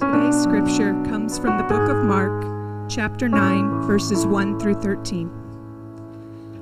Today's 0.00 0.42
scripture 0.42 0.94
comes 1.04 1.38
from 1.38 1.58
the 1.58 1.64
book 1.64 1.90
of 1.90 2.06
Mark, 2.06 2.88
chapter 2.88 3.28
9, 3.28 3.82
verses 3.82 4.24
1 4.24 4.58
through 4.58 4.80
13. 4.80 5.28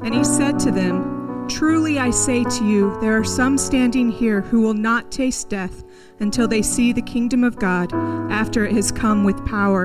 And 0.03 0.12
he 0.12 0.25
said 0.25 0.58
to 0.58 0.72
them, 0.72 1.46
Truly 1.48 2.01
I 2.01 2.11
say 2.11 2.43
to 2.43 2.66
you, 2.66 2.98
there 3.01 3.16
are 3.16 3.22
some 3.22 3.56
standing 3.56 4.11
here 4.11 4.40
who 4.40 4.61
will 4.61 4.74
not 4.74 5.12
taste 5.12 5.48
death 5.48 5.85
until 6.19 6.48
they 6.48 6.61
see 6.61 6.93
the 6.93 7.03
kingdom 7.03 7.45
of 7.45 7.56
God 7.56 7.95
after 8.32 8.66
it 8.66 8.72
has 8.72 8.90
come 8.90 9.22
with 9.22 9.47
power. 9.47 9.85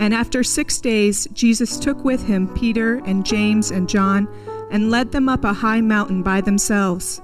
And 0.00 0.12
after 0.12 0.42
six 0.42 0.80
days, 0.80 1.28
Jesus 1.32 1.78
took 1.78 2.02
with 2.02 2.26
him 2.26 2.52
Peter 2.52 2.96
and 3.06 3.24
James 3.24 3.70
and 3.70 3.88
John 3.88 4.26
and 4.72 4.90
led 4.90 5.12
them 5.12 5.28
up 5.28 5.44
a 5.44 5.52
high 5.52 5.80
mountain 5.80 6.24
by 6.24 6.40
themselves. 6.40 7.22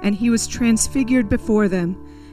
And 0.00 0.14
he 0.14 0.30
was 0.30 0.46
transfigured 0.46 1.28
before 1.28 1.68
them, 1.68 2.05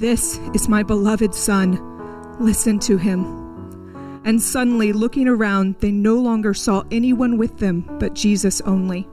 This 0.00 0.40
is 0.54 0.66
my 0.66 0.82
beloved 0.82 1.34
Son. 1.34 1.78
Listen 2.40 2.78
to 2.78 2.96
him. 2.96 3.22
And 4.24 4.40
suddenly, 4.40 4.94
looking 4.94 5.28
around, 5.28 5.74
they 5.80 5.92
no 5.92 6.14
longer 6.14 6.54
saw 6.54 6.84
anyone 6.90 7.36
with 7.36 7.58
them 7.58 7.84
but 8.00 8.14
Jesus 8.14 8.62
only. 8.62 9.06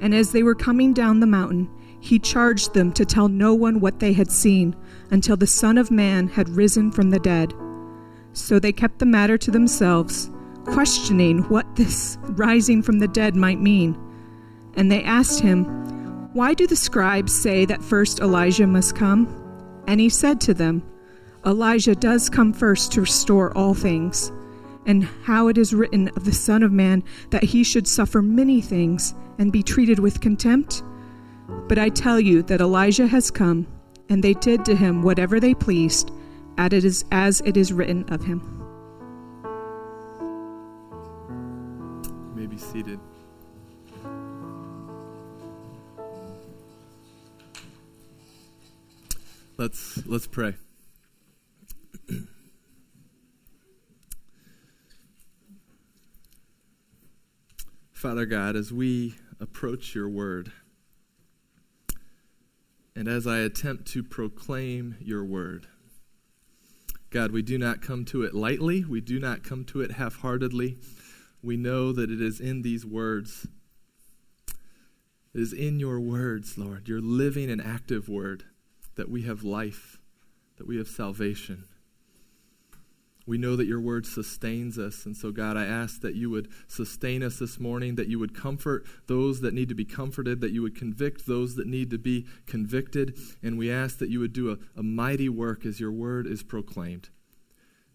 And 0.00 0.14
as 0.14 0.30
they 0.30 0.44
were 0.44 0.54
coming 0.54 0.92
down 0.92 1.18
the 1.18 1.26
mountain, 1.26 1.68
he 1.98 2.20
charged 2.20 2.74
them 2.74 2.92
to 2.92 3.04
tell 3.04 3.26
no 3.26 3.54
one 3.54 3.80
what 3.80 3.98
they 3.98 4.12
had 4.12 4.30
seen 4.30 4.76
until 5.10 5.36
the 5.36 5.48
Son 5.48 5.76
of 5.76 5.90
Man 5.90 6.28
had 6.28 6.48
risen 6.48 6.92
from 6.92 7.10
the 7.10 7.18
dead. 7.18 7.52
So 8.34 8.60
they 8.60 8.70
kept 8.70 9.00
the 9.00 9.04
matter 9.04 9.36
to 9.36 9.50
themselves, 9.50 10.30
questioning 10.64 11.38
what 11.48 11.74
this 11.74 12.18
rising 12.22 12.84
from 12.84 13.00
the 13.00 13.08
dead 13.08 13.34
might 13.34 13.60
mean. 13.60 13.98
And 14.76 14.92
they 14.92 15.02
asked 15.02 15.40
him, 15.40 15.64
Why 16.34 16.54
do 16.54 16.68
the 16.68 16.76
scribes 16.76 17.36
say 17.36 17.64
that 17.64 17.82
first 17.82 18.20
Elijah 18.20 18.68
must 18.68 18.94
come? 18.94 19.37
And 19.88 20.00
he 20.00 20.10
said 20.10 20.38
to 20.42 20.52
them, 20.52 20.82
Elijah 21.46 21.94
does 21.94 22.28
come 22.28 22.52
first 22.52 22.92
to 22.92 23.00
restore 23.00 23.56
all 23.56 23.72
things. 23.72 24.30
And 24.84 25.04
how 25.24 25.48
it 25.48 25.56
is 25.56 25.74
written 25.74 26.08
of 26.08 26.26
the 26.26 26.32
Son 26.32 26.62
of 26.62 26.72
Man 26.72 27.02
that 27.30 27.42
he 27.42 27.64
should 27.64 27.88
suffer 27.88 28.20
many 28.20 28.60
things 28.60 29.14
and 29.38 29.50
be 29.50 29.62
treated 29.62 29.98
with 29.98 30.20
contempt? 30.20 30.82
But 31.68 31.78
I 31.78 31.88
tell 31.88 32.20
you 32.20 32.42
that 32.44 32.60
Elijah 32.60 33.06
has 33.06 33.30
come, 33.30 33.66
and 34.10 34.22
they 34.22 34.34
did 34.34 34.66
to 34.66 34.76
him 34.76 35.02
whatever 35.02 35.40
they 35.40 35.54
pleased, 35.54 36.10
as 36.58 37.40
it 37.44 37.56
is, 37.56 37.72
written 37.72 38.04
of 38.10 38.22
him. 38.22 38.42
You 42.02 42.42
may 42.42 42.46
be 42.46 42.58
seated. 42.58 43.00
Let's 49.58 50.06
let's 50.06 50.28
pray. 50.28 50.54
Father 57.92 58.24
God, 58.24 58.54
as 58.54 58.72
we 58.72 59.16
approach 59.40 59.96
your 59.96 60.08
word, 60.08 60.52
and 62.94 63.08
as 63.08 63.26
I 63.26 63.38
attempt 63.38 63.86
to 63.88 64.04
proclaim 64.04 64.94
your 65.00 65.24
word, 65.24 65.66
God, 67.10 67.32
we 67.32 67.42
do 67.42 67.58
not 67.58 67.82
come 67.82 68.04
to 68.04 68.22
it 68.22 68.34
lightly. 68.34 68.84
We 68.84 69.00
do 69.00 69.18
not 69.18 69.42
come 69.42 69.64
to 69.64 69.80
it 69.80 69.90
half 69.90 70.20
heartedly. 70.20 70.78
We 71.42 71.56
know 71.56 71.90
that 71.90 72.12
it 72.12 72.22
is 72.22 72.38
in 72.38 72.62
these 72.62 72.86
words. 72.86 73.48
It 75.34 75.40
is 75.40 75.52
in 75.52 75.80
your 75.80 75.98
words, 75.98 76.56
Lord, 76.56 76.86
your 76.86 77.00
living 77.00 77.50
and 77.50 77.60
active 77.60 78.08
word, 78.08 78.44
that 78.98 79.08
we 79.08 79.22
have 79.22 79.44
life, 79.44 79.98
that 80.58 80.66
we 80.66 80.76
have 80.76 80.88
salvation. 80.88 81.64
We 83.26 83.38
know 83.38 83.56
that 83.56 83.66
your 83.66 83.80
word 83.80 84.06
sustains 84.06 84.76
us. 84.76 85.06
And 85.06 85.16
so, 85.16 85.30
God, 85.30 85.56
I 85.56 85.66
ask 85.66 86.00
that 86.00 86.14
you 86.14 86.30
would 86.30 86.48
sustain 86.66 87.22
us 87.22 87.38
this 87.38 87.60
morning, 87.60 87.94
that 87.94 88.08
you 88.08 88.18
would 88.18 88.34
comfort 88.34 88.86
those 89.06 89.40
that 89.42 89.54
need 89.54 89.68
to 89.68 89.74
be 89.74 89.84
comforted, 89.84 90.40
that 90.40 90.50
you 90.50 90.62
would 90.62 90.74
convict 90.74 91.26
those 91.26 91.54
that 91.54 91.66
need 91.66 91.90
to 91.90 91.98
be 91.98 92.26
convicted. 92.46 93.16
And 93.40 93.56
we 93.56 93.70
ask 93.70 93.98
that 93.98 94.08
you 94.08 94.18
would 94.18 94.32
do 94.32 94.50
a, 94.50 94.58
a 94.76 94.82
mighty 94.82 95.28
work 95.28 95.64
as 95.64 95.78
your 95.78 95.92
word 95.92 96.26
is 96.26 96.42
proclaimed. 96.42 97.10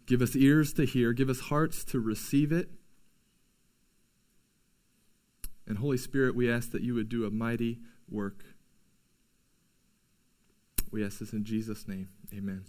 Give 0.06 0.22
us 0.22 0.36
ears 0.36 0.72
to 0.74 0.86
hear, 0.86 1.12
give 1.12 1.30
us 1.30 1.42
hearts 1.42 1.84
to 1.86 2.00
receive 2.00 2.52
it. 2.52 2.70
And 5.68 5.80
Holy 5.80 5.98
Spirit, 5.98 6.36
we 6.36 6.50
ask 6.50 6.72
that 6.72 6.82
you 6.82 6.94
would 6.94 7.10
do 7.10 7.26
a 7.26 7.30
mighty 7.30 7.80
work. 8.10 8.44
We 10.94 11.04
ask 11.04 11.18
this 11.18 11.34
in 11.34 11.44
Jesus' 11.44 11.88
name. 11.88 12.08
Amen. 12.32 12.66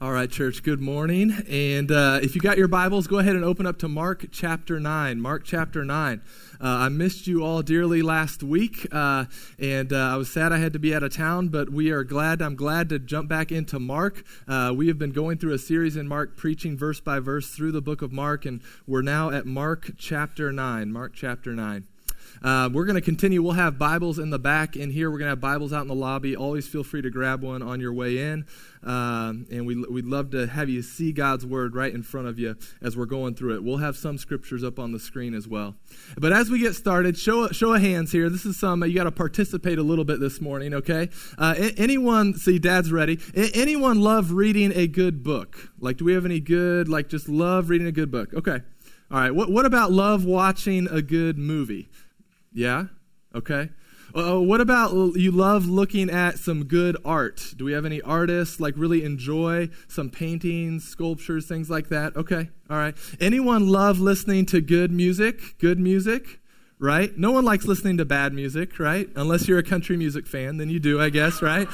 All 0.00 0.12
right, 0.12 0.30
church, 0.30 0.62
good 0.62 0.80
morning. 0.80 1.30
And 1.46 1.92
uh, 1.92 2.20
if 2.22 2.34
you 2.34 2.40
got 2.40 2.56
your 2.56 2.68
Bibles, 2.68 3.06
go 3.06 3.18
ahead 3.18 3.36
and 3.36 3.44
open 3.44 3.66
up 3.66 3.78
to 3.80 3.88
Mark 3.88 4.24
chapter 4.32 4.80
9. 4.80 5.20
Mark 5.20 5.44
chapter 5.44 5.84
9. 5.84 6.22
Uh, 6.58 6.66
I 6.66 6.88
missed 6.88 7.26
you 7.26 7.44
all 7.44 7.60
dearly 7.60 8.00
last 8.00 8.42
week, 8.42 8.86
uh, 8.90 9.26
and 9.58 9.92
uh, 9.92 9.96
I 9.96 10.16
was 10.16 10.32
sad 10.32 10.54
I 10.54 10.56
had 10.56 10.72
to 10.72 10.78
be 10.78 10.94
out 10.94 11.02
of 11.02 11.14
town, 11.14 11.48
but 11.48 11.70
we 11.70 11.90
are 11.90 12.02
glad. 12.02 12.40
I'm 12.40 12.56
glad 12.56 12.88
to 12.88 12.98
jump 12.98 13.28
back 13.28 13.52
into 13.52 13.78
Mark. 13.78 14.24
Uh, 14.48 14.72
we 14.74 14.88
have 14.88 14.98
been 14.98 15.12
going 15.12 15.36
through 15.36 15.52
a 15.52 15.58
series 15.58 15.96
in 15.96 16.08
Mark, 16.08 16.38
preaching 16.38 16.78
verse 16.78 16.98
by 16.98 17.20
verse 17.20 17.50
through 17.50 17.72
the 17.72 17.82
book 17.82 18.00
of 18.00 18.10
Mark, 18.10 18.46
and 18.46 18.62
we're 18.86 19.02
now 19.02 19.28
at 19.30 19.44
Mark 19.44 19.92
chapter 19.98 20.50
9. 20.50 20.90
Mark 20.90 21.12
chapter 21.14 21.52
9. 21.52 21.86
Uh, 22.42 22.68
we're 22.72 22.84
going 22.84 22.96
to 22.96 23.00
continue. 23.00 23.40
We'll 23.40 23.52
have 23.52 23.78
Bibles 23.78 24.18
in 24.18 24.30
the 24.30 24.38
back 24.38 24.76
in 24.76 24.90
here. 24.90 25.10
We're 25.10 25.18
going 25.18 25.26
to 25.26 25.32
have 25.32 25.40
Bibles 25.40 25.72
out 25.72 25.82
in 25.82 25.88
the 25.88 25.94
lobby. 25.94 26.34
Always 26.34 26.66
feel 26.66 26.82
free 26.82 27.00
to 27.00 27.10
grab 27.10 27.40
one 27.42 27.62
on 27.62 27.80
your 27.80 27.92
way 27.92 28.18
in. 28.18 28.46
Um, 28.82 29.46
and 29.52 29.64
we, 29.64 29.76
we'd 29.76 30.06
love 30.06 30.30
to 30.30 30.48
have 30.48 30.68
you 30.68 30.82
see 30.82 31.12
God's 31.12 31.46
Word 31.46 31.76
right 31.76 31.94
in 31.94 32.02
front 32.02 32.26
of 32.26 32.40
you 32.40 32.56
as 32.80 32.96
we're 32.96 33.06
going 33.06 33.36
through 33.36 33.54
it. 33.54 33.62
We'll 33.62 33.76
have 33.76 33.96
some 33.96 34.18
scriptures 34.18 34.64
up 34.64 34.80
on 34.80 34.90
the 34.90 34.98
screen 34.98 35.34
as 35.34 35.46
well. 35.46 35.76
But 36.18 36.32
as 36.32 36.50
we 36.50 36.58
get 36.58 36.74
started, 36.74 37.16
show, 37.16 37.46
show 37.48 37.74
of 37.74 37.80
hands 37.80 38.10
here. 38.10 38.28
This 38.28 38.44
is 38.44 38.58
some, 38.58 38.82
you 38.82 38.94
got 38.94 39.04
to 39.04 39.12
participate 39.12 39.78
a 39.78 39.84
little 39.84 40.04
bit 40.04 40.18
this 40.18 40.40
morning, 40.40 40.74
okay? 40.74 41.10
Uh, 41.38 41.54
anyone, 41.76 42.34
see, 42.34 42.58
Dad's 42.58 42.90
ready. 42.90 43.20
anyone 43.54 44.00
love 44.00 44.32
reading 44.32 44.72
a 44.74 44.88
good 44.88 45.22
book? 45.22 45.70
Like, 45.78 45.98
do 45.98 46.04
we 46.04 46.14
have 46.14 46.24
any 46.24 46.40
good, 46.40 46.88
like, 46.88 47.08
just 47.08 47.28
love 47.28 47.70
reading 47.70 47.86
a 47.86 47.92
good 47.92 48.10
book? 48.10 48.34
Okay. 48.34 48.62
All 49.12 49.18
right. 49.18 49.34
What, 49.34 49.50
what 49.50 49.66
about 49.66 49.92
love 49.92 50.24
watching 50.24 50.88
a 50.90 51.02
good 51.02 51.36
movie? 51.36 51.90
Yeah? 52.52 52.86
Okay. 53.34 53.70
Uh, 54.14 54.38
what 54.38 54.60
about 54.60 54.92
you 55.16 55.30
love 55.30 55.66
looking 55.66 56.10
at 56.10 56.38
some 56.38 56.64
good 56.64 56.98
art? 57.02 57.54
Do 57.56 57.64
we 57.64 57.72
have 57.72 57.86
any 57.86 58.02
artists 58.02 58.60
like 58.60 58.74
really 58.76 59.04
enjoy 59.04 59.70
some 59.88 60.10
paintings, 60.10 60.84
sculptures, 60.84 61.46
things 61.46 61.70
like 61.70 61.88
that? 61.88 62.14
Okay. 62.14 62.50
All 62.68 62.76
right. 62.76 62.94
Anyone 63.20 63.68
love 63.68 64.00
listening 64.00 64.44
to 64.46 64.60
good 64.60 64.92
music? 64.92 65.56
Good 65.58 65.78
music? 65.78 66.40
Right? 66.82 67.16
No 67.16 67.30
one 67.30 67.44
likes 67.44 67.64
listening 67.64 67.98
to 67.98 68.04
bad 68.04 68.32
music, 68.32 68.80
right? 68.80 69.08
Unless 69.14 69.46
you're 69.46 69.60
a 69.60 69.62
country 69.62 69.96
music 69.96 70.26
fan, 70.26 70.56
then 70.56 70.68
you 70.68 70.80
do, 70.80 71.00
I 71.00 71.10
guess, 71.10 71.40
right? 71.40 71.68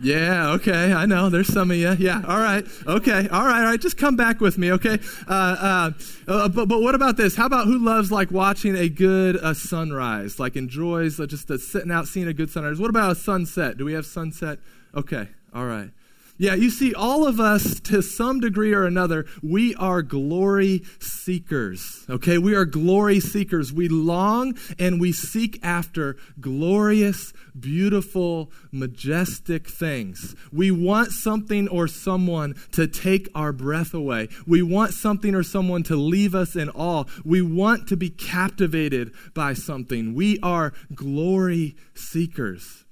Yeah, 0.00 0.50
okay, 0.52 0.92
I 0.92 1.04
know. 1.04 1.30
There's 1.30 1.52
some 1.52 1.72
of 1.72 1.76
you. 1.76 1.92
Yeah, 1.98 2.22
all 2.28 2.38
right. 2.38 2.64
Okay, 2.86 3.28
all 3.28 3.44
right, 3.44 3.58
all 3.58 3.64
right. 3.64 3.80
Just 3.80 3.96
come 3.96 4.14
back 4.14 4.40
with 4.40 4.58
me, 4.58 4.70
okay? 4.70 5.00
Uh, 5.28 5.32
uh, 5.32 5.90
uh, 6.28 6.48
but, 6.48 6.68
but 6.68 6.80
what 6.80 6.94
about 6.94 7.16
this? 7.16 7.34
How 7.34 7.46
about 7.46 7.66
who 7.66 7.78
loves 7.78 8.12
like 8.12 8.30
watching 8.30 8.76
a 8.76 8.88
good 8.88 9.36
uh, 9.36 9.52
sunrise, 9.52 10.38
like 10.38 10.54
enjoys 10.54 11.18
uh, 11.18 11.26
just 11.26 11.48
sitting 11.48 11.90
out 11.90 12.06
seeing 12.06 12.28
a 12.28 12.32
good 12.32 12.48
sunrise? 12.48 12.78
What 12.78 12.90
about 12.90 13.10
a 13.10 13.14
sunset? 13.16 13.78
Do 13.78 13.84
we 13.84 13.94
have 13.94 14.06
sunset? 14.06 14.60
Okay, 14.94 15.28
all 15.52 15.66
right. 15.66 15.90
Yeah, 16.38 16.54
you 16.54 16.70
see, 16.70 16.94
all 16.94 17.26
of 17.26 17.38
us, 17.38 17.78
to 17.80 18.02
some 18.02 18.40
degree 18.40 18.72
or 18.72 18.84
another, 18.84 19.26
we 19.42 19.74
are 19.74 20.02
glory 20.02 20.82
seekers. 20.98 22.04
Okay, 22.08 22.38
we 22.38 22.54
are 22.54 22.64
glory 22.64 23.20
seekers. 23.20 23.72
We 23.72 23.88
long 23.88 24.56
and 24.78 24.98
we 24.98 25.12
seek 25.12 25.60
after 25.62 26.16
glorious, 26.40 27.32
beautiful, 27.58 28.50
majestic 28.72 29.68
things. 29.68 30.34
We 30.50 30.70
want 30.70 31.12
something 31.12 31.68
or 31.68 31.86
someone 31.86 32.54
to 32.72 32.86
take 32.86 33.28
our 33.34 33.52
breath 33.52 33.92
away. 33.92 34.28
We 34.46 34.62
want 34.62 34.94
something 34.94 35.34
or 35.34 35.42
someone 35.42 35.82
to 35.84 35.96
leave 35.96 36.34
us 36.34 36.56
in 36.56 36.70
awe. 36.70 37.04
We 37.24 37.42
want 37.42 37.88
to 37.88 37.96
be 37.96 38.08
captivated 38.08 39.12
by 39.34 39.52
something. 39.52 40.14
We 40.14 40.38
are 40.42 40.72
glory 40.94 41.76
seekers. 41.94 42.86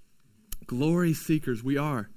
Glory 0.66 1.14
seekers, 1.14 1.64
we 1.64 1.78
are. 1.78 2.10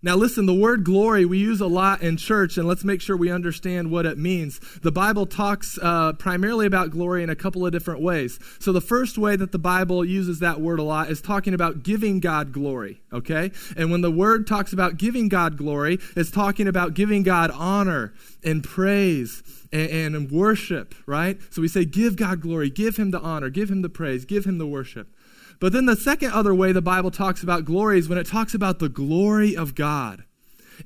Now, 0.00 0.14
listen, 0.14 0.46
the 0.46 0.54
word 0.54 0.84
glory 0.84 1.24
we 1.24 1.38
use 1.38 1.60
a 1.60 1.66
lot 1.66 2.02
in 2.02 2.16
church, 2.16 2.56
and 2.56 2.68
let's 2.68 2.84
make 2.84 3.00
sure 3.00 3.16
we 3.16 3.30
understand 3.30 3.90
what 3.90 4.06
it 4.06 4.16
means. 4.16 4.60
The 4.82 4.92
Bible 4.92 5.26
talks 5.26 5.78
uh, 5.82 6.12
primarily 6.12 6.66
about 6.66 6.90
glory 6.90 7.24
in 7.24 7.30
a 7.30 7.36
couple 7.36 7.66
of 7.66 7.72
different 7.72 8.00
ways. 8.00 8.38
So, 8.60 8.72
the 8.72 8.80
first 8.80 9.18
way 9.18 9.34
that 9.34 9.50
the 9.50 9.58
Bible 9.58 10.04
uses 10.04 10.38
that 10.38 10.60
word 10.60 10.78
a 10.78 10.84
lot 10.84 11.10
is 11.10 11.20
talking 11.20 11.52
about 11.52 11.82
giving 11.82 12.20
God 12.20 12.52
glory, 12.52 13.00
okay? 13.12 13.50
And 13.76 13.90
when 13.90 14.02
the 14.02 14.10
word 14.10 14.46
talks 14.46 14.72
about 14.72 14.98
giving 14.98 15.28
God 15.28 15.56
glory, 15.56 15.98
it's 16.14 16.30
talking 16.30 16.68
about 16.68 16.94
giving 16.94 17.24
God 17.24 17.50
honor 17.52 18.12
and 18.44 18.62
praise 18.62 19.42
and, 19.72 20.14
and 20.14 20.30
worship, 20.30 20.94
right? 21.06 21.38
So, 21.50 21.60
we 21.60 21.68
say, 21.68 21.84
give 21.84 22.14
God 22.14 22.40
glory, 22.40 22.70
give 22.70 22.96
him 22.96 23.10
the 23.10 23.20
honor, 23.20 23.50
give 23.50 23.68
him 23.68 23.82
the 23.82 23.88
praise, 23.88 24.24
give 24.24 24.44
him 24.44 24.58
the 24.58 24.66
worship. 24.66 25.08
But 25.60 25.72
then 25.72 25.86
the 25.86 25.96
second 25.96 26.32
other 26.32 26.54
way 26.54 26.72
the 26.72 26.82
Bible 26.82 27.10
talks 27.10 27.42
about 27.42 27.64
glory 27.64 27.98
is 27.98 28.08
when 28.08 28.18
it 28.18 28.26
talks 28.26 28.54
about 28.54 28.78
the 28.78 28.88
glory 28.88 29.56
of 29.56 29.74
God. 29.74 30.24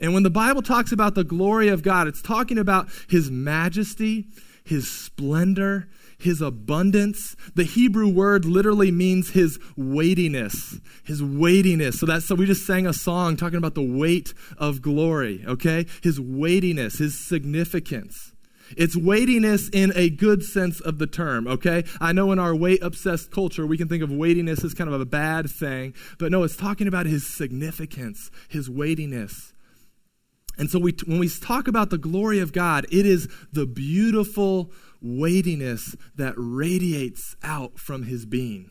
And 0.00 0.14
when 0.14 0.22
the 0.22 0.30
Bible 0.30 0.62
talks 0.62 0.92
about 0.92 1.14
the 1.14 1.24
glory 1.24 1.68
of 1.68 1.82
God, 1.82 2.08
it's 2.08 2.22
talking 2.22 2.58
about 2.58 2.88
his 3.08 3.30
majesty, 3.30 4.26
his 4.64 4.90
splendor, 4.90 5.88
his 6.18 6.40
abundance. 6.40 7.36
The 7.54 7.64
Hebrew 7.64 8.08
word 8.08 8.44
literally 8.44 8.90
means 8.90 9.30
his 9.30 9.58
weightiness, 9.76 10.80
his 11.04 11.22
weightiness. 11.22 12.00
So 12.00 12.06
that's 12.06 12.24
so 12.24 12.34
we 12.34 12.46
just 12.46 12.66
sang 12.66 12.86
a 12.86 12.92
song 12.92 13.36
talking 13.36 13.58
about 13.58 13.74
the 13.74 13.82
weight 13.82 14.32
of 14.56 14.80
glory, 14.80 15.44
okay? 15.46 15.86
His 16.02 16.20
weightiness, 16.20 16.98
his 16.98 17.18
significance. 17.18 18.31
It's 18.76 18.96
weightiness 18.96 19.68
in 19.68 19.92
a 19.94 20.10
good 20.10 20.42
sense 20.42 20.80
of 20.80 20.98
the 20.98 21.06
term, 21.06 21.46
okay? 21.46 21.84
I 22.00 22.12
know 22.12 22.32
in 22.32 22.38
our 22.38 22.54
weight 22.54 22.82
obsessed 22.82 23.30
culture, 23.30 23.66
we 23.66 23.78
can 23.78 23.88
think 23.88 24.02
of 24.02 24.10
weightiness 24.10 24.64
as 24.64 24.74
kind 24.74 24.92
of 24.92 25.00
a 25.00 25.04
bad 25.04 25.50
thing, 25.50 25.94
but 26.18 26.30
no, 26.30 26.42
it's 26.42 26.56
talking 26.56 26.86
about 26.86 27.06
his 27.06 27.26
significance, 27.26 28.30
his 28.48 28.68
weightiness. 28.68 29.52
And 30.58 30.70
so 30.70 30.78
we, 30.78 30.94
when 31.06 31.18
we 31.18 31.28
talk 31.28 31.66
about 31.66 31.90
the 31.90 31.98
glory 31.98 32.38
of 32.38 32.52
God, 32.52 32.86
it 32.90 33.06
is 33.06 33.28
the 33.52 33.66
beautiful 33.66 34.70
weightiness 35.00 35.96
that 36.16 36.34
radiates 36.36 37.36
out 37.42 37.78
from 37.78 38.04
his 38.04 38.26
being. 38.26 38.70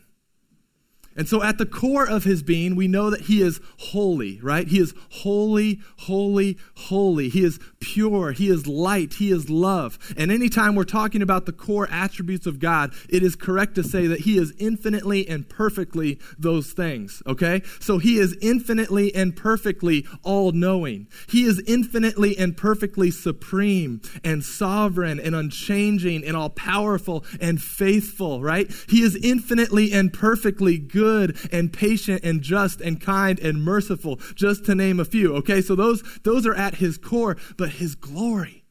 And 1.16 1.28
so, 1.28 1.42
at 1.42 1.58
the 1.58 1.66
core 1.66 2.08
of 2.08 2.24
his 2.24 2.42
being, 2.42 2.74
we 2.74 2.88
know 2.88 3.10
that 3.10 3.22
he 3.22 3.42
is 3.42 3.60
holy, 3.78 4.40
right? 4.42 4.66
He 4.66 4.78
is 4.78 4.94
holy, 5.10 5.80
holy, 5.98 6.58
holy. 6.74 7.28
He 7.28 7.44
is 7.44 7.58
pure. 7.80 8.32
He 8.32 8.48
is 8.48 8.66
light. 8.66 9.14
He 9.14 9.30
is 9.30 9.50
love. 9.50 9.98
And 10.16 10.30
anytime 10.30 10.74
we're 10.74 10.84
talking 10.84 11.22
about 11.22 11.46
the 11.46 11.52
core 11.52 11.88
attributes 11.90 12.46
of 12.46 12.58
God, 12.58 12.94
it 13.08 13.22
is 13.22 13.36
correct 13.36 13.74
to 13.74 13.84
say 13.84 14.06
that 14.06 14.20
he 14.20 14.38
is 14.38 14.54
infinitely 14.58 15.28
and 15.28 15.48
perfectly 15.48 16.18
those 16.38 16.72
things, 16.72 17.22
okay? 17.26 17.62
So, 17.80 17.98
he 17.98 18.18
is 18.18 18.36
infinitely 18.40 19.14
and 19.14 19.36
perfectly 19.36 20.06
all 20.22 20.52
knowing. 20.52 21.08
He 21.28 21.44
is 21.44 21.62
infinitely 21.66 22.38
and 22.38 22.56
perfectly 22.56 23.10
supreme 23.10 24.00
and 24.24 24.42
sovereign 24.42 25.20
and 25.20 25.34
unchanging 25.34 26.24
and 26.24 26.36
all 26.36 26.50
powerful 26.50 27.24
and 27.40 27.62
faithful, 27.62 28.40
right? 28.40 28.72
He 28.88 29.02
is 29.02 29.16
infinitely 29.16 29.92
and 29.92 30.12
perfectly 30.12 30.78
good 30.78 31.01
good 31.02 31.36
and 31.50 31.72
patient 31.72 32.22
and 32.22 32.42
just 32.42 32.80
and 32.80 33.00
kind 33.00 33.40
and 33.40 33.64
merciful, 33.64 34.20
just 34.36 34.64
to 34.66 34.74
name 34.74 35.00
a 35.00 35.04
few. 35.04 35.34
Okay, 35.36 35.60
so 35.60 35.74
those, 35.74 36.02
those 36.22 36.46
are 36.46 36.54
at 36.54 36.76
his 36.76 36.96
core, 36.96 37.36
but 37.56 37.70
his 37.70 37.96
glory, 37.96 38.64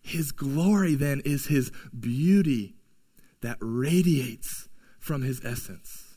his 0.00 0.30
glory 0.30 0.94
then 0.94 1.20
is 1.24 1.46
his 1.46 1.72
beauty 1.98 2.76
that 3.40 3.56
radiates 3.60 4.68
from 5.00 5.22
his 5.22 5.44
essence. 5.44 6.16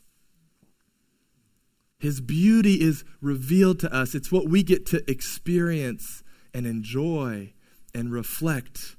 His 1.98 2.20
beauty 2.20 2.80
is 2.80 3.04
revealed 3.20 3.80
to 3.80 3.92
us. 3.92 4.14
It's 4.14 4.30
what 4.30 4.48
we 4.48 4.62
get 4.62 4.86
to 4.86 5.10
experience 5.10 6.22
and 6.54 6.68
enjoy 6.68 7.52
and 7.92 8.12
reflect 8.12 8.96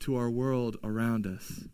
to 0.00 0.14
our 0.14 0.30
world 0.30 0.76
around 0.84 1.26
us. 1.26 1.64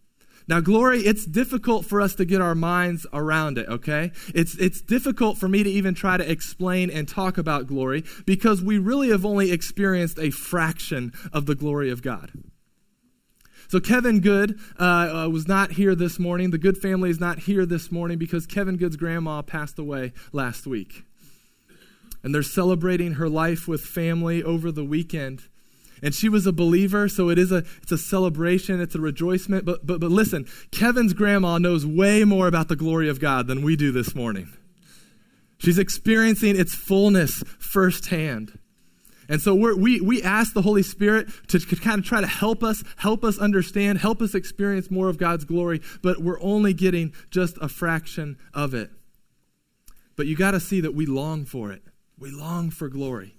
Now, 0.48 0.60
glory, 0.60 1.00
it's 1.00 1.26
difficult 1.26 1.86
for 1.86 2.00
us 2.00 2.14
to 2.16 2.24
get 2.24 2.40
our 2.40 2.54
minds 2.54 3.04
around 3.12 3.58
it, 3.58 3.68
okay? 3.68 4.12
It's, 4.32 4.54
it's 4.56 4.80
difficult 4.80 5.38
for 5.38 5.48
me 5.48 5.64
to 5.64 5.70
even 5.70 5.94
try 5.94 6.16
to 6.16 6.30
explain 6.30 6.88
and 6.88 7.08
talk 7.08 7.36
about 7.36 7.66
glory 7.66 8.04
because 8.26 8.62
we 8.62 8.78
really 8.78 9.08
have 9.08 9.24
only 9.24 9.50
experienced 9.50 10.20
a 10.20 10.30
fraction 10.30 11.12
of 11.32 11.46
the 11.46 11.56
glory 11.56 11.90
of 11.90 12.00
God. 12.00 12.30
So, 13.68 13.80
Kevin 13.80 14.20
Good 14.20 14.60
uh, 14.78 15.24
uh, 15.24 15.28
was 15.28 15.48
not 15.48 15.72
here 15.72 15.96
this 15.96 16.20
morning. 16.20 16.52
The 16.52 16.58
Good 16.58 16.78
family 16.78 17.10
is 17.10 17.18
not 17.18 17.40
here 17.40 17.66
this 17.66 17.90
morning 17.90 18.16
because 18.16 18.46
Kevin 18.46 18.76
Good's 18.76 18.96
grandma 18.96 19.42
passed 19.42 19.80
away 19.80 20.12
last 20.32 20.68
week. 20.68 21.02
And 22.22 22.32
they're 22.32 22.44
celebrating 22.44 23.14
her 23.14 23.28
life 23.28 23.66
with 23.66 23.80
family 23.80 24.44
over 24.44 24.70
the 24.70 24.84
weekend. 24.84 25.48
And 26.02 26.14
she 26.14 26.28
was 26.28 26.46
a 26.46 26.52
believer, 26.52 27.08
so 27.08 27.30
it 27.30 27.38
is 27.38 27.52
a 27.52 27.64
it's 27.82 27.92
a 27.92 27.98
celebration, 27.98 28.80
it's 28.80 28.94
a 28.94 29.00
rejoicement. 29.00 29.64
But 29.64 29.86
but 29.86 30.00
but 30.00 30.10
listen, 30.10 30.46
Kevin's 30.70 31.14
grandma 31.14 31.58
knows 31.58 31.86
way 31.86 32.24
more 32.24 32.46
about 32.46 32.68
the 32.68 32.76
glory 32.76 33.08
of 33.08 33.20
God 33.20 33.46
than 33.46 33.62
we 33.62 33.76
do 33.76 33.92
this 33.92 34.14
morning. 34.14 34.52
She's 35.58 35.78
experiencing 35.78 36.58
its 36.58 36.74
fullness 36.74 37.42
firsthand. 37.58 38.58
And 39.28 39.40
so 39.40 39.54
we 39.54 40.00
we, 40.00 40.22
ask 40.22 40.52
the 40.54 40.62
Holy 40.62 40.82
Spirit 40.82 41.28
to, 41.48 41.58
to 41.58 41.76
kind 41.76 41.98
of 41.98 42.04
try 42.04 42.20
to 42.20 42.26
help 42.26 42.62
us, 42.62 42.84
help 42.96 43.24
us 43.24 43.38
understand, 43.38 43.98
help 43.98 44.22
us 44.22 44.34
experience 44.34 44.90
more 44.90 45.08
of 45.08 45.18
God's 45.18 45.44
glory, 45.44 45.80
but 46.02 46.22
we're 46.22 46.40
only 46.40 46.72
getting 46.72 47.12
just 47.30 47.58
a 47.60 47.68
fraction 47.68 48.38
of 48.54 48.72
it. 48.74 48.90
But 50.14 50.26
you 50.26 50.36
got 50.36 50.52
to 50.52 50.60
see 50.60 50.80
that 50.80 50.94
we 50.94 51.06
long 51.06 51.44
for 51.44 51.72
it. 51.72 51.82
We 52.18 52.30
long 52.30 52.70
for 52.70 52.88
glory. 52.88 53.35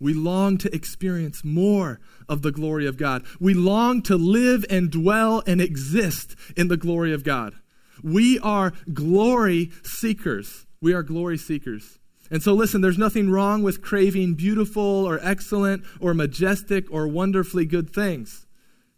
We 0.00 0.14
long 0.14 0.58
to 0.58 0.74
experience 0.74 1.44
more 1.44 2.00
of 2.28 2.42
the 2.42 2.52
glory 2.52 2.86
of 2.86 2.96
God. 2.96 3.24
We 3.40 3.54
long 3.54 4.02
to 4.02 4.16
live 4.16 4.64
and 4.68 4.90
dwell 4.90 5.42
and 5.46 5.60
exist 5.60 6.36
in 6.56 6.68
the 6.68 6.76
glory 6.76 7.12
of 7.12 7.24
God. 7.24 7.54
We 8.02 8.38
are 8.40 8.72
glory 8.92 9.70
seekers. 9.82 10.66
We 10.80 10.92
are 10.92 11.02
glory 11.02 11.38
seekers. 11.38 11.98
And 12.30 12.42
so, 12.42 12.54
listen, 12.54 12.80
there's 12.80 12.98
nothing 12.98 13.30
wrong 13.30 13.62
with 13.62 13.82
craving 13.82 14.34
beautiful 14.34 14.82
or 14.82 15.20
excellent 15.22 15.84
or 16.00 16.12
majestic 16.12 16.90
or 16.90 17.06
wonderfully 17.06 17.64
good 17.64 17.92
things. 17.92 18.46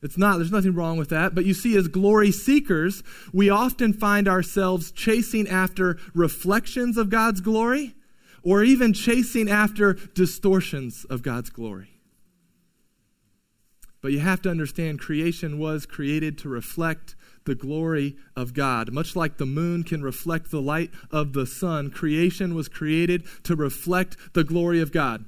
It's 0.02 0.16
not, 0.16 0.36
there's 0.36 0.52
nothing 0.52 0.74
wrong 0.74 0.96
with 0.96 1.10
that. 1.10 1.34
But 1.34 1.44
you 1.44 1.54
see, 1.54 1.76
as 1.76 1.88
glory 1.88 2.30
seekers, 2.30 3.02
we 3.32 3.50
often 3.50 3.92
find 3.92 4.28
ourselves 4.28 4.92
chasing 4.92 5.48
after 5.48 5.98
reflections 6.14 6.96
of 6.96 7.10
God's 7.10 7.40
glory 7.40 7.94
or 8.42 8.62
even 8.62 8.92
chasing 8.92 9.50
after 9.50 9.94
distortions 10.14 11.04
of 11.10 11.22
God's 11.22 11.50
glory. 11.50 11.98
But 14.00 14.12
you 14.12 14.20
have 14.20 14.40
to 14.42 14.50
understand 14.50 15.00
creation 15.00 15.58
was 15.58 15.84
created 15.84 16.38
to 16.38 16.48
reflect 16.48 17.16
the 17.44 17.54
glory 17.54 18.16
of 18.36 18.54
God. 18.54 18.92
Much 18.92 19.16
like 19.16 19.38
the 19.38 19.46
moon 19.46 19.82
can 19.82 20.02
reflect 20.02 20.50
the 20.50 20.60
light 20.60 20.90
of 21.10 21.32
the 21.32 21.46
sun, 21.46 21.90
creation 21.90 22.54
was 22.54 22.68
created 22.68 23.24
to 23.44 23.56
reflect 23.56 24.16
the 24.34 24.44
glory 24.44 24.80
of 24.80 24.92
God. 24.92 25.24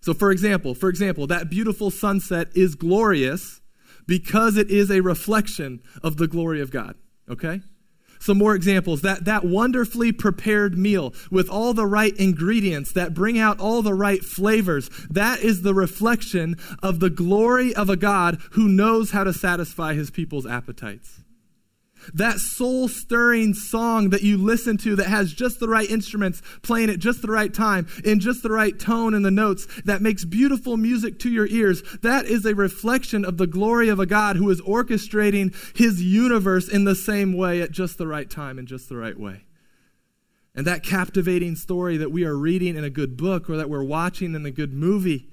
So 0.00 0.12
for 0.12 0.32
example, 0.32 0.74
for 0.74 0.88
example, 0.88 1.26
that 1.28 1.50
beautiful 1.50 1.90
sunset 1.90 2.48
is 2.54 2.74
glorious 2.74 3.60
because 4.06 4.56
it 4.56 4.68
is 4.68 4.90
a 4.90 5.00
reflection 5.00 5.80
of 6.02 6.16
the 6.16 6.26
glory 6.26 6.60
of 6.60 6.72
God. 6.72 6.96
Okay? 7.30 7.60
Some 8.22 8.38
more 8.38 8.54
examples. 8.54 9.02
That, 9.02 9.24
that 9.24 9.44
wonderfully 9.44 10.12
prepared 10.12 10.78
meal 10.78 11.12
with 11.30 11.48
all 11.48 11.74
the 11.74 11.86
right 11.86 12.16
ingredients 12.16 12.92
that 12.92 13.14
bring 13.14 13.38
out 13.38 13.60
all 13.60 13.82
the 13.82 13.94
right 13.94 14.24
flavors, 14.24 14.88
that 15.10 15.40
is 15.40 15.62
the 15.62 15.74
reflection 15.74 16.56
of 16.82 17.00
the 17.00 17.10
glory 17.10 17.74
of 17.74 17.90
a 17.90 17.96
God 17.96 18.40
who 18.52 18.68
knows 18.68 19.10
how 19.10 19.24
to 19.24 19.32
satisfy 19.32 19.94
his 19.94 20.10
people's 20.10 20.46
appetites. 20.46 21.21
That 22.14 22.38
soul 22.38 22.88
stirring 22.88 23.54
song 23.54 24.10
that 24.10 24.22
you 24.22 24.36
listen 24.36 24.76
to 24.78 24.96
that 24.96 25.06
has 25.06 25.32
just 25.32 25.60
the 25.60 25.68
right 25.68 25.88
instruments 25.88 26.42
playing 26.62 26.90
at 26.90 26.98
just 26.98 27.22
the 27.22 27.30
right 27.30 27.52
time, 27.52 27.86
in 28.04 28.20
just 28.20 28.42
the 28.42 28.50
right 28.50 28.78
tone 28.78 29.14
in 29.14 29.22
the 29.22 29.30
notes, 29.30 29.66
that 29.84 30.02
makes 30.02 30.24
beautiful 30.24 30.76
music 30.76 31.18
to 31.20 31.30
your 31.30 31.46
ears, 31.48 31.82
that 32.02 32.26
is 32.26 32.44
a 32.44 32.54
reflection 32.54 33.24
of 33.24 33.38
the 33.38 33.46
glory 33.46 33.88
of 33.88 34.00
a 34.00 34.06
God 34.06 34.36
who 34.36 34.50
is 34.50 34.60
orchestrating 34.62 35.54
his 35.76 36.02
universe 36.02 36.68
in 36.68 36.84
the 36.84 36.94
same 36.94 37.32
way 37.32 37.60
at 37.60 37.70
just 37.70 37.98
the 37.98 38.06
right 38.06 38.28
time 38.28 38.58
in 38.58 38.66
just 38.66 38.88
the 38.88 38.96
right 38.96 39.18
way. 39.18 39.44
And 40.54 40.66
that 40.66 40.82
captivating 40.82 41.56
story 41.56 41.96
that 41.96 42.12
we 42.12 42.24
are 42.24 42.36
reading 42.36 42.76
in 42.76 42.84
a 42.84 42.90
good 42.90 43.16
book 43.16 43.48
or 43.48 43.56
that 43.56 43.70
we're 43.70 43.82
watching 43.82 44.34
in 44.34 44.44
a 44.44 44.50
good 44.50 44.72
movie 44.72 45.31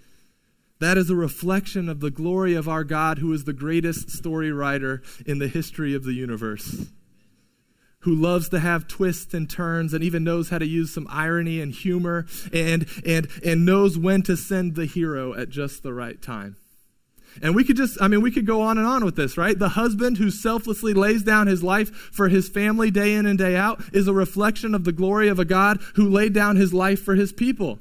that 0.80 0.98
is 0.98 1.10
a 1.10 1.16
reflection 1.16 1.90
of 1.90 2.00
the 2.00 2.12
glory 2.12 2.56
of 2.56 2.70
our 2.70 2.84
God, 2.84 3.20
who 3.20 3.34
is 3.34 3.44
the 3.44 3.54
greatest 3.54 4.10
story 4.10 4.52
writer 4.52 5.02
in 5.26 5.40
the 5.40 5.48
history 5.48 5.94
of 5.94 6.06
the 6.06 6.14
universe, 6.14 6.88
who 8.00 8.16
loves 8.16 8.48
to 8.50 8.60
have 8.60 8.88
twists 8.88 9.34
and 9.34 9.50
turns 9.50 9.94
and 9.94 10.04
even 10.04 10.24
knows 10.24 10.50
how 10.50 10.58
to 10.58 10.66
use 10.66 10.94
some 10.94 11.08
irony 11.10 11.60
and 11.60 11.74
humor 11.74 12.26
and, 12.54 12.88
and, 13.06 13.28
and 13.44 13.66
knows 13.66 13.98
when 13.98 14.22
to 14.24 14.38
send 14.38 14.76
the 14.76 14.86
hero 14.86 15.34
at 15.34 15.50
just 15.50 15.84
the 15.84 15.94
right 15.94 16.22
time. 16.22 16.56
And 17.44 17.56
we 17.56 17.64
could 17.64 17.76
just, 17.76 18.02
I 18.02 18.08
mean, 18.08 18.22
we 18.22 18.32
could 18.32 18.48
go 18.48 18.62
on 18.62 18.78
and 18.78 18.88
on 18.88 19.06
with 19.06 19.16
this, 19.16 19.38
right? 19.38 19.58
The 19.58 19.70
husband 19.70 20.18
who 20.18 20.32
selflessly 20.32 20.94
lays 20.94 21.24
down 21.24 21.48
his 21.48 21.62
life 21.62 21.90
for 21.94 22.30
his 22.30 22.50
family 22.50 22.90
day 22.90 23.14
in 23.14 23.26
and 23.26 23.38
day 23.38 23.56
out 23.56 23.82
is 23.94 24.08
a 24.08 24.14
reflection 24.14 24.74
of 24.74 24.84
the 24.84 24.92
glory 24.92 25.28
of 25.28 25.40
a 25.40 25.46
God 25.46 25.80
who 25.96 26.10
laid 26.10 26.34
down 26.34 26.56
his 26.56 26.74
life 26.74 27.02
for 27.02 27.16
his 27.16 27.32
people 27.32 27.80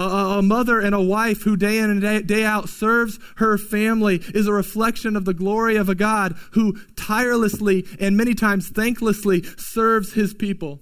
A, 0.00 0.40
mother 0.42 0.80
and 0.80 0.94
a 0.94 1.00
wife 1.00 1.42
who 1.42 1.58
day 1.58 1.78
in 1.78 1.90
and 1.90 2.26
day 2.26 2.42
out 2.42 2.70
serves 2.70 3.18
her 3.36 3.58
family 3.58 4.22
is 4.34 4.46
a 4.46 4.52
reflection 4.52 5.14
of 5.14 5.26
the 5.26 5.34
glory 5.34 5.76
of 5.76 5.90
a 5.90 5.94
God 5.94 6.36
who 6.52 6.78
tirelessly 6.96 7.86
and 8.00 8.16
many 8.16 8.34
times 8.34 8.70
thanklessly 8.70 9.44
serves 9.60 10.14
his 10.14 10.32
people. 10.32 10.80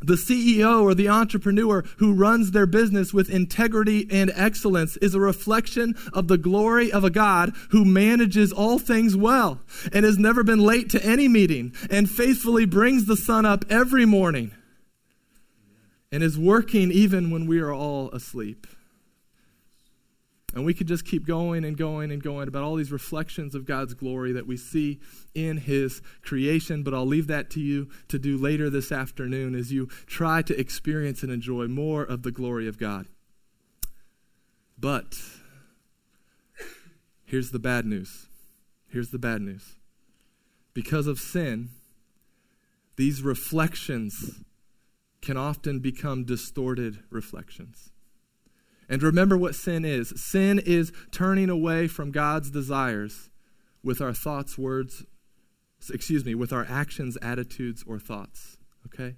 The 0.00 0.14
CEO 0.14 0.82
or 0.82 0.94
the 0.94 1.08
entrepreneur 1.08 1.82
who 1.96 2.12
runs 2.12 2.52
their 2.52 2.66
business 2.66 3.12
with 3.12 3.28
integrity 3.28 4.06
and 4.08 4.30
excellence 4.36 4.96
is 4.98 5.14
a 5.14 5.20
reflection 5.20 5.94
of 6.12 6.28
the 6.28 6.38
glory 6.38 6.92
of 6.92 7.02
a 7.02 7.10
God 7.10 7.54
who 7.70 7.84
manages 7.84 8.52
all 8.52 8.78
things 8.78 9.16
well 9.16 9.62
and 9.92 10.04
has 10.04 10.18
never 10.18 10.44
been 10.44 10.60
late 10.60 10.90
to 10.90 11.04
any 11.04 11.26
meeting 11.26 11.74
and 11.90 12.08
faithfully 12.08 12.66
brings 12.66 13.06
the 13.06 13.16
sun 13.16 13.44
up 13.44 13.64
every 13.68 14.04
morning 14.06 14.52
and 16.14 16.22
is 16.22 16.38
working 16.38 16.92
even 16.92 17.28
when 17.32 17.44
we 17.44 17.58
are 17.58 17.72
all 17.72 18.08
asleep. 18.12 18.68
And 20.54 20.64
we 20.64 20.72
could 20.72 20.86
just 20.86 21.04
keep 21.04 21.26
going 21.26 21.64
and 21.64 21.76
going 21.76 22.12
and 22.12 22.22
going 22.22 22.46
about 22.46 22.62
all 22.62 22.76
these 22.76 22.92
reflections 22.92 23.52
of 23.56 23.64
God's 23.64 23.94
glory 23.94 24.30
that 24.30 24.46
we 24.46 24.56
see 24.56 25.00
in 25.34 25.56
His 25.56 26.02
creation. 26.22 26.84
But 26.84 26.94
I'll 26.94 27.04
leave 27.04 27.26
that 27.26 27.50
to 27.50 27.60
you 27.60 27.88
to 28.06 28.20
do 28.20 28.38
later 28.38 28.70
this 28.70 28.92
afternoon 28.92 29.56
as 29.56 29.72
you 29.72 29.88
try 30.06 30.40
to 30.42 30.56
experience 30.56 31.24
and 31.24 31.32
enjoy 31.32 31.66
more 31.66 32.04
of 32.04 32.22
the 32.22 32.30
glory 32.30 32.68
of 32.68 32.78
God. 32.78 33.06
But 34.78 35.16
here's 37.24 37.50
the 37.50 37.58
bad 37.58 37.86
news. 37.86 38.26
Here's 38.86 39.10
the 39.10 39.18
bad 39.18 39.42
news. 39.42 39.74
Because 40.74 41.08
of 41.08 41.18
sin, 41.18 41.70
these 42.94 43.20
reflections 43.20 44.44
can 45.24 45.36
often 45.36 45.80
become 45.80 46.24
distorted 46.24 47.00
reflections. 47.10 47.90
And 48.88 49.02
remember 49.02 49.36
what 49.36 49.54
sin 49.54 49.84
is 49.84 50.12
sin 50.16 50.60
is 50.64 50.92
turning 51.10 51.48
away 51.48 51.88
from 51.88 52.10
God's 52.10 52.50
desires 52.50 53.30
with 53.82 54.00
our 54.00 54.12
thoughts, 54.12 54.58
words, 54.58 55.04
excuse 55.92 56.24
me, 56.24 56.34
with 56.34 56.52
our 56.52 56.66
actions, 56.68 57.16
attitudes, 57.22 57.82
or 57.86 57.98
thoughts. 57.98 58.58
Okay? 58.86 59.16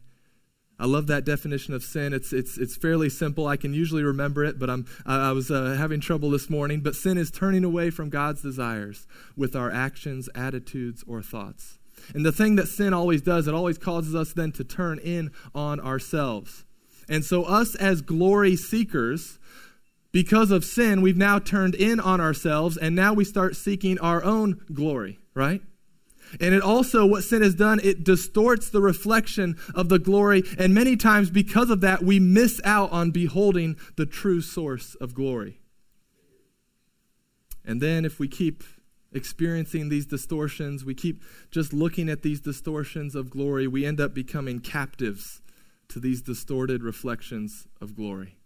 I 0.79 0.87
love 0.87 1.07
that 1.07 1.25
definition 1.25 1.73
of 1.73 1.83
sin. 1.83 2.13
It's, 2.13 2.33
it's, 2.33 2.59
it's 2.59 2.77
fairly 2.77 3.09
simple. 3.09 3.47
I 3.47 3.57
can 3.57 3.73
usually 3.73 4.03
remember 4.03 4.45
it, 4.45 4.59
but 4.59 4.69
I'm, 4.69 4.87
I, 5.07 5.33
was 5.33 5.51
uh, 5.51 5.75
having 5.79 6.01
trouble 6.01 6.31
this 6.31 6.51
morning. 6.51 6.81
But 6.81 6.95
sin 6.95 7.17
is 7.17 7.31
turning 7.31 7.65
away 7.65 7.91
from 7.91 8.11
God's 8.11 8.43
desires 8.43 9.07
with 9.37 9.57
our 9.57 9.71
actions, 9.71 10.29
attitudes, 10.35 11.03
or 11.07 11.23
thoughts. 11.23 11.79
And 12.15 12.25
the 12.25 12.33
thing 12.33 12.57
that 12.57 12.69
sin 12.69 12.95
always 12.95 13.23
does, 13.23 13.49
it 13.49 13.55
always 13.55 13.79
causes 13.79 14.15
us 14.15 14.33
then 14.33 14.53
to 14.53 14.65
turn 14.65 14.99
in 14.99 15.31
on 15.55 15.81
ourselves. 15.81 16.65
And 17.09 17.25
so, 17.25 17.45
us 17.45 17.75
as 17.75 18.03
glory 18.03 18.57
seekers, 18.57 19.39
because 20.13 20.51
of 20.51 20.65
sin, 20.65 21.03
we've 21.03 21.17
now 21.17 21.39
turned 21.39 21.75
in 21.75 22.01
on 22.01 22.21
ourselves, 22.21 22.77
and 22.77 22.97
now 22.97 23.13
we 23.13 23.25
start 23.25 23.55
seeking 23.55 23.99
our 23.99 24.25
own 24.25 24.61
glory, 24.73 25.19
right? 25.35 25.61
And 26.41 26.55
it 26.55 26.63
also, 26.63 27.07
what 27.07 27.23
sin 27.23 27.43
has 27.43 27.55
done, 27.55 27.81
it 27.85 28.03
distorts 28.03 28.71
the 28.71 28.81
reflection 28.81 29.57
of 29.75 29.89
the 29.89 29.99
glory. 29.99 30.43
And 30.59 30.75
many 30.75 30.97
times, 30.97 31.31
because 31.31 31.71
of 31.71 31.81
that, 31.83 32.03
we 32.03 32.19
miss 32.19 32.61
out 32.65 32.91
on 32.91 33.11
beholding 33.11 33.77
the 33.97 34.07
true 34.07 34.41
source 34.41 34.97
of 34.97 35.15
glory. 35.15 35.61
And 37.65 37.81
then, 37.81 38.05
if 38.05 38.19
we 38.19 38.27
keep 38.27 38.65
experiencing 39.13 39.89
these 39.89 40.07
distortions, 40.07 40.85
we 40.85 40.95
keep 40.95 41.23
just 41.51 41.73
looking 41.73 42.09
at 42.09 42.23
these 42.23 42.41
distortions 42.41 43.15
of 43.15 43.31
glory, 43.31 43.67
we 43.67 43.87
end 43.87 44.01
up 44.01 44.15
becoming 44.15 44.61
captives 44.61 45.41
to 45.89 46.01
these 46.01 46.23
distorted 46.23 46.83
reflections 46.83 47.67
of 47.81 47.95
glory. 47.95 48.37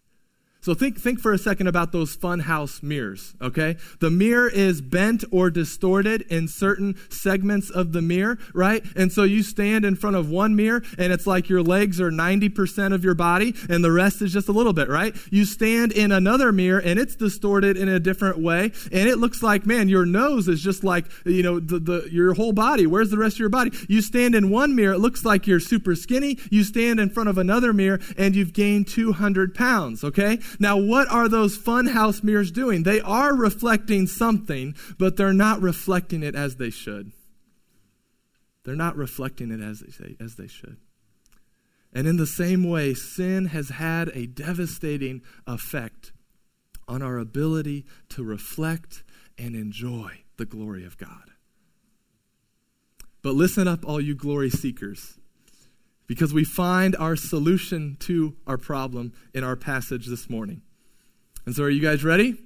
So 0.62 0.74
think, 0.74 1.00
think 1.00 1.20
for 1.20 1.32
a 1.32 1.38
second 1.38 1.68
about 1.68 1.90
those 1.90 2.14
funhouse 2.14 2.82
mirrors, 2.82 3.34
okay? 3.40 3.76
The 4.00 4.10
mirror 4.10 4.48
is 4.48 4.82
bent 4.82 5.24
or 5.30 5.48
distorted 5.48 6.22
in 6.22 6.48
certain 6.48 6.96
segments 7.08 7.70
of 7.70 7.92
the 7.92 8.02
mirror, 8.02 8.38
right? 8.52 8.84
And 8.94 9.10
so 9.10 9.22
you 9.22 9.42
stand 9.42 9.86
in 9.86 9.96
front 9.96 10.16
of 10.16 10.28
one 10.28 10.54
mirror 10.54 10.82
and 10.98 11.14
it's 11.14 11.26
like 11.26 11.48
your 11.48 11.62
legs 11.62 11.98
are 11.98 12.10
90% 12.10 12.92
of 12.92 13.02
your 13.02 13.14
body 13.14 13.54
and 13.70 13.82
the 13.82 13.90
rest 13.90 14.20
is 14.20 14.34
just 14.34 14.48
a 14.48 14.52
little 14.52 14.74
bit, 14.74 14.90
right? 14.90 15.16
You 15.30 15.46
stand 15.46 15.92
in 15.92 16.12
another 16.12 16.52
mirror 16.52 16.80
and 16.80 16.98
it's 16.98 17.16
distorted 17.16 17.78
in 17.78 17.88
a 17.88 17.98
different 17.98 18.38
way 18.38 18.72
and 18.92 19.08
it 19.08 19.16
looks 19.16 19.42
like, 19.42 19.64
man, 19.64 19.88
your 19.88 20.04
nose 20.04 20.46
is 20.46 20.60
just 20.60 20.84
like, 20.84 21.06
you 21.24 21.42
know, 21.42 21.58
the, 21.58 21.78
the, 21.78 22.08
your 22.12 22.34
whole 22.34 22.52
body. 22.52 22.86
Where's 22.86 23.10
the 23.10 23.18
rest 23.18 23.36
of 23.36 23.40
your 23.40 23.48
body? 23.48 23.70
You 23.88 24.02
stand 24.02 24.34
in 24.34 24.50
one 24.50 24.74
mirror, 24.74 24.92
it 24.92 25.00
looks 25.00 25.24
like 25.24 25.46
you're 25.46 25.58
super 25.58 25.94
skinny. 25.94 26.38
You 26.50 26.64
stand 26.64 27.00
in 27.00 27.08
front 27.08 27.30
of 27.30 27.38
another 27.38 27.72
mirror 27.72 28.00
and 28.18 28.36
you've 28.36 28.52
gained 28.52 28.88
200 28.88 29.54
pounds, 29.54 30.04
okay? 30.04 30.38
Now, 30.58 30.76
what 30.76 31.08
are 31.10 31.28
those 31.28 31.58
funhouse 31.58 32.22
mirrors 32.22 32.50
doing? 32.50 32.82
They 32.82 33.00
are 33.00 33.34
reflecting 33.34 34.06
something, 34.06 34.74
but 34.98 35.16
they're 35.16 35.32
not 35.32 35.60
reflecting 35.60 36.22
it 36.22 36.34
as 36.34 36.56
they 36.56 36.70
should. 36.70 37.12
They're 38.64 38.76
not 38.76 38.96
reflecting 38.96 39.50
it 39.50 39.60
as 39.60 39.80
they, 39.80 39.90
say, 39.90 40.16
as 40.20 40.36
they 40.36 40.46
should. 40.46 40.76
And 41.92 42.06
in 42.06 42.16
the 42.16 42.26
same 42.26 42.68
way, 42.68 42.94
sin 42.94 43.46
has 43.46 43.70
had 43.70 44.10
a 44.14 44.26
devastating 44.26 45.22
effect 45.46 46.12
on 46.86 47.02
our 47.02 47.18
ability 47.18 47.84
to 48.10 48.22
reflect 48.22 49.02
and 49.38 49.54
enjoy 49.54 50.22
the 50.36 50.44
glory 50.44 50.84
of 50.84 50.98
God. 50.98 51.30
But 53.22 53.34
listen 53.34 53.68
up, 53.68 53.84
all 53.86 54.00
you 54.00 54.14
glory 54.14 54.50
seekers 54.50 55.19
because 56.10 56.34
we 56.34 56.42
find 56.42 56.96
our 56.96 57.14
solution 57.14 57.96
to 58.00 58.34
our 58.44 58.58
problem 58.58 59.12
in 59.32 59.44
our 59.44 59.54
passage 59.54 60.06
this 60.06 60.28
morning. 60.28 60.60
And 61.46 61.54
so, 61.54 61.62
are 61.62 61.70
you 61.70 61.80
guys 61.80 62.02
ready? 62.02 62.36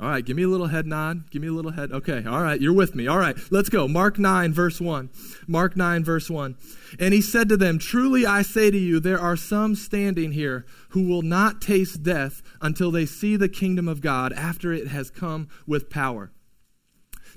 All 0.00 0.08
right, 0.08 0.24
give 0.24 0.34
me 0.34 0.44
a 0.44 0.48
little 0.48 0.68
head 0.68 0.86
nod. 0.86 1.30
Give 1.30 1.42
me 1.42 1.48
a 1.48 1.52
little 1.52 1.72
head. 1.72 1.92
Okay, 1.92 2.24
all 2.24 2.42
right, 2.42 2.58
you're 2.58 2.72
with 2.72 2.94
me. 2.94 3.06
All 3.06 3.18
right, 3.18 3.36
let's 3.50 3.68
go. 3.68 3.86
Mark 3.86 4.18
9, 4.18 4.50
verse 4.50 4.80
1. 4.80 5.10
Mark 5.46 5.76
9, 5.76 6.02
verse 6.02 6.30
1. 6.30 6.56
And 6.98 7.12
he 7.12 7.20
said 7.20 7.50
to 7.50 7.58
them, 7.58 7.78
Truly 7.78 8.24
I 8.24 8.40
say 8.40 8.70
to 8.70 8.78
you, 8.78 8.98
there 8.98 9.20
are 9.20 9.36
some 9.36 9.74
standing 9.74 10.32
here 10.32 10.64
who 10.90 11.06
will 11.06 11.20
not 11.20 11.60
taste 11.60 12.02
death 12.02 12.40
until 12.62 12.90
they 12.90 13.04
see 13.04 13.36
the 13.36 13.50
kingdom 13.50 13.88
of 13.88 14.00
God 14.00 14.32
after 14.32 14.72
it 14.72 14.88
has 14.88 15.10
come 15.10 15.50
with 15.66 15.90
power. 15.90 16.32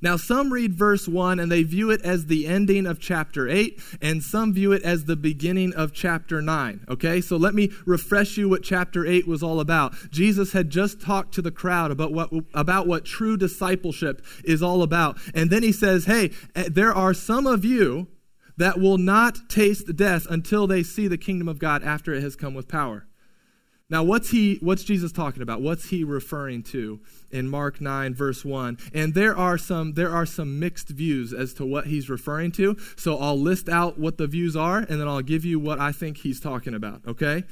Now, 0.03 0.17
some 0.17 0.51
read 0.51 0.74
verse 0.74 1.07
1 1.07 1.39
and 1.39 1.50
they 1.50 1.63
view 1.63 1.89
it 1.89 2.01
as 2.01 2.25
the 2.25 2.45
ending 2.45 2.86
of 2.86 3.00
chapter 3.00 3.48
8, 3.48 3.79
and 4.01 4.22
some 4.22 4.53
view 4.53 4.74
it 4.74 4.83
as 4.83 5.05
the 5.05 5.15
beginning 5.15 5.74
of 5.74 5.93
chapter 5.93 6.41
9. 6.41 6.86
Okay, 6.89 7.22
so 7.22 7.38
let 7.38 7.55
me 7.55 7.72
refresh 7.86 8.36
you 8.36 8.50
what 8.50 8.63
chapter 8.63 9.05
8 9.05 9.25
was 9.25 9.41
all 9.41 9.62
about. 9.62 9.93
Jesus 10.12 10.51
had 10.51 10.69
just 10.69 11.00
talked 11.00 11.33
to 11.36 11.41
the 11.41 11.51
crowd 11.51 11.89
about 11.89 12.12
what, 12.12 12.29
about 12.53 12.86
what 12.86 13.05
true 13.05 13.38
discipleship 13.38 14.22
is 14.43 14.62
all 14.62 14.83
about. 14.83 15.17
And 15.33 15.50
then 15.50 15.63
he 15.63 15.72
says, 15.72 16.03
Hey, 16.03 16.31
eh, 16.53 16.67
there 16.69 16.93
are 16.93 17.13
some 17.13 17.48
of 17.48 17.63
you 17.63 18.07
that 18.57 18.81
will 18.81 18.98
not 18.98 19.50
taste 19.50 19.95
death 19.95 20.27
until 20.29 20.67
they 20.67 20.83
see 20.83 21.07
the 21.07 21.17
kingdom 21.17 21.48
of 21.48 21.60
God 21.60 21.81
after 21.81 22.13
it 22.13 22.22
has 22.22 22.36
come 22.36 22.53
with 22.53 22.67
power. 22.67 23.07
Now, 23.93 24.01
what's 24.01 24.31
he 24.31 24.57
what's 24.59 24.83
Jesus 24.83 25.12
talking 25.12 25.43
about? 25.43 25.62
What's 25.62 25.89
he 25.89 26.03
referring 26.03 26.63
to? 26.63 27.00
in 27.33 27.50
Mark 27.50 27.81
9 27.81 28.13
verse 28.13 28.45
1. 28.45 28.77
And 28.93 29.13
there 29.13 29.35
are 29.35 29.57
some 29.57 29.93
there 29.93 30.12
are 30.12 30.25
some 30.25 30.59
mixed 30.59 30.89
views 30.89 31.33
as 31.33 31.53
to 31.55 31.65
what 31.65 31.88
he's 31.88 32.09
referring 32.09 32.51
to. 32.53 32.77
So 32.95 33.17
I'll 33.17 33.39
list 33.39 33.67
out 33.67 33.97
what 33.97 34.17
the 34.17 34.27
views 34.27 34.55
are 34.55 34.77
and 34.77 35.01
then 35.01 35.07
I'll 35.07 35.21
give 35.21 35.43
you 35.43 35.59
what 35.59 35.79
I 35.79 35.91
think 35.91 36.17
he's 36.17 36.39
talking 36.39 36.75
about, 36.75 37.01
okay? 37.07 37.43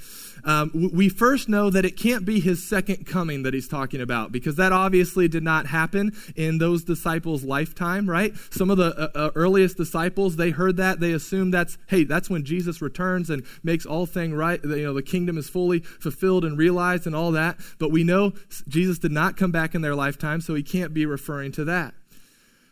Um, 0.44 0.90
we 0.94 1.10
first 1.10 1.50
know 1.50 1.70
that 1.70 1.86
it 1.86 1.98
can't 1.98 2.26
be 2.26 2.40
his 2.40 2.64
second 2.64 3.06
coming 3.06 3.44
that 3.44 3.54
he's 3.54 3.68
talking 3.68 4.02
about 4.02 4.32
because 4.32 4.56
that 4.56 4.72
obviously 4.72 5.28
did 5.28 5.44
not 5.44 5.68
happen 5.68 6.14
in 6.36 6.58
those 6.58 6.84
disciples' 6.84 7.44
lifetime, 7.44 8.10
right? 8.10 8.34
Some 8.50 8.70
of 8.70 8.78
the 8.78 8.96
uh, 8.98 9.10
uh, 9.14 9.32
earliest 9.36 9.78
disciples, 9.78 10.36
they 10.36 10.52
heard 10.52 10.78
that, 10.78 11.00
they 11.00 11.12
assumed 11.12 11.54
that's 11.54 11.78
hey, 11.88 12.04
that's 12.04 12.30
when 12.30 12.44
Jesus 12.44 12.82
returns 12.82 13.30
and 13.30 13.44
makes 13.64 13.86
all 13.86 14.06
thing 14.06 14.34
right, 14.34 14.64
you 14.64 14.84
know, 14.84 14.94
the 14.94 15.04
kingdom 15.04 15.38
is 15.38 15.50
fully 15.50 15.80
fulfilled 15.80 16.31
and 16.44 16.58
realized 16.58 17.08
and 17.08 17.16
all 17.16 17.32
that. 17.32 17.58
But 17.80 17.90
we 17.90 18.04
know 18.04 18.34
Jesus 18.68 19.00
did 19.00 19.12
not 19.12 19.38
come 19.38 19.52
back 19.52 19.62
back 19.62 19.76
in 19.76 19.82
their 19.84 19.94
lifetime, 19.94 20.42
so 20.42 20.56
he 20.56 20.64
can't 20.64 20.92
be 20.92 21.06
referring 21.06 21.52
to 21.52 21.64
that. 21.66 21.94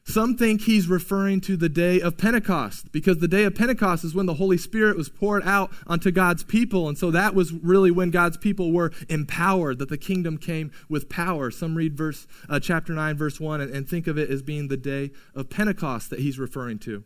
Some 0.06 0.36
think 0.36 0.62
he's 0.62 0.88
referring 0.88 1.40
to 1.42 1.56
the 1.56 1.70
day 1.70 2.02
of 2.02 2.18
Pentecost 2.18 2.92
because 2.92 3.20
the 3.20 3.28
day 3.28 3.44
of 3.44 3.54
Pentecost 3.54 4.04
is 4.04 4.16
when 4.16 4.26
the 4.26 4.34
Holy 4.34 4.58
Spirit 4.58 4.98
was 4.98 5.08
poured 5.08 5.44
out 5.44 5.72
onto 5.86 6.10
God's 6.10 6.44
people. 6.44 6.90
And 6.90 6.98
so 6.98 7.12
that 7.12 7.36
was 7.36 7.54
really 7.54 7.92
when 7.92 8.10
God's 8.10 8.38
people 8.38 8.72
were 8.72 8.92
empowered, 9.08 9.78
that 9.78 9.90
the 9.90 10.00
kingdom 10.00 10.40
came 10.40 10.72
with 10.90 11.10
power. 11.10 11.52
Some 11.52 11.76
read 11.76 11.96
verse, 11.96 12.26
uh, 12.50 12.60
chapter 12.60 12.94
9, 12.94 13.16
verse 13.16 13.40
1, 13.40 13.62
and, 13.62 13.72
and 13.72 13.88
think 13.88 14.08
of 14.08 14.18
it 14.18 14.32
as 14.32 14.42
being 14.42 14.68
the 14.68 14.78
day 14.78 15.12
of 15.36 15.52
Pentecost 15.52 16.10
that 16.10 16.22
he's 16.22 16.40
referring 16.40 16.80
to. 16.80 17.04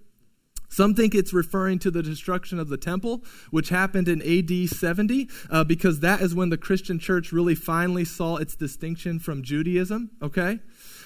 Some 0.74 0.96
think 0.96 1.14
it's 1.14 1.34
referring 1.34 1.78
to 1.80 1.92
the 1.92 2.02
destruction 2.02 2.58
of 2.58 2.68
the 2.68 2.78
temple, 2.78 3.24
which 3.52 3.70
happened 3.70 4.08
in 4.08 4.24
AD 4.24 4.70
70, 4.70 5.30
uh, 5.52 5.64
because 5.64 6.00
that 6.00 6.20
is 6.20 6.34
when 6.34 6.50
the 6.50 6.58
Christian 6.58 6.98
church 6.98 7.32
really 7.32 7.54
finally 7.54 8.04
saw 8.04 8.38
its 8.38 8.56
distinction 8.56 9.20
from 9.20 9.44
Judaism, 9.44 10.10
okay? 10.20 10.62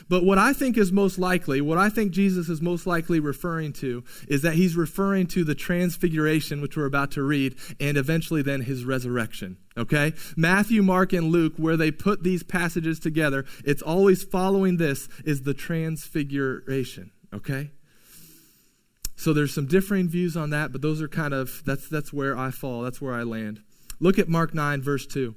But 0.07 0.24
what 0.24 0.38
I 0.38 0.53
think 0.53 0.77
is 0.77 0.93
most 0.93 1.19
likely, 1.19 1.59
what 1.59 1.77
I 1.77 1.89
think 1.89 2.13
Jesus 2.13 2.47
is 2.47 2.62
most 2.62 2.88
likely 2.88 3.19
referring 3.19 3.74
to, 3.74 4.05
is 4.29 4.41
that 4.41 4.53
he's 4.53 4.77
referring 4.77 5.27
to 5.27 5.43
the 5.43 5.55
transfiguration, 5.55 6.62
which 6.62 6.77
we're 6.77 6.86
about 6.86 7.12
to 7.12 7.21
read, 7.24 7.57
and 7.77 7.97
eventually 7.97 8.41
then 8.41 8.62
his 8.62 8.86
resurrection. 8.86 9.57
Okay? 9.77 10.13
Matthew, 10.38 10.81
Mark, 10.81 11.12
and 11.12 11.29
Luke, 11.29 11.55
where 11.57 11.75
they 11.75 11.91
put 11.91 12.24
these 12.24 12.41
passages 12.41 13.01
together, 13.01 13.43
it's 13.65 13.81
always 13.81 14.24
following 14.24 14.77
this, 14.77 15.09
is 15.25 15.41
the 15.41 15.53
transfiguration. 15.53 17.12
Okay? 17.33 17.71
So 19.17 19.33
there's 19.33 19.53
some 19.53 19.65
differing 19.65 20.07
views 20.07 20.38
on 20.38 20.51
that, 20.51 20.71
but 20.71 20.81
those 20.81 21.01
are 21.01 21.09
kind 21.09 21.33
of 21.33 21.62
that's 21.65 21.89
that's 21.89 22.13
where 22.13 22.38
I 22.38 22.51
fall. 22.51 22.83
That's 22.83 23.01
where 23.01 23.13
I 23.13 23.24
land. 23.24 23.62
Look 24.00 24.17
at 24.17 24.29
Mark 24.29 24.53
9 24.53 24.81
verse 24.81 25.05
2. 25.05 25.36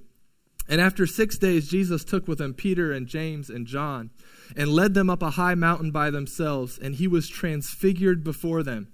And 0.69 0.81
after 0.81 1.07
6 1.07 1.39
days 1.39 1.69
Jesus 1.69 2.05
took 2.05 2.29
with 2.29 2.41
him 2.41 2.55
Peter 2.55 2.93
and 2.93 3.09
James 3.09 3.51
and 3.51 3.67
John 3.67 4.11
and 4.55 4.69
led 4.69 4.95
them 4.95 5.11
up 5.11 5.23
a 5.23 5.31
high 5.31 5.55
mountain 5.55 5.91
by 5.91 6.11
themselves, 6.11 6.79
and 6.79 6.95
he 6.95 7.09
was 7.09 7.29
transfigured 7.29 8.23
before 8.23 8.63
them. 8.63 8.93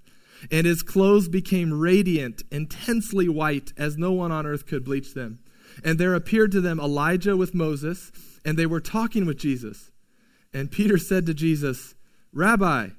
And 0.51 0.65
his 0.65 0.83
clothes 0.83 1.27
became 1.27 1.73
radiant, 1.73 2.43
intensely 2.51 3.27
white, 3.27 3.73
as 3.75 3.97
no 3.97 4.13
one 4.13 4.31
on 4.31 4.45
earth 4.45 4.67
could 4.67 4.85
bleach 4.85 5.13
them. 5.13 5.39
And 5.83 5.99
there 5.99 6.13
appeared 6.13 6.51
to 6.53 6.61
them 6.61 6.79
Elijah 6.79 7.35
with 7.35 7.53
Moses, 7.53 8.11
and 8.45 8.57
they 8.57 8.67
were 8.67 8.79
talking 8.79 9.25
with 9.25 9.37
Jesus. 9.37 9.91
And 10.53 10.71
Peter 10.71 10.97
said 10.97 11.25
to 11.25 11.33
Jesus, 11.33 11.95
Rabbi, 12.31 12.89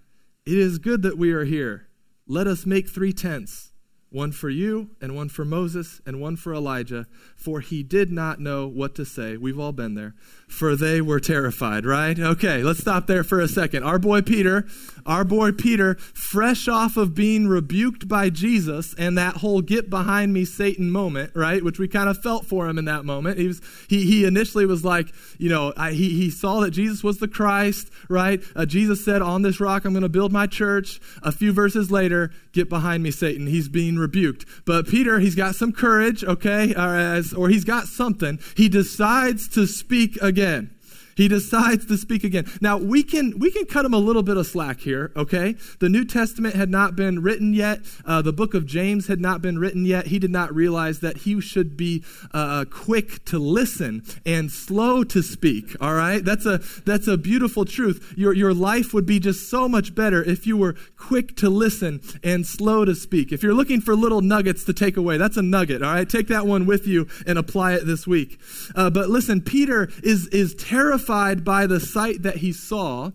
it 0.49 0.59
is 0.59 0.78
good 0.78 1.02
that 1.02 1.19
we 1.19 1.31
are 1.31 1.45
here. 1.45 1.88
Let 2.26 2.47
us 2.47 2.64
make 2.64 2.88
three 2.88 3.12
tents 3.12 3.73
one 4.11 4.33
for 4.33 4.49
you, 4.49 4.91
and 5.03 5.15
one 5.15 5.29
for 5.29 5.45
Moses, 5.45 6.00
and 6.07 6.21
one 6.21 6.37
for 6.37 6.55
Elijah, 6.55 7.07
for 7.37 7.61
he 7.61 7.83
did 7.83 8.11
not 8.11 8.41
know 8.41 8.67
what 8.67 8.95
to 8.95 9.05
say. 9.05 9.37
We've 9.37 9.59
all 9.59 9.73
been 9.73 9.95
there. 9.95 10.15
For 10.47 10.77
they 10.77 11.03
were 11.03 11.21
terrified, 11.21 11.85
right? 11.85 12.19
Okay, 12.19 12.62
let's 12.62 12.81
stop 12.81 13.07
there 13.07 13.23
for 13.23 13.38
a 13.38 13.47
second. 13.47 13.83
Our 13.83 13.99
boy 13.99 14.23
Peter, 14.23 14.67
our 15.05 15.23
boy 15.23 15.53
Peter, 15.53 15.97
fresh 15.97 16.69
off 16.69 16.97
of 16.97 17.15
being 17.15 17.49
rebuked 17.49 18.09
by 18.09 18.31
Jesus 18.31 18.95
and 18.97 19.19
that 19.19 19.37
whole 19.37 19.61
get 19.61 19.91
behind 19.91 20.33
me, 20.33 20.47
Satan 20.47 20.91
moment, 20.91 21.33
right? 21.35 21.62
Which 21.62 21.79
we 21.79 21.87
kind 21.87 22.09
of 22.09 22.23
felt 22.23 22.47
for 22.47 22.67
him 22.67 22.79
in 22.79 22.87
that 22.87 23.05
moment. 23.05 23.38
He, 23.38 23.49
was, 23.49 23.61
he, 23.91 24.07
he 24.07 24.25
initially 24.25 24.65
was 24.65 24.87
like, 24.87 25.12
you 25.37 25.50
know, 25.50 25.75
I, 25.77 25.93
he, 25.93 26.15
he 26.15 26.31
saw 26.31 26.61
that 26.61 26.71
Jesus 26.71 27.05
was 27.05 27.19
the 27.19 27.29
Christ, 27.29 27.91
right? 28.09 28.41
Uh, 28.57 28.65
Jesus 28.65 29.05
said, 29.05 29.21
On 29.21 29.43
this 29.43 29.61
rock 29.61 29.85
I'm 29.85 29.93
going 29.93 30.03
to 30.03 30.09
build 30.09 30.33
my 30.33 30.47
church. 30.47 30.99
A 31.23 31.31
few 31.31 31.53
verses 31.53 31.91
later, 31.91 32.31
get 32.53 32.71
behind 32.71 33.03
me, 33.03 33.11
Satan. 33.11 33.47
He's 33.47 33.69
being 33.69 33.98
rebuked. 33.99 34.45
But 34.64 34.88
Peter, 34.88 35.19
he's 35.19 35.35
got 35.35 35.55
some 35.55 35.73
courage, 35.73 36.25
okay, 36.25 36.75
or, 36.75 36.97
as, 36.97 37.33
or 37.33 37.49
he's 37.49 37.64
got 37.64 37.87
something. 37.87 38.38
He 38.57 38.69
decides 38.69 39.49
to 39.49 39.67
speak 39.67 40.17
again 40.23 40.71
he 41.18 41.26
decides 41.26 41.84
to 41.87 41.98
speak 41.98 42.22
again. 42.22 42.46
Now 42.60 42.78
we 42.78 43.02
can 43.02 43.38
we 43.40 43.50
can 43.50 43.66
cut 43.66 43.84
him 43.84 43.92
a 43.92 43.98
little 43.98 44.22
bit 44.22 44.37
of 44.37 44.46
slack 44.46 44.80
here. 44.80 45.10
Okay, 45.16 45.56
the 45.80 45.88
New 45.88 46.04
Testament 46.04 46.54
had 46.54 46.70
not 46.70 46.94
been 46.94 47.20
written 47.20 47.52
yet. 47.52 47.80
Uh, 48.04 48.22
the 48.22 48.32
book 48.32 48.54
of 48.54 48.64
James 48.64 49.08
had 49.08 49.20
not 49.20 49.42
been 49.42 49.58
written 49.58 49.84
yet. 49.84 50.06
He 50.06 50.20
did 50.20 50.30
not 50.30 50.54
realize 50.54 51.00
that 51.00 51.18
he 51.18 51.40
should 51.40 51.76
be 51.76 52.04
uh, 52.32 52.66
quick 52.70 53.25
to 53.26 53.38
listen 53.40 54.04
and 54.25 54.48
slow 54.52 55.02
to 55.04 55.20
speak. 55.20 55.75
All 55.80 55.94
right, 55.94 56.25
that's 56.25 56.46
a 56.46 56.58
that's 56.87 57.08
a 57.08 57.18
beautiful 57.18 57.64
truth. 57.64 58.14
Your 58.16 58.32
your 58.32 58.54
life 58.54 58.94
would 58.94 59.04
be 59.04 59.18
just 59.18 59.50
so 59.50 59.68
much 59.68 59.96
better 59.96 60.22
if 60.22 60.46
you 60.46 60.56
were 60.56 60.76
quick 60.96 61.37
to 61.38 61.50
listen 61.50 62.00
and 62.22 62.46
slow 62.46 62.84
to 62.84 62.94
speak. 62.94 63.32
If 63.32 63.42
you're 63.42 63.54
looking 63.54 63.80
for 63.80 63.96
little 63.96 64.20
nuggets 64.20 64.62
to 64.66 64.72
take 64.72 64.96
away, 64.96 65.16
that's 65.16 65.37
a 65.37 65.42
nugget. 65.42 65.82
All 65.82 65.94
right, 65.94 66.08
take 66.08 66.28
that 66.28 66.46
one 66.46 66.64
with 66.64 66.87
you 66.87 67.08
and 67.26 67.37
apply 67.38 67.75
it 67.75 67.87
this 67.87 68.06
week. 68.06 68.38
Uh, 68.76 68.88
but 68.88 69.10
listen, 69.10 69.40
Peter 69.40 69.90
is 70.04 70.28
is 70.28 70.54
terrified 70.54 71.08
terrified 71.09 71.45
by 71.45 71.67
the 71.67 71.81
sight 71.81 72.23
that 72.23 72.38
he 72.38 72.53
saw. 72.53 73.12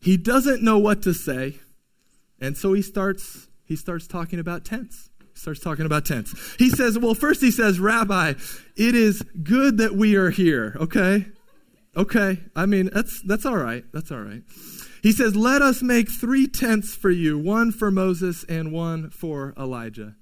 He 0.00 0.16
doesn't 0.16 0.62
know 0.62 0.78
what 0.78 1.02
to 1.02 1.14
say, 1.14 1.56
and 2.40 2.56
so 2.56 2.72
he 2.72 2.82
starts 2.82 3.48
he 3.64 3.76
starts 3.76 4.06
talking 4.06 4.38
about 4.38 4.64
tents. 4.64 5.10
He 5.20 5.38
starts 5.40 5.60
talking 5.60 5.86
about 5.86 6.04
tents. 6.04 6.34
He 6.58 6.70
says, 6.70 6.98
well, 6.98 7.14
first 7.14 7.40
he 7.40 7.50
says, 7.50 7.80
Rabbi, 7.80 8.34
it 8.76 8.94
is 8.94 9.22
good 9.42 9.78
that 9.78 9.94
we 9.94 10.14
are 10.16 10.30
here. 10.30 10.76
Okay? 10.78 11.26
Okay. 11.96 12.38
I 12.54 12.66
mean, 12.66 12.90
that's 12.92 13.22
that's 13.22 13.46
all 13.46 13.56
right. 13.56 13.84
That's 13.92 14.10
all 14.12 14.20
right. 14.20 14.42
He 15.02 15.12
says, 15.12 15.36
Let 15.36 15.62
us 15.62 15.82
make 15.82 16.10
three 16.10 16.46
tents 16.46 16.94
for 16.94 17.10
you, 17.10 17.38
one 17.38 17.70
for 17.70 17.90
Moses 17.90 18.44
and 18.48 18.72
one 18.72 19.10
for 19.10 19.54
Elijah. 19.56 20.16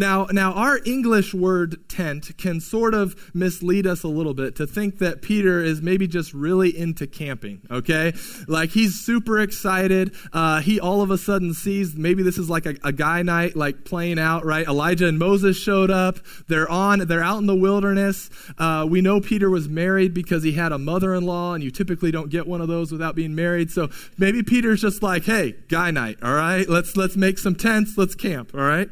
Now, 0.00 0.28
now 0.32 0.54
our 0.54 0.80
English 0.86 1.34
word 1.34 1.86
tent 1.90 2.38
can 2.38 2.58
sort 2.62 2.94
of 2.94 3.34
mislead 3.34 3.86
us 3.86 4.02
a 4.02 4.08
little 4.08 4.32
bit 4.32 4.56
to 4.56 4.66
think 4.66 4.98
that 5.00 5.20
Peter 5.20 5.62
is 5.62 5.82
maybe 5.82 6.08
just 6.08 6.32
really 6.32 6.74
into 6.74 7.06
camping, 7.06 7.60
okay? 7.70 8.14
Like 8.48 8.70
he's 8.70 8.98
super 8.98 9.38
excited. 9.38 10.14
Uh, 10.32 10.62
he 10.62 10.80
all 10.80 11.02
of 11.02 11.10
a 11.10 11.18
sudden 11.18 11.52
sees 11.52 11.94
maybe 11.96 12.22
this 12.22 12.38
is 12.38 12.48
like 12.48 12.64
a, 12.64 12.76
a 12.82 12.92
guy 12.92 13.20
night, 13.20 13.56
like 13.56 13.84
playing 13.84 14.18
out, 14.18 14.42
right? 14.42 14.66
Elijah 14.66 15.06
and 15.06 15.18
Moses 15.18 15.58
showed 15.58 15.90
up. 15.90 16.18
They're 16.48 16.70
on, 16.70 17.00
they're 17.00 17.22
out 17.22 17.36
in 17.36 17.46
the 17.46 17.54
wilderness. 17.54 18.30
Uh, 18.56 18.86
we 18.88 19.02
know 19.02 19.20
Peter 19.20 19.50
was 19.50 19.68
married 19.68 20.14
because 20.14 20.42
he 20.42 20.52
had 20.52 20.72
a 20.72 20.78
mother 20.78 21.14
in 21.14 21.26
law, 21.26 21.52
and 21.52 21.62
you 21.62 21.70
typically 21.70 22.10
don't 22.10 22.30
get 22.30 22.46
one 22.46 22.62
of 22.62 22.68
those 22.68 22.90
without 22.90 23.14
being 23.14 23.34
married. 23.34 23.70
So 23.70 23.90
maybe 24.16 24.42
Peter's 24.42 24.80
just 24.80 25.02
like, 25.02 25.24
hey, 25.24 25.56
guy 25.68 25.90
night, 25.90 26.16
all 26.22 26.32
right? 26.32 26.66
Let's, 26.66 26.96
let's 26.96 27.16
make 27.16 27.36
some 27.36 27.54
tents, 27.54 27.98
let's 27.98 28.14
camp, 28.14 28.54
all 28.54 28.60
right? 28.62 28.88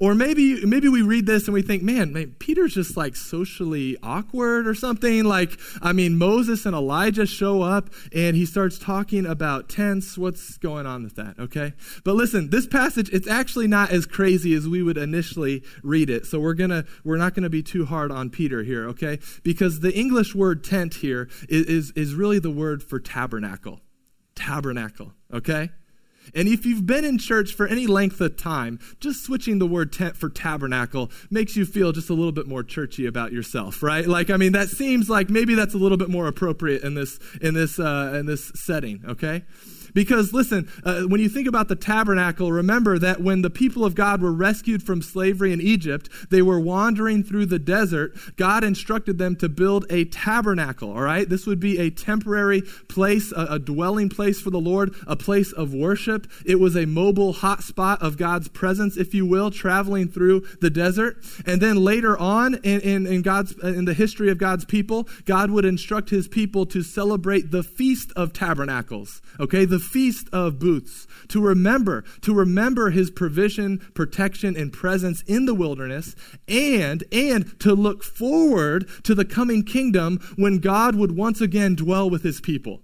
Or 0.00 0.14
maybe 0.14 0.64
maybe 0.64 0.88
we 0.88 1.02
read 1.02 1.26
this 1.26 1.46
and 1.46 1.52
we 1.52 1.60
think, 1.60 1.82
man, 1.82 2.14
man, 2.14 2.34
Peter's 2.38 2.72
just 2.72 2.96
like 2.96 3.14
socially 3.14 3.98
awkward 4.02 4.66
or 4.66 4.74
something. 4.74 5.24
Like, 5.24 5.60
I 5.82 5.92
mean, 5.92 6.16
Moses 6.16 6.64
and 6.64 6.74
Elijah 6.74 7.26
show 7.26 7.60
up 7.60 7.90
and 8.14 8.34
he 8.34 8.46
starts 8.46 8.78
talking 8.78 9.26
about 9.26 9.68
tents. 9.68 10.16
What's 10.16 10.56
going 10.56 10.86
on 10.86 11.04
with 11.04 11.16
that? 11.16 11.38
Okay. 11.38 11.74
But 12.02 12.14
listen, 12.14 12.48
this 12.48 12.66
passage, 12.66 13.10
it's 13.10 13.28
actually 13.28 13.66
not 13.66 13.90
as 13.90 14.06
crazy 14.06 14.54
as 14.54 14.66
we 14.66 14.82
would 14.82 14.96
initially 14.96 15.62
read 15.82 16.08
it. 16.08 16.24
So 16.24 16.40
we're 16.40 16.54
gonna 16.54 16.86
we're 17.04 17.18
not 17.18 17.34
gonna 17.34 17.50
be 17.50 17.62
too 17.62 17.84
hard 17.84 18.10
on 18.10 18.30
Peter 18.30 18.62
here, 18.62 18.88
okay? 18.88 19.18
Because 19.42 19.80
the 19.80 19.92
English 19.92 20.34
word 20.34 20.64
tent 20.64 20.94
here 20.94 21.28
is, 21.50 21.66
is, 21.66 21.90
is 21.90 22.14
really 22.14 22.38
the 22.38 22.50
word 22.50 22.82
for 22.82 22.98
tabernacle. 22.98 23.80
Tabernacle, 24.34 25.12
okay? 25.30 25.68
And 26.34 26.48
if 26.48 26.64
you've 26.66 26.86
been 26.86 27.04
in 27.04 27.18
church 27.18 27.54
for 27.54 27.66
any 27.66 27.86
length 27.86 28.20
of 28.20 28.36
time, 28.36 28.78
just 29.00 29.24
switching 29.24 29.58
the 29.58 29.66
word 29.66 29.92
tent 29.92 30.16
for 30.16 30.28
tabernacle 30.28 31.10
makes 31.30 31.56
you 31.56 31.64
feel 31.64 31.92
just 31.92 32.10
a 32.10 32.14
little 32.14 32.32
bit 32.32 32.46
more 32.46 32.62
churchy 32.62 33.06
about 33.06 33.32
yourself, 33.32 33.82
right? 33.82 34.06
Like, 34.06 34.30
I 34.30 34.36
mean, 34.36 34.52
that 34.52 34.68
seems 34.68 35.08
like 35.08 35.30
maybe 35.30 35.54
that's 35.54 35.74
a 35.74 35.78
little 35.78 35.98
bit 35.98 36.08
more 36.08 36.26
appropriate 36.26 36.82
in 36.82 36.94
this 36.94 37.18
in 37.40 37.54
this 37.54 37.78
uh, 37.78 38.16
in 38.18 38.26
this 38.26 38.52
setting, 38.54 39.02
okay? 39.06 39.44
Because, 39.94 40.32
listen, 40.32 40.70
uh, 40.84 41.02
when 41.02 41.20
you 41.20 41.28
think 41.28 41.48
about 41.48 41.68
the 41.68 41.76
tabernacle, 41.76 42.52
remember 42.52 42.98
that 42.98 43.20
when 43.20 43.42
the 43.42 43.50
people 43.50 43.84
of 43.84 43.94
God 43.94 44.22
were 44.22 44.32
rescued 44.32 44.82
from 44.82 45.02
slavery 45.02 45.52
in 45.52 45.60
Egypt, 45.60 46.08
they 46.30 46.42
were 46.42 46.60
wandering 46.60 47.22
through 47.22 47.46
the 47.46 47.58
desert. 47.58 48.16
God 48.36 48.64
instructed 48.64 49.18
them 49.18 49.36
to 49.36 49.48
build 49.48 49.86
a 49.90 50.04
tabernacle, 50.04 50.90
all 50.90 51.02
right? 51.02 51.28
This 51.28 51.46
would 51.46 51.60
be 51.60 51.78
a 51.78 51.90
temporary 51.90 52.62
place, 52.88 53.32
a, 53.32 53.46
a 53.50 53.58
dwelling 53.58 54.08
place 54.08 54.40
for 54.40 54.50
the 54.50 54.60
Lord, 54.60 54.94
a 55.06 55.16
place 55.16 55.52
of 55.52 55.74
worship. 55.74 56.26
It 56.46 56.60
was 56.60 56.76
a 56.76 56.86
mobile 56.86 57.34
hotspot 57.34 58.00
of 58.00 58.16
God's 58.16 58.48
presence, 58.48 58.96
if 58.96 59.14
you 59.14 59.26
will, 59.26 59.50
traveling 59.50 60.08
through 60.08 60.46
the 60.60 60.70
desert. 60.70 61.18
And 61.46 61.60
then 61.60 61.76
later 61.76 62.16
on 62.18 62.54
in, 62.54 62.80
in, 62.80 63.06
in, 63.06 63.22
God's, 63.22 63.52
in 63.62 63.84
the 63.84 63.94
history 63.94 64.30
of 64.30 64.38
God's 64.38 64.64
people, 64.64 65.08
God 65.24 65.50
would 65.50 65.64
instruct 65.64 66.10
his 66.10 66.28
people 66.28 66.66
to 66.66 66.82
celebrate 66.82 67.50
the 67.50 67.62
Feast 67.62 68.12
of 68.16 68.32
Tabernacles, 68.32 69.20
okay? 69.38 69.64
The 69.64 69.79
feast 69.80 70.28
of 70.32 70.58
booths, 70.58 71.06
to 71.28 71.40
remember, 71.40 72.04
to 72.22 72.34
remember 72.34 72.90
his 72.90 73.10
provision, 73.10 73.78
protection, 73.94 74.56
and 74.56 74.72
presence 74.72 75.22
in 75.22 75.46
the 75.46 75.54
wilderness, 75.54 76.14
and, 76.46 77.04
and 77.10 77.58
to 77.60 77.74
look 77.74 78.04
forward 78.04 78.88
to 79.04 79.14
the 79.14 79.24
coming 79.24 79.64
kingdom 79.64 80.20
when 80.36 80.58
God 80.58 80.94
would 80.94 81.16
once 81.16 81.40
again 81.40 81.74
dwell 81.74 82.08
with 82.08 82.22
his 82.22 82.40
people. 82.40 82.82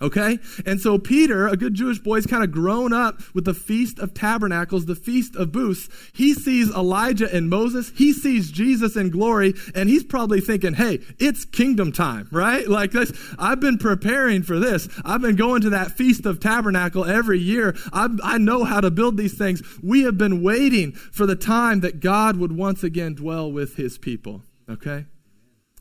Okay? 0.00 0.38
And 0.64 0.80
so 0.80 0.98
Peter, 0.98 1.48
a 1.48 1.56
good 1.56 1.74
Jewish 1.74 1.98
boy, 1.98 2.16
is 2.16 2.26
kind 2.26 2.44
of 2.44 2.52
grown 2.52 2.92
up 2.92 3.20
with 3.34 3.44
the 3.44 3.54
Feast 3.54 3.98
of 3.98 4.14
Tabernacles, 4.14 4.86
the 4.86 4.94
Feast 4.94 5.34
of 5.36 5.50
Booths. 5.52 5.88
He 6.12 6.34
sees 6.34 6.70
Elijah 6.70 7.32
and 7.34 7.50
Moses. 7.50 7.90
He 7.96 8.12
sees 8.12 8.50
Jesus 8.50 8.96
in 8.96 9.10
glory, 9.10 9.54
and 9.74 9.88
he's 9.88 10.04
probably 10.04 10.40
thinking, 10.40 10.74
hey, 10.74 11.00
it's 11.18 11.44
kingdom 11.44 11.92
time, 11.92 12.28
right? 12.30 12.66
Like 12.78 12.92
this. 12.92 13.12
I've 13.40 13.58
been 13.58 13.78
preparing 13.78 14.42
for 14.42 14.60
this. 14.60 14.88
I've 15.04 15.20
been 15.20 15.34
going 15.34 15.62
to 15.62 15.70
that 15.70 15.90
Feast 15.92 16.26
of 16.26 16.38
Tabernacle 16.38 17.04
every 17.04 17.40
year. 17.40 17.74
i 17.92 18.08
I 18.22 18.38
know 18.38 18.62
how 18.62 18.80
to 18.80 18.90
build 18.90 19.16
these 19.16 19.36
things. 19.36 19.62
We 19.82 20.02
have 20.02 20.16
been 20.16 20.42
waiting 20.42 20.92
for 20.92 21.26
the 21.26 21.34
time 21.34 21.80
that 21.80 21.98
God 21.98 22.36
would 22.36 22.52
once 22.52 22.84
again 22.84 23.14
dwell 23.14 23.50
with 23.50 23.74
his 23.76 23.98
people. 23.98 24.42
Okay? 24.70 25.06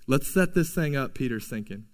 Let's 0.08 0.28
set 0.28 0.56
this 0.56 0.74
thing 0.74 0.96
up, 0.96 1.14
Peter's 1.14 1.48
thinking. 1.48 1.86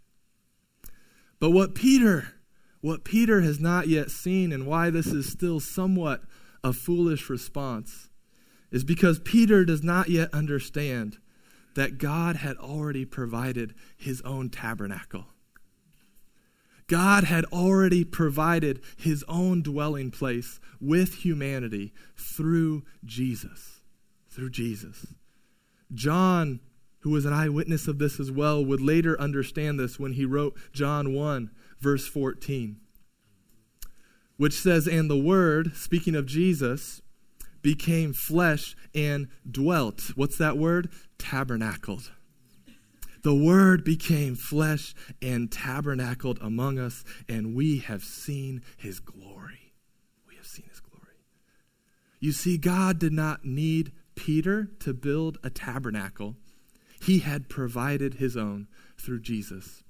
But 1.43 1.49
what 1.49 1.75
Peter, 1.75 2.35
what 2.79 3.03
Peter 3.03 3.41
has 3.41 3.59
not 3.59 3.89
yet 3.89 4.09
seen, 4.09 4.53
and 4.53 4.65
why 4.65 4.89
this 4.89 5.07
is 5.07 5.29
still 5.29 5.59
somewhat 5.59 6.21
a 6.63 6.71
foolish 6.71 7.29
response 7.29 8.07
is 8.71 8.85
because 8.85 9.19
Peter 9.19 9.65
does 9.65 9.83
not 9.83 10.07
yet 10.07 10.33
understand 10.33 11.17
that 11.75 11.97
God 11.97 12.37
had 12.37 12.55
already 12.55 13.03
provided 13.03 13.75
his 13.97 14.21
own 14.21 14.49
tabernacle. 14.51 15.25
God 16.87 17.25
had 17.25 17.43
already 17.51 18.05
provided 18.05 18.79
his 18.95 19.25
own 19.27 19.61
dwelling 19.61 20.11
place 20.11 20.61
with 20.79 21.25
humanity 21.25 21.91
through 22.15 22.83
Jesus. 23.03 23.81
Through 24.29 24.51
Jesus. 24.51 25.07
John, 25.93 26.61
who 27.03 27.11
was 27.11 27.25
an 27.25 27.33
eyewitness 27.33 27.87
of 27.87 27.99
this 27.99 28.19
as 28.19 28.31
well, 28.31 28.63
would 28.63 28.81
later 28.81 29.19
understand 29.19 29.79
this 29.79 29.99
when 29.99 30.13
he 30.13 30.25
wrote 30.25 30.57
John 30.71 31.13
1, 31.13 31.51
verse 31.79 32.07
14, 32.07 32.77
which 34.37 34.53
says, 34.53 34.87
And 34.87 35.09
the 35.09 35.17
Word, 35.17 35.75
speaking 35.75 36.15
of 36.15 36.25
Jesus, 36.25 37.01
became 37.61 38.13
flesh 38.13 38.75
and 38.95 39.27
dwelt. 39.49 40.11
What's 40.15 40.37
that 40.37 40.57
word? 40.57 40.89
Tabernacled. 41.17 42.11
The 43.23 43.33
Word 43.33 43.83
became 43.83 44.35
flesh 44.35 44.93
and 45.21 45.51
tabernacled 45.51 46.39
among 46.41 46.77
us, 46.77 47.05
and 47.27 47.55
we 47.55 47.79
have 47.79 48.03
seen 48.03 48.61
His 48.77 48.99
glory. 48.99 49.73
We 50.27 50.35
have 50.35 50.45
seen 50.45 50.65
His 50.69 50.81
glory. 50.81 51.17
You 52.19 52.33
see, 52.33 52.57
God 52.57 52.99
did 52.99 53.13
not 53.13 53.45
need 53.45 53.93
Peter 54.15 54.69
to 54.79 54.93
build 54.93 55.37
a 55.43 55.49
tabernacle, 55.49 56.35
He 57.05 57.19
had 57.19 57.49
provided 57.49 58.15
His 58.15 58.37
own 58.37 58.67
through 58.97 59.21
Jesus. 59.21 59.83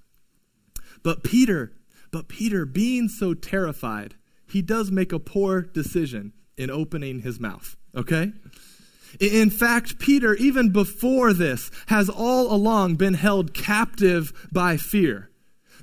But 1.03 1.23
Peter, 1.23 1.73
but 2.11 2.27
Peter, 2.27 2.65
being 2.65 3.07
so 3.09 3.33
terrified, 3.33 4.15
he 4.47 4.61
does 4.61 4.91
make 4.91 5.11
a 5.11 5.19
poor 5.19 5.61
decision 5.61 6.33
in 6.57 6.69
opening 6.69 7.21
his 7.21 7.39
mouth, 7.39 7.75
okay? 7.95 8.31
In 9.19 9.49
fact, 9.49 9.99
Peter, 9.99 10.35
even 10.35 10.71
before 10.71 11.33
this, 11.33 11.71
has 11.87 12.09
all 12.09 12.53
along 12.53 12.95
been 12.95 13.15
held 13.15 13.53
captive 13.53 14.47
by 14.51 14.77
fear. 14.77 15.29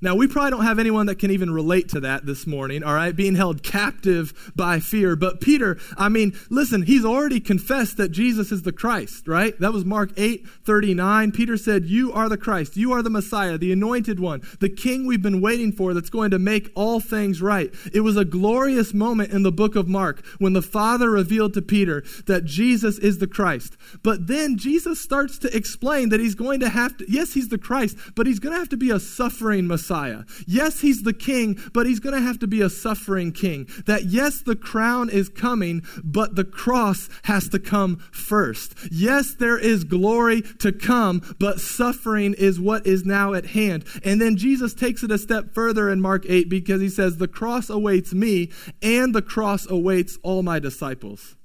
Now, 0.02 0.14
we 0.14 0.26
probably 0.26 0.50
don't 0.50 0.64
have 0.64 0.78
anyone 0.78 1.06
that 1.06 1.18
can 1.18 1.30
even 1.30 1.50
relate 1.50 1.88
to 1.90 2.00
that 2.00 2.24
this 2.24 2.46
morning, 2.46 2.82
all 2.82 2.94
right? 2.94 3.14
Being 3.14 3.34
held 3.34 3.62
captive 3.62 4.52
by 4.56 4.80
fear. 4.80 5.16
But 5.16 5.40
Peter, 5.40 5.78
I 5.96 6.08
mean, 6.08 6.38
listen, 6.48 6.82
he's 6.82 7.04
already 7.04 7.40
confessed 7.40 7.96
that 7.98 8.10
Jesus 8.10 8.50
is 8.50 8.62
the 8.62 8.72
Christ, 8.72 9.28
right? 9.28 9.58
That 9.60 9.72
was 9.72 9.84
Mark 9.84 10.10
8 10.16 10.46
39. 10.64 11.32
Peter 11.32 11.56
said, 11.56 11.84
You 11.86 12.12
are 12.12 12.28
the 12.28 12.38
Christ. 12.38 12.76
You 12.76 12.92
are 12.92 13.02
the 13.02 13.10
Messiah, 13.10 13.58
the 13.58 13.72
anointed 13.72 14.20
one, 14.20 14.42
the 14.60 14.68
King 14.68 15.06
we've 15.06 15.22
been 15.22 15.40
waiting 15.40 15.72
for 15.72 15.92
that's 15.92 16.10
going 16.10 16.30
to 16.30 16.38
make 16.38 16.70
all 16.74 17.00
things 17.00 17.42
right. 17.42 17.70
It 17.92 18.00
was 18.00 18.16
a 18.16 18.24
glorious 18.24 18.94
moment 18.94 19.32
in 19.32 19.42
the 19.42 19.52
book 19.52 19.76
of 19.76 19.88
Mark 19.88 20.24
when 20.38 20.54
the 20.54 20.62
Father 20.62 21.10
revealed 21.10 21.54
to 21.54 21.62
Peter 21.62 22.02
that 22.26 22.44
Jesus 22.44 22.98
is 22.98 23.18
the 23.18 23.26
Christ. 23.26 23.76
But 24.02 24.28
then 24.28 24.56
Jesus 24.56 25.00
starts 25.00 25.38
to 25.38 25.54
explain 25.54 26.08
that 26.08 26.20
he's 26.20 26.34
going 26.34 26.60
to 26.60 26.68
have 26.68 26.96
to, 26.98 27.04
yes, 27.08 27.34
he's 27.34 27.48
the 27.48 27.58
Christ, 27.58 27.96
but 28.14 28.26
he's 28.26 28.38
going 28.38 28.54
to 28.54 28.58
have 28.58 28.68
to 28.70 28.76
be 28.76 28.90
a 28.90 29.00
suffering 29.00 29.66
Messiah. 29.66 29.89
Messiah. 29.90 30.22
Yes, 30.46 30.80
he's 30.80 31.02
the 31.02 31.12
king, 31.12 31.58
but 31.72 31.86
he's 31.86 31.98
going 31.98 32.14
to 32.14 32.20
have 32.20 32.38
to 32.40 32.46
be 32.46 32.60
a 32.60 32.70
suffering 32.70 33.32
king. 33.32 33.68
That 33.86 34.04
yes, 34.04 34.40
the 34.40 34.54
crown 34.54 35.10
is 35.10 35.28
coming, 35.28 35.82
but 36.04 36.36
the 36.36 36.44
cross 36.44 37.08
has 37.24 37.48
to 37.48 37.58
come 37.58 37.96
first. 38.12 38.74
Yes, 38.90 39.34
there 39.34 39.58
is 39.58 39.84
glory 39.84 40.42
to 40.60 40.72
come, 40.72 41.22
but 41.40 41.60
suffering 41.60 42.34
is 42.34 42.60
what 42.60 42.86
is 42.86 43.04
now 43.04 43.34
at 43.34 43.46
hand. 43.46 43.84
And 44.04 44.20
then 44.20 44.36
Jesus 44.36 44.74
takes 44.74 45.02
it 45.02 45.10
a 45.10 45.18
step 45.18 45.52
further 45.52 45.90
in 45.90 46.00
Mark 46.00 46.24
8 46.28 46.48
because 46.48 46.80
he 46.80 46.88
says, 46.88 47.16
The 47.16 47.28
cross 47.28 47.68
awaits 47.68 48.12
me, 48.12 48.50
and 48.80 49.14
the 49.14 49.22
cross 49.22 49.68
awaits 49.68 50.18
all 50.22 50.42
my 50.42 50.60
disciples. 50.60 51.36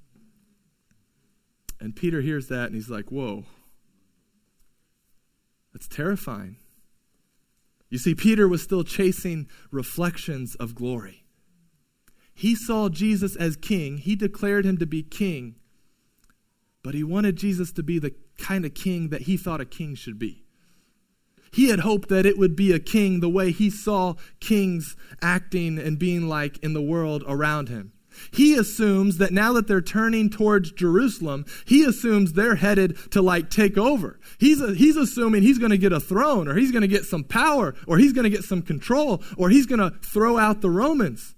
And 1.80 1.96
Peter 1.96 2.22
hears 2.22 2.48
that 2.48 2.68
and 2.68 2.76
he's 2.76 2.90
like, 2.90 3.12
Whoa, 3.12 3.44
that's 5.74 5.88
terrifying. 5.88 6.58
You 7.96 8.00
see, 8.00 8.14
Peter 8.14 8.46
was 8.46 8.62
still 8.62 8.84
chasing 8.84 9.48
reflections 9.72 10.56
of 10.56 10.76
glory. 10.76 11.24
He 12.34 12.54
saw 12.54 12.90
Jesus 12.90 13.38
as 13.38 13.56
king, 13.56 14.00
he 14.00 14.18
declared 14.18 14.66
him 14.66 14.78
to 14.80 14.86
be 14.86 15.02
king, 15.02 15.56
but 16.84 16.94
he 16.94 17.06
wanted 17.06 17.38
Jesus 17.38 17.72
to 17.72 17.84
be 17.84 17.98
the 17.98 18.14
kind 18.38 18.66
of 18.66 18.74
king 18.74 19.12
that 19.12 19.22
he 19.22 19.38
thought 19.38 19.62
a 19.62 19.66
king 19.66 19.96
should 19.96 20.20
be. 20.20 20.44
He 21.54 21.70
had 21.70 21.80
hoped 21.80 22.10
that 22.10 22.26
it 22.26 22.38
would 22.38 22.54
be 22.54 22.74
a 22.74 22.80
king 22.80 23.22
the 23.22 23.30
way 23.30 23.54
he 23.54 23.70
saw 23.70 24.16
kings 24.42 24.98
acting 25.22 25.80
and 25.80 25.98
being 25.98 26.28
like 26.28 26.58
in 26.58 26.74
the 26.74 26.82
world 26.82 27.24
around 27.26 27.70
him. 27.70 27.94
He 28.32 28.56
assumes 28.56 29.18
that 29.18 29.32
now 29.32 29.54
that 29.54 29.68
they're 29.68 29.82
turning 29.82 30.30
towards 30.30 30.72
Jerusalem, 30.72 31.46
he 31.66 31.84
assumes 31.84 32.34
they're 32.34 32.56
headed 32.56 32.98
to 33.12 33.22
like 33.22 33.50
take 33.50 33.78
over. 33.78 34.20
He's, 34.38 34.62
a, 34.62 34.74
he's 34.74 34.98
assuming 34.98 35.44
he's 35.44 35.60
going 35.60 35.72
to 35.72 35.78
get 35.78 35.94
a 35.94 36.00
throne 36.00 36.48
or 36.48 36.56
he's 36.56 36.72
going 36.72 36.82
to 36.82 36.88
get 36.88 37.06
some 37.06 37.24
power 37.24 37.76
or 37.88 37.98
he's 37.98 38.14
going 38.14 38.24
to 38.24 38.30
get 38.30 38.44
some 38.44 38.62
control 38.62 39.22
or 39.38 39.50
he's 39.50 39.66
going 39.66 39.80
to 39.80 39.98
throw 40.02 40.38
out 40.38 40.62
the 40.62 40.70
Romans. 40.70 41.36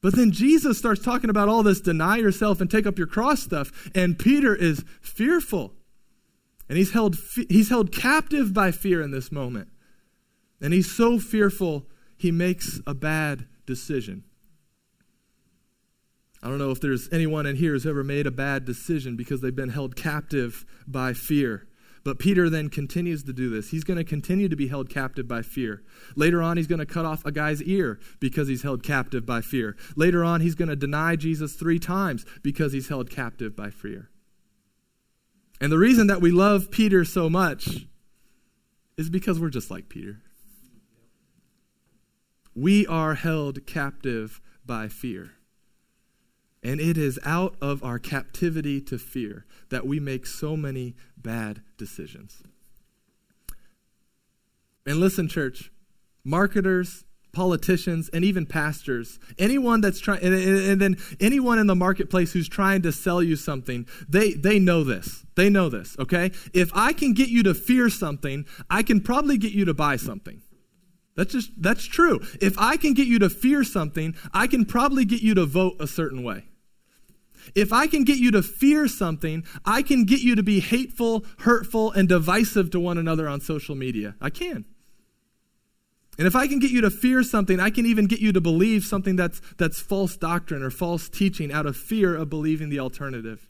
But 0.00 0.14
then 0.14 0.30
Jesus 0.30 0.78
starts 0.78 1.02
talking 1.02 1.30
about 1.30 1.48
all 1.48 1.62
this 1.62 1.80
deny 1.80 2.18
yourself 2.18 2.60
and 2.60 2.70
take 2.70 2.86
up 2.86 2.98
your 2.98 3.08
cross 3.08 3.42
stuff, 3.42 3.90
and 3.94 4.18
Peter 4.18 4.54
is 4.54 4.84
fearful. 5.00 5.74
And 6.68 6.78
he's 6.78 6.92
held, 6.92 7.16
he's 7.48 7.70
held 7.70 7.92
captive 7.92 8.52
by 8.52 8.70
fear 8.70 9.02
in 9.02 9.10
this 9.10 9.32
moment. 9.32 9.68
And 10.60 10.72
he's 10.72 10.90
so 10.90 11.18
fearful, 11.18 11.86
he 12.16 12.30
makes 12.30 12.80
a 12.86 12.94
bad 12.94 13.46
decision. 13.64 14.24
I 16.42 16.48
don't 16.48 16.58
know 16.58 16.70
if 16.70 16.80
there's 16.80 17.08
anyone 17.12 17.46
in 17.46 17.56
here 17.56 17.72
who's 17.72 17.86
ever 17.86 18.04
made 18.04 18.26
a 18.26 18.30
bad 18.30 18.64
decision 18.64 19.16
because 19.16 19.40
they've 19.40 19.54
been 19.54 19.70
held 19.70 19.96
captive 19.96 20.64
by 20.86 21.12
fear. 21.12 21.66
But 22.04 22.18
Peter 22.18 22.48
then 22.48 22.70
continues 22.70 23.24
to 23.24 23.32
do 23.32 23.50
this. 23.50 23.70
He's 23.70 23.84
going 23.84 23.98
to 23.98 24.04
continue 24.04 24.48
to 24.48 24.56
be 24.56 24.68
held 24.68 24.88
captive 24.88 25.26
by 25.26 25.42
fear. 25.42 25.82
Later 26.16 26.40
on, 26.40 26.56
he's 26.56 26.68
going 26.68 26.78
to 26.78 26.86
cut 26.86 27.04
off 27.04 27.24
a 27.26 27.32
guy's 27.32 27.62
ear 27.62 27.98
because 28.20 28.48
he's 28.48 28.62
held 28.62 28.82
captive 28.82 29.26
by 29.26 29.40
fear. 29.40 29.76
Later 29.96 30.24
on, 30.24 30.40
he's 30.40 30.54
going 30.54 30.68
to 30.68 30.76
deny 30.76 31.16
Jesus 31.16 31.54
three 31.54 31.78
times 31.78 32.24
because 32.42 32.72
he's 32.72 32.88
held 32.88 33.10
captive 33.10 33.56
by 33.56 33.70
fear. 33.70 34.08
And 35.60 35.72
the 35.72 35.78
reason 35.78 36.06
that 36.06 36.20
we 36.20 36.30
love 36.30 36.70
Peter 36.70 37.04
so 37.04 37.28
much 37.28 37.86
is 38.96 39.10
because 39.10 39.40
we're 39.40 39.50
just 39.50 39.70
like 39.70 39.88
Peter. 39.88 40.22
We 42.54 42.86
are 42.86 43.14
held 43.14 43.66
captive 43.66 44.40
by 44.64 44.88
fear. 44.88 45.32
And 46.62 46.80
it 46.80 46.98
is 46.98 47.18
out 47.24 47.54
of 47.60 47.84
our 47.84 47.98
captivity 47.98 48.80
to 48.82 48.98
fear 48.98 49.46
that 49.70 49.86
we 49.86 50.00
make 50.00 50.26
so 50.26 50.56
many 50.56 50.96
bad 51.16 51.62
decisions. 51.76 52.42
And 54.86 54.98
listen, 54.98 55.28
church, 55.28 55.70
marketers, 56.24 57.04
politicians, 57.32 58.08
and 58.12 58.24
even 58.24 58.46
pastors, 58.46 59.18
anyone 59.38 59.80
that's 59.80 60.00
trying, 60.00 60.22
and, 60.22 60.34
and, 60.34 60.80
then 60.80 60.96
anyone 61.20 61.58
in 61.58 61.66
the 61.66 61.74
marketplace 61.74 62.32
who's 62.32 62.48
trying 62.48 62.82
to 62.82 62.90
sell 62.90 63.22
you 63.22 63.36
something, 63.36 63.86
they, 64.08 64.32
they 64.32 64.58
know 64.58 64.82
this. 64.82 65.24
They 65.36 65.50
know 65.50 65.68
this, 65.68 65.96
okay? 65.98 66.32
If 66.52 66.70
I 66.74 66.92
can 66.92 67.12
get 67.12 67.28
you 67.28 67.42
to 67.44 67.54
fear 67.54 67.90
something, 67.90 68.46
I 68.70 68.82
can 68.82 69.00
probably 69.00 69.38
get 69.38 69.52
you 69.52 69.64
to 69.66 69.74
buy 69.74 69.96
something. 69.96 70.42
That's 71.18 71.32
just, 71.32 71.50
that's 71.60 71.84
true. 71.84 72.20
If 72.40 72.56
I 72.58 72.76
can 72.76 72.94
get 72.94 73.08
you 73.08 73.18
to 73.18 73.28
fear 73.28 73.64
something, 73.64 74.14
I 74.32 74.46
can 74.46 74.64
probably 74.64 75.04
get 75.04 75.20
you 75.20 75.34
to 75.34 75.46
vote 75.46 75.74
a 75.80 75.88
certain 75.88 76.22
way. 76.22 76.44
If 77.56 77.72
I 77.72 77.88
can 77.88 78.04
get 78.04 78.18
you 78.18 78.30
to 78.30 78.42
fear 78.42 78.86
something, 78.86 79.44
I 79.64 79.82
can 79.82 80.04
get 80.04 80.20
you 80.20 80.36
to 80.36 80.44
be 80.44 80.60
hateful, 80.60 81.24
hurtful, 81.40 81.90
and 81.90 82.08
divisive 82.08 82.70
to 82.70 82.78
one 82.78 82.98
another 82.98 83.28
on 83.28 83.40
social 83.40 83.74
media. 83.74 84.14
I 84.20 84.30
can. 84.30 84.64
And 86.18 86.28
if 86.28 86.36
I 86.36 86.46
can 86.46 86.60
get 86.60 86.70
you 86.70 86.82
to 86.82 86.90
fear 86.90 87.24
something, 87.24 87.58
I 87.58 87.70
can 87.70 87.84
even 87.84 88.06
get 88.06 88.20
you 88.20 88.32
to 88.32 88.40
believe 88.40 88.84
something 88.84 89.16
that's, 89.16 89.40
that's 89.56 89.80
false 89.80 90.16
doctrine 90.16 90.62
or 90.62 90.70
false 90.70 91.08
teaching 91.08 91.50
out 91.50 91.66
of 91.66 91.76
fear 91.76 92.14
of 92.14 92.30
believing 92.30 92.68
the 92.68 92.78
alternative. 92.78 93.48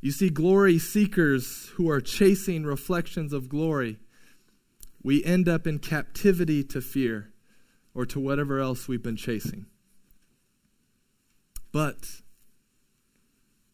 You 0.00 0.12
see, 0.12 0.30
glory 0.30 0.78
seekers 0.78 1.70
who 1.74 1.90
are 1.90 2.00
chasing 2.00 2.64
reflections 2.64 3.32
of 3.32 3.48
glory 3.48 3.98
we 5.06 5.22
end 5.22 5.48
up 5.48 5.68
in 5.68 5.78
captivity 5.78 6.64
to 6.64 6.80
fear 6.80 7.30
or 7.94 8.04
to 8.04 8.18
whatever 8.18 8.58
else 8.58 8.88
we've 8.88 9.04
been 9.04 9.14
chasing. 9.14 9.64
But 11.70 12.22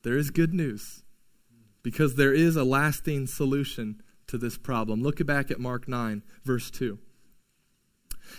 there 0.02 0.18
is 0.18 0.28
good 0.28 0.52
news 0.52 1.04
because 1.82 2.16
there 2.16 2.34
is 2.34 2.54
a 2.54 2.64
lasting 2.64 3.28
solution 3.28 4.02
to 4.26 4.36
this 4.36 4.58
problem. 4.58 5.02
Look 5.02 5.24
back 5.24 5.50
at 5.50 5.58
Mark 5.58 5.88
9, 5.88 6.22
verse 6.44 6.70
2. 6.70 6.98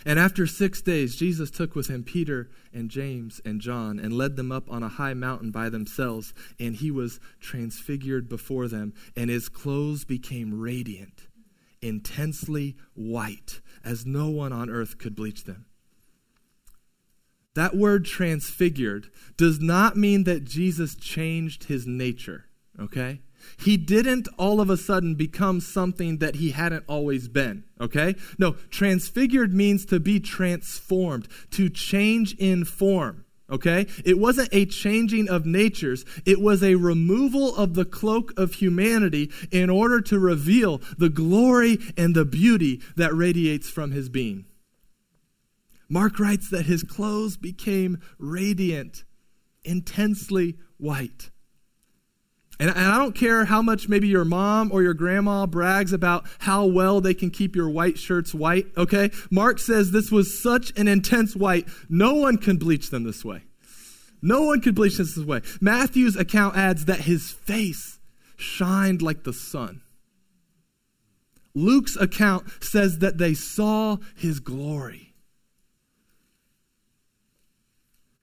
And 0.05 0.19
after 0.19 0.45
six 0.45 0.79
days, 0.83 1.15
Jesus 1.15 1.49
took 1.49 1.73
with 1.73 1.87
him 1.87 2.03
Peter 2.03 2.51
and 2.71 2.91
James 2.91 3.41
and 3.43 3.59
John 3.59 3.97
and 3.97 4.13
led 4.13 4.35
them 4.35 4.51
up 4.51 4.69
on 4.69 4.83
a 4.83 4.87
high 4.87 5.15
mountain 5.15 5.49
by 5.49 5.69
themselves. 5.69 6.31
And 6.59 6.75
he 6.75 6.91
was 6.91 7.19
transfigured 7.39 8.29
before 8.29 8.67
them, 8.67 8.93
and 9.15 9.31
his 9.31 9.49
clothes 9.49 10.05
became 10.05 10.59
radiant 10.59 11.23
intensely 11.83 12.75
white, 12.93 13.61
as 13.83 14.05
no 14.05 14.29
one 14.29 14.53
on 14.53 14.69
earth 14.69 14.97
could 14.97 15.15
bleach 15.15 15.43
them. 15.43 15.65
that 17.55 17.75
word 17.75 18.05
transfigured 18.05 19.09
does 19.37 19.59
not 19.59 19.95
mean 19.95 20.23
that 20.23 20.43
Jesus 20.43 20.95
changed 20.95 21.65
his 21.65 21.85
nature, 21.85 22.45
okay? 22.79 23.21
He 23.59 23.77
didn't 23.77 24.27
all 24.37 24.61
of 24.61 24.69
a 24.69 24.77
sudden 24.77 25.15
become 25.15 25.59
something 25.59 26.17
that 26.19 26.35
he 26.35 26.51
hadn't 26.51 26.85
always 26.87 27.27
been, 27.27 27.65
okay? 27.79 28.15
No, 28.39 28.53
transfigured 28.69 29.53
means 29.53 29.85
to 29.87 29.99
be 29.99 30.19
transformed, 30.19 31.27
to 31.51 31.69
change 31.69 32.33
in 32.35 32.65
form, 32.65 33.22
okay? 33.49 33.87
It 34.05 34.17
wasn't 34.17 34.49
a 34.51 34.65
changing 34.65 35.29
of 35.29 35.45
natures, 35.45 36.05
it 36.25 36.41
was 36.41 36.63
a 36.63 36.75
removal 36.75 37.55
of 37.55 37.73
the 37.73 37.85
cloak 37.85 38.33
of 38.37 38.55
humanity 38.55 39.31
in 39.51 39.69
order 39.69 40.01
to 40.01 40.19
reveal 40.19 40.81
the 40.97 41.09
glory 41.09 41.77
and 41.97 42.15
the 42.15 42.25
beauty 42.25 42.81
that 42.95 43.13
radiates 43.13 43.69
from 43.69 43.91
his 43.91 44.09
being. 44.09 44.45
Mark 45.89 46.19
writes 46.19 46.49
that 46.49 46.65
his 46.65 46.83
clothes 46.83 47.37
became 47.37 47.99
radiant, 48.17 49.03
intensely 49.63 50.57
white. 50.77 51.29
And, 52.59 52.69
I 52.71 52.97
don't 52.97 53.15
care 53.15 53.45
how 53.45 53.61
much 53.61 53.89
maybe 53.89 54.07
your 54.07 54.25
mom 54.25 54.71
or 54.71 54.83
your 54.83 54.93
grandma 54.93 55.45
brags 55.45 55.91
about 55.91 56.25
how 56.39 56.65
well 56.65 57.01
they 57.01 57.13
can 57.13 57.29
keep 57.29 57.55
your 57.55 57.69
white 57.69 57.97
shirts 57.97 58.33
white, 58.33 58.67
okay? 58.77 59.09
Mark 59.31 59.59
says 59.59 59.91
this 59.91 60.11
was 60.11 60.39
such 60.41 60.71
an 60.77 60.87
intense 60.87 61.35
white, 61.35 61.67
no 61.89 62.13
one 62.13 62.37
can 62.37 62.57
bleach 62.57 62.89
them 62.89 63.03
this 63.03 63.25
way. 63.25 63.43
No 64.21 64.43
one 64.43 64.61
could 64.61 64.75
bleach 64.75 64.97
this 64.97 65.17
way. 65.17 65.41
Matthew's 65.59 66.15
account 66.15 66.55
adds 66.55 66.85
that 66.85 67.01
his 67.01 67.31
face 67.31 67.99
shined 68.37 69.01
like 69.01 69.25
the 69.25 69.33
sun. 69.33 69.81
Luke's 71.53 71.97
account 71.97 72.47
says 72.63 72.99
that 72.99 73.17
they 73.17 73.33
saw 73.33 73.97
his 74.15 74.39
glory. 74.39 75.13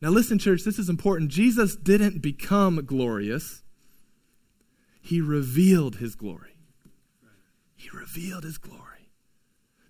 Now, 0.00 0.08
listen, 0.08 0.38
church, 0.38 0.62
this 0.64 0.78
is 0.78 0.88
important. 0.88 1.30
Jesus 1.30 1.76
didn't 1.76 2.22
become 2.22 2.84
glorious, 2.86 3.62
he 5.11 5.20
revealed 5.20 5.96
his 5.96 6.14
glory. 6.14 6.55
He 7.75 7.90
revealed 7.90 8.44
his 8.44 8.59
glory. 8.59 9.11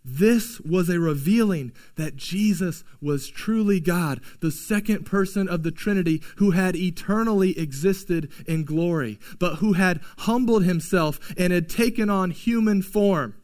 This 0.02 0.58
was 0.60 0.88
a 0.88 0.98
revealing 0.98 1.72
that 1.96 2.16
Jesus 2.16 2.82
was 3.02 3.28
truly 3.28 3.80
God, 3.80 4.22
the 4.40 4.50
second 4.50 5.04
person 5.04 5.46
of 5.46 5.62
the 5.62 5.70
Trinity 5.70 6.22
who 6.36 6.52
had 6.52 6.74
eternally 6.74 7.58
existed 7.58 8.32
in 8.46 8.64
glory, 8.64 9.18
but 9.38 9.56
who 9.56 9.74
had 9.74 10.00
humbled 10.20 10.64
himself 10.64 11.34
and 11.36 11.52
had 11.52 11.68
taken 11.68 12.08
on 12.08 12.30
human 12.30 12.80
form 12.80 13.34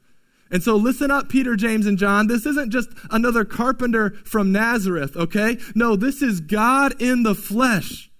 and 0.48 0.62
so 0.62 0.76
listen 0.76 1.10
up, 1.10 1.28
Peter, 1.28 1.56
James, 1.56 1.86
and 1.86 1.98
John. 1.98 2.28
This 2.28 2.46
isn't 2.46 2.70
just 2.70 2.90
another 3.10 3.44
carpenter 3.44 4.10
from 4.24 4.52
Nazareth, 4.52 5.16
okay? 5.16 5.58
No, 5.74 5.96
this 5.96 6.22
is 6.22 6.40
God 6.40 6.94
in 7.02 7.24
the 7.24 7.34
flesh. 7.34 8.12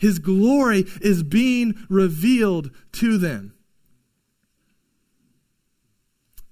His 0.00 0.18
glory 0.18 0.86
is 1.02 1.22
being 1.22 1.74
revealed 1.90 2.70
to 2.92 3.18
them. 3.18 3.52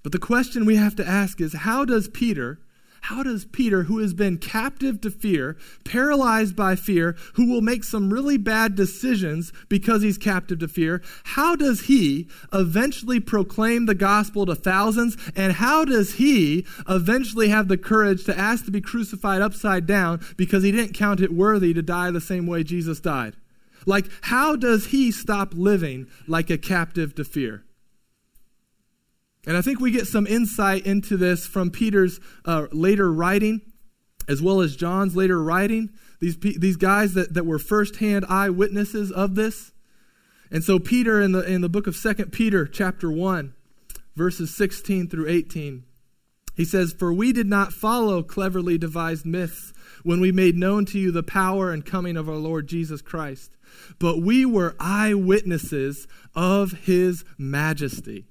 But 0.02 0.12
the 0.12 0.18
question 0.18 0.66
we 0.66 0.76
have 0.76 0.94
to 0.96 1.06
ask 1.06 1.40
is 1.40 1.54
how 1.54 1.84
does 1.86 2.08
Peter 2.08 2.60
how 3.02 3.22
does 3.22 3.44
Peter, 3.44 3.84
who 3.84 3.98
has 3.98 4.14
been 4.14 4.38
captive 4.38 5.00
to 5.00 5.10
fear, 5.10 5.56
paralyzed 5.84 6.54
by 6.56 6.76
fear, 6.76 7.16
who 7.34 7.46
will 7.46 7.60
make 7.60 7.84
some 7.84 8.12
really 8.12 8.36
bad 8.36 8.74
decisions 8.74 9.52
because 9.68 10.02
he's 10.02 10.18
captive 10.18 10.58
to 10.60 10.68
fear, 10.68 11.02
how 11.24 11.56
does 11.56 11.82
he 11.82 12.28
eventually 12.52 13.20
proclaim 13.20 13.86
the 13.86 13.94
gospel 13.94 14.46
to 14.46 14.54
thousands? 14.54 15.16
And 15.36 15.54
how 15.54 15.84
does 15.84 16.14
he 16.14 16.66
eventually 16.88 17.48
have 17.48 17.68
the 17.68 17.78
courage 17.78 18.24
to 18.24 18.38
ask 18.38 18.64
to 18.64 18.70
be 18.70 18.80
crucified 18.80 19.42
upside 19.42 19.86
down 19.86 20.20
because 20.36 20.62
he 20.62 20.72
didn't 20.72 20.94
count 20.94 21.20
it 21.20 21.32
worthy 21.32 21.72
to 21.74 21.82
die 21.82 22.10
the 22.10 22.20
same 22.20 22.46
way 22.46 22.62
Jesus 22.62 23.00
died? 23.00 23.34
Like, 23.86 24.06
how 24.22 24.56
does 24.56 24.86
he 24.86 25.10
stop 25.10 25.54
living 25.54 26.08
like 26.26 26.50
a 26.50 26.58
captive 26.58 27.14
to 27.14 27.24
fear? 27.24 27.64
And 29.46 29.56
I 29.56 29.62
think 29.62 29.80
we 29.80 29.90
get 29.90 30.06
some 30.06 30.26
insight 30.26 30.86
into 30.86 31.16
this 31.16 31.46
from 31.46 31.70
Peter's 31.70 32.20
uh, 32.44 32.66
later 32.72 33.12
writing, 33.12 33.62
as 34.28 34.42
well 34.42 34.60
as 34.60 34.76
John's 34.76 35.16
later 35.16 35.42
writing. 35.42 35.90
These, 36.20 36.36
these 36.38 36.76
guys 36.76 37.14
that, 37.14 37.34
that 37.34 37.46
were 37.46 37.58
firsthand 37.58 38.26
eyewitnesses 38.28 39.10
of 39.12 39.36
this. 39.36 39.72
And 40.50 40.64
so 40.64 40.78
Peter 40.78 41.20
in 41.20 41.32
the, 41.32 41.42
in 41.42 41.60
the 41.60 41.68
book 41.68 41.86
of 41.86 41.96
Second 41.96 42.32
Peter, 42.32 42.66
chapter 42.66 43.10
1, 43.10 43.54
verses 44.16 44.54
16 44.54 45.08
through 45.08 45.28
18, 45.28 45.84
he 46.56 46.64
says, 46.64 46.92
For 46.92 47.12
we 47.12 47.32
did 47.32 47.46
not 47.46 47.72
follow 47.72 48.22
cleverly 48.22 48.78
devised 48.78 49.24
myths 49.24 49.72
when 50.02 50.20
we 50.20 50.32
made 50.32 50.56
known 50.56 50.84
to 50.86 50.98
you 50.98 51.12
the 51.12 51.22
power 51.22 51.70
and 51.70 51.86
coming 51.86 52.16
of 52.16 52.28
our 52.28 52.34
Lord 52.34 52.66
Jesus 52.66 53.00
Christ, 53.00 53.56
but 53.98 54.20
we 54.20 54.44
were 54.44 54.74
eyewitnesses 54.80 56.08
of 56.34 56.72
his 56.72 57.24
majesty. 57.36 58.26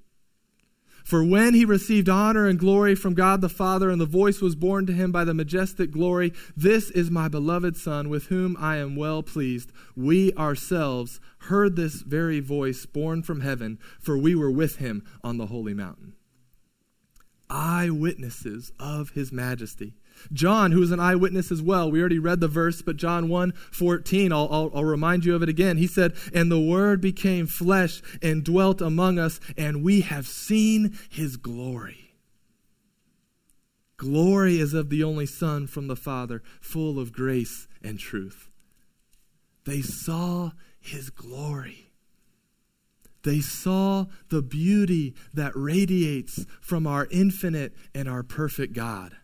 For 1.08 1.24
when 1.24 1.54
he 1.54 1.64
received 1.64 2.10
honor 2.10 2.48
and 2.48 2.60
glory 2.60 2.94
from 2.94 3.14
God 3.14 3.40
the 3.40 3.48
Father, 3.48 3.90
and 3.90 4.02
the 4.02 4.06
voice 4.06 4.42
was 4.42 4.58
borne 4.58 4.86
to 4.88 4.92
him 4.92 5.10
by 5.10 5.24
the 5.24 5.34
majestic 5.34 5.90
glory, 5.90 6.34
This 6.54 6.90
is 6.92 7.10
my 7.10 7.30
beloved 7.30 7.78
Son, 7.78 8.10
with 8.10 8.26
whom 8.26 8.58
I 8.60 8.76
am 8.76 8.98
well 8.98 9.24
pleased. 9.24 9.72
We 9.96 10.34
ourselves 10.34 11.22
heard 11.44 11.78
this 11.78 12.02
very 12.02 12.42
voice 12.42 12.86
borne 12.86 13.24
from 13.24 13.40
heaven, 13.40 13.80
for 14.02 14.18
we 14.18 14.36
were 14.36 14.52
with 14.52 14.80
him 14.80 15.02
on 15.24 15.38
the 15.38 15.46
holy 15.46 15.74
mountain. 15.74 16.12
Eyewitnesses 17.50 18.74
of 18.78 19.12
his 19.12 19.32
majesty. 19.32 19.94
John, 20.32 20.72
who 20.72 20.80
was 20.80 20.92
an 20.92 21.00
eyewitness 21.00 21.52
as 21.52 21.62
well, 21.62 21.90
we 21.90 22.00
already 22.00 22.20
read 22.20 22.40
the 22.40 22.48
verse, 22.48 22.82
but 22.82 22.98
John 22.98 23.30
1 23.30 23.54
14, 23.72 24.32
I'll, 24.32 24.48
I'll, 24.52 24.72
I'll, 24.74 24.86
remind 24.86 25.26
you 25.26 25.36
of 25.36 25.44
it 25.44 25.50
again. 25.50 25.78
He 25.78 25.88
said, 25.88 26.14
And 26.34 26.52
the 26.52 26.60
Word 26.60 27.02
became 27.02 27.48
flesh 27.48 28.02
and 28.22 28.44
dwelt 28.44 28.82
among 28.82 29.20
us, 29.20 29.40
and 29.58 29.84
we 29.84 30.02
have 30.02 30.28
seen 30.28 30.98
his 31.10 31.38
glory. 31.38 32.16
Glory 33.98 34.60
is 34.60 34.74
of 34.74 34.90
the 34.90 35.04
only 35.04 35.26
Son 35.26 35.66
from 35.66 35.88
the 35.88 35.96
Father, 35.96 36.44
full 36.62 37.00
of 37.00 37.12
grace 37.12 37.68
and 37.84 38.00
truth. 38.00 38.50
They 39.66 39.82
saw 39.82 40.52
his 40.80 41.10
glory. 41.10 41.88
They 43.24 43.42
saw 43.42 44.06
the 44.30 44.42
beauty 44.42 45.16
that 45.34 45.52
radiates 45.56 46.46
from 46.62 46.88
our 46.88 47.08
infinite 47.12 47.74
and 47.94 48.08
our 48.08 48.24
perfect 48.24 48.74
God. 48.74 49.18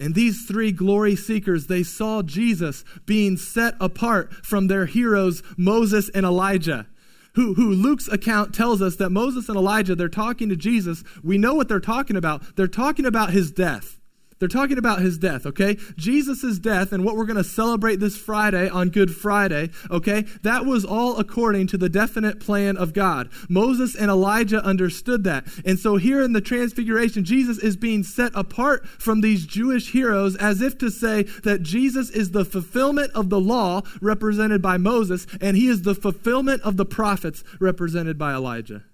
And 0.00 0.14
these 0.14 0.46
three 0.46 0.70
glory 0.70 1.16
seekers, 1.16 1.66
they 1.66 1.82
saw 1.82 2.22
Jesus 2.22 2.84
being 3.04 3.36
set 3.36 3.74
apart 3.80 4.32
from 4.46 4.68
their 4.68 4.86
heroes, 4.86 5.42
Moses 5.56 6.08
and 6.10 6.24
Elijah. 6.24 6.86
Who, 7.34 7.54
who 7.54 7.70
Luke's 7.70 8.08
account 8.08 8.54
tells 8.54 8.80
us 8.80 8.96
that 8.96 9.10
Moses 9.10 9.48
and 9.48 9.56
Elijah, 9.56 9.94
they're 9.94 10.08
talking 10.08 10.48
to 10.48 10.56
Jesus. 10.56 11.04
We 11.22 11.38
know 11.38 11.54
what 11.54 11.68
they're 11.68 11.80
talking 11.80 12.16
about. 12.16 12.56
They're 12.56 12.66
talking 12.66 13.06
about 13.06 13.30
his 13.30 13.50
death. 13.50 13.97
They're 14.38 14.48
talking 14.48 14.78
about 14.78 15.00
his 15.00 15.18
death, 15.18 15.46
okay? 15.46 15.76
Jesus' 15.96 16.58
death 16.58 16.92
and 16.92 17.04
what 17.04 17.16
we're 17.16 17.26
going 17.26 17.36
to 17.36 17.44
celebrate 17.44 17.96
this 17.96 18.16
Friday 18.16 18.68
on 18.68 18.90
Good 18.90 19.14
Friday, 19.14 19.70
okay? 19.90 20.22
That 20.42 20.64
was 20.64 20.84
all 20.84 21.18
according 21.18 21.66
to 21.68 21.78
the 21.78 21.88
definite 21.88 22.40
plan 22.40 22.76
of 22.76 22.92
God. 22.92 23.30
Moses 23.48 23.96
and 23.96 24.10
Elijah 24.10 24.64
understood 24.64 25.24
that. 25.24 25.46
And 25.64 25.78
so 25.78 25.96
here 25.96 26.22
in 26.22 26.32
the 26.32 26.40
Transfiguration, 26.40 27.24
Jesus 27.24 27.58
is 27.58 27.76
being 27.76 28.02
set 28.02 28.32
apart 28.34 28.86
from 28.86 29.20
these 29.20 29.46
Jewish 29.46 29.92
heroes 29.92 30.36
as 30.36 30.60
if 30.60 30.78
to 30.78 30.90
say 30.90 31.24
that 31.42 31.62
Jesus 31.62 32.10
is 32.10 32.30
the 32.30 32.44
fulfillment 32.44 33.10
of 33.14 33.30
the 33.30 33.40
law 33.40 33.82
represented 34.00 34.62
by 34.62 34.76
Moses, 34.76 35.26
and 35.40 35.56
he 35.56 35.68
is 35.68 35.82
the 35.82 35.94
fulfillment 35.94 36.62
of 36.62 36.76
the 36.76 36.86
prophets 36.86 37.42
represented 37.60 38.18
by 38.18 38.32
Elijah. 38.32 38.84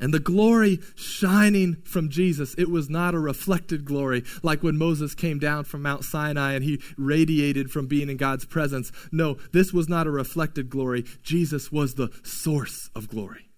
And 0.00 0.14
the 0.14 0.18
glory 0.18 0.80
shining 0.96 1.76
from 1.84 2.08
Jesus, 2.08 2.54
it 2.56 2.70
was 2.70 2.88
not 2.88 3.14
a 3.14 3.18
reflected 3.18 3.84
glory 3.84 4.24
like 4.42 4.62
when 4.62 4.78
Moses 4.78 5.14
came 5.14 5.38
down 5.38 5.64
from 5.64 5.82
Mount 5.82 6.04
Sinai 6.04 6.54
and 6.54 6.64
he 6.64 6.80
radiated 6.96 7.70
from 7.70 7.86
being 7.86 8.08
in 8.08 8.16
God's 8.16 8.46
presence. 8.46 8.90
No, 9.12 9.34
this 9.52 9.74
was 9.74 9.90
not 9.90 10.06
a 10.06 10.10
reflected 10.10 10.70
glory. 10.70 11.04
Jesus 11.22 11.70
was 11.70 11.94
the 11.94 12.08
source 12.24 12.88
of 12.94 13.08
glory. 13.08 13.50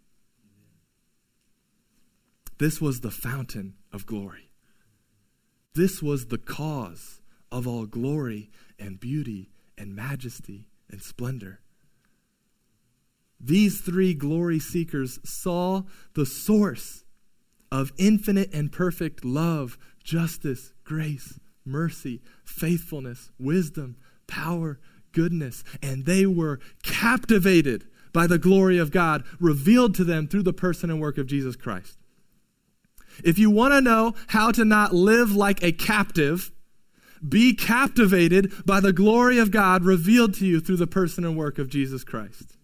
This 2.59 2.81
was 2.81 3.01
the 3.01 3.11
fountain 3.11 3.75
of 3.93 4.05
glory. 4.05 4.51
This 5.75 6.03
was 6.03 6.27
the 6.27 6.39
cause 6.39 7.21
of 7.53 7.69
all 7.69 7.87
glory 7.87 8.51
and 8.79 8.99
beauty 8.99 9.51
and 9.79 9.95
majesty 9.95 10.69
and 10.91 11.01
splendor. 11.01 11.61
These 13.43 13.81
three 13.81 14.15
glory 14.15 14.61
seekers 14.61 15.19
saw 15.25 15.83
the 16.15 16.25
source 16.25 17.05
of 17.73 17.93
infinite 17.99 18.53
and 18.55 18.71
perfect 18.71 19.25
love, 19.25 19.77
justice, 20.05 20.73
grace, 20.85 21.41
mercy, 21.65 22.23
faithfulness, 22.45 23.31
wisdom, 23.39 23.97
power, 24.27 24.79
goodness, 25.13 25.65
and 25.83 26.07
they 26.07 26.25
were 26.27 26.61
captivated 26.83 27.87
by 28.13 28.27
the 28.27 28.39
glory 28.39 28.79
of 28.79 28.91
God 28.91 29.25
revealed 29.41 29.95
to 29.97 30.05
them 30.05 30.29
through 30.29 30.43
the 30.43 30.53
person 30.53 30.91
and 30.91 31.01
work 31.01 31.19
of 31.19 31.27
Jesus 31.27 31.57
Christ. 31.57 31.97
If 33.25 33.39
you 33.39 33.51
want 33.51 33.73
to 33.75 33.81
know 33.81 34.15
how 34.29 34.53
to 34.53 34.65
not 34.65 34.95
live 34.95 35.35
like 35.35 35.63
a 35.63 35.73
captive, 35.73 36.53
be 37.27 37.55
captivated 37.55 38.53
by 38.67 38.81
the 38.81 38.93
glory 38.93 39.39
of 39.39 39.51
God 39.51 39.85
revealed 39.85 40.35
to 40.35 40.47
you 40.47 40.61
through 40.61 40.77
the 40.77 40.87
person 40.87 41.25
and 41.25 41.37
work 41.37 41.59
of 41.59 41.69
Jesus 41.69 42.05
Christ. 42.05 42.57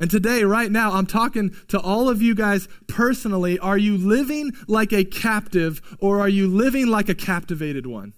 And 0.00 0.10
today, 0.10 0.42
right 0.42 0.70
now, 0.72 0.92
I'm 0.92 1.06
talking 1.06 1.54
to 1.68 1.78
all 1.78 2.08
of 2.08 2.20
you 2.20 2.34
guys 2.34 2.66
personally. 2.88 3.58
Are 3.58 3.78
you 3.78 3.96
living 3.96 4.52
like 4.66 4.92
a 4.92 5.04
captive 5.04 5.80
or 6.00 6.20
are 6.20 6.28
you 6.28 6.48
living 6.48 6.88
like 6.88 7.08
a 7.08 7.14
captivated 7.14 7.86
one? 7.86 8.12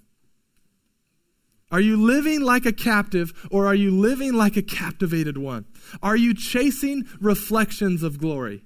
Are 1.70 1.80
you 1.80 1.96
living 1.96 2.40
like 2.40 2.64
a 2.64 2.72
captive 2.72 3.32
or 3.50 3.66
are 3.66 3.74
you 3.74 3.90
living 3.90 4.32
like 4.32 4.56
a 4.56 4.62
captivated 4.62 5.36
one? 5.36 5.66
Are 6.02 6.16
you 6.16 6.32
chasing 6.32 7.04
reflections 7.20 8.02
of 8.02 8.18
glory? 8.18 8.62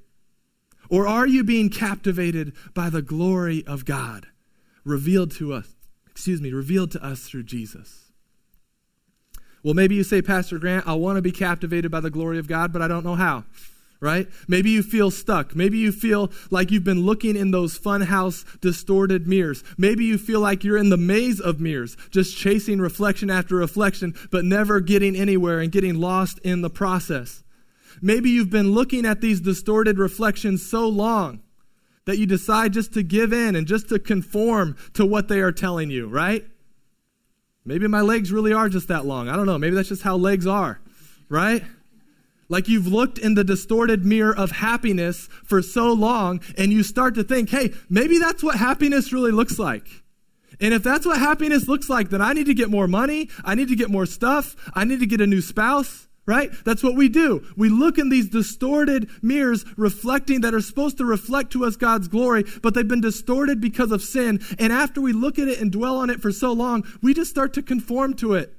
Or 0.88 1.06
are 1.06 1.26
you 1.26 1.42
being 1.42 1.70
captivated 1.70 2.52
by 2.74 2.90
the 2.90 3.02
glory 3.02 3.64
of 3.66 3.84
God 3.84 4.26
revealed 4.84 5.30
to 5.32 5.52
us, 5.52 5.74
excuse 6.10 6.40
me, 6.40 6.52
revealed 6.52 6.90
to 6.92 7.04
us 7.04 7.22
through 7.22 7.44
Jesus? 7.44 8.09
Well, 9.62 9.74
maybe 9.74 9.94
you 9.94 10.04
say, 10.04 10.22
Pastor 10.22 10.58
Grant, 10.58 10.86
I 10.86 10.94
want 10.94 11.16
to 11.16 11.22
be 11.22 11.32
captivated 11.32 11.90
by 11.90 12.00
the 12.00 12.10
glory 12.10 12.38
of 12.38 12.48
God, 12.48 12.72
but 12.72 12.82
I 12.82 12.88
don't 12.88 13.04
know 13.04 13.14
how 13.14 13.44
right? 14.00 14.28
Maybe 14.48 14.70
you 14.70 14.82
feel 14.82 15.10
stuck. 15.10 15.54
Maybe 15.54 15.78
you 15.78 15.92
feel 15.92 16.30
like 16.50 16.70
you've 16.70 16.84
been 16.84 17.04
looking 17.04 17.36
in 17.36 17.50
those 17.50 17.78
funhouse 17.78 18.44
distorted 18.60 19.28
mirrors. 19.28 19.62
Maybe 19.76 20.04
you 20.04 20.16
feel 20.16 20.40
like 20.40 20.64
you're 20.64 20.78
in 20.78 20.88
the 20.88 20.96
maze 20.96 21.40
of 21.40 21.60
mirrors, 21.60 21.96
just 22.10 22.36
chasing 22.36 22.80
reflection 22.80 23.30
after 23.30 23.56
reflection, 23.56 24.14
but 24.30 24.44
never 24.44 24.80
getting 24.80 25.14
anywhere 25.14 25.60
and 25.60 25.70
getting 25.70 25.96
lost 25.96 26.38
in 26.40 26.62
the 26.62 26.70
process. 26.70 27.44
Maybe 28.00 28.30
you've 28.30 28.50
been 28.50 28.72
looking 28.72 29.04
at 29.04 29.20
these 29.20 29.40
distorted 29.40 29.98
reflections 29.98 30.66
so 30.66 30.88
long 30.88 31.40
that 32.06 32.16
you 32.16 32.24
decide 32.24 32.72
just 32.72 32.94
to 32.94 33.02
give 33.02 33.32
in 33.32 33.54
and 33.54 33.66
just 33.66 33.90
to 33.90 33.98
conform 33.98 34.76
to 34.94 35.04
what 35.04 35.28
they 35.28 35.40
are 35.40 35.52
telling 35.52 35.90
you, 35.90 36.06
right? 36.06 36.44
Maybe 37.64 37.86
my 37.86 38.00
legs 38.00 38.32
really 38.32 38.52
are 38.52 38.68
just 38.68 38.88
that 38.88 39.04
long. 39.04 39.28
I 39.28 39.36
don't 39.36 39.46
know. 39.46 39.58
Maybe 39.58 39.76
that's 39.76 39.88
just 39.88 40.02
how 40.02 40.16
legs 40.16 40.46
are, 40.46 40.80
right? 41.28 41.62
Like 42.48 42.68
you've 42.68 42.88
looked 42.88 43.18
in 43.18 43.34
the 43.34 43.44
distorted 43.44 44.04
mirror 44.04 44.36
of 44.36 44.50
happiness 44.50 45.28
for 45.44 45.62
so 45.62 45.92
long, 45.92 46.40
and 46.58 46.72
you 46.72 46.82
start 46.82 47.14
to 47.14 47.24
think, 47.24 47.50
hey, 47.50 47.72
maybe 47.88 48.18
that's 48.18 48.42
what 48.42 48.56
happiness 48.56 49.12
really 49.12 49.30
looks 49.30 49.58
like. 49.58 49.86
And 50.60 50.74
if 50.74 50.82
that's 50.82 51.06
what 51.06 51.18
happiness 51.18 51.68
looks 51.68 51.88
like, 51.88 52.10
then 52.10 52.20
I 52.20 52.32
need 52.32 52.46
to 52.46 52.54
get 52.54 52.68
more 52.68 52.88
money. 52.88 53.30
I 53.44 53.54
need 53.54 53.68
to 53.68 53.76
get 53.76 53.88
more 53.88 54.04
stuff. 54.04 54.56
I 54.74 54.84
need 54.84 55.00
to 55.00 55.06
get 55.06 55.20
a 55.20 55.26
new 55.26 55.40
spouse 55.40 56.08
right? 56.26 56.50
That's 56.64 56.82
what 56.82 56.94
we 56.94 57.08
do. 57.08 57.44
We 57.56 57.68
look 57.68 57.98
in 57.98 58.08
these 58.08 58.28
distorted 58.28 59.08
mirrors 59.22 59.64
reflecting 59.76 60.42
that 60.42 60.54
are 60.54 60.60
supposed 60.60 60.98
to 60.98 61.04
reflect 61.04 61.52
to 61.52 61.64
us 61.64 61.76
God's 61.76 62.08
glory, 62.08 62.44
but 62.62 62.74
they've 62.74 62.86
been 62.86 63.00
distorted 63.00 63.60
because 63.60 63.90
of 63.90 64.02
sin. 64.02 64.40
And 64.58 64.72
after 64.72 65.00
we 65.00 65.12
look 65.12 65.38
at 65.38 65.48
it 65.48 65.60
and 65.60 65.72
dwell 65.72 65.96
on 65.96 66.10
it 66.10 66.20
for 66.20 66.30
so 66.30 66.52
long, 66.52 66.84
we 67.02 67.14
just 67.14 67.30
start 67.30 67.54
to 67.54 67.62
conform 67.62 68.14
to 68.14 68.34
it. 68.34 68.54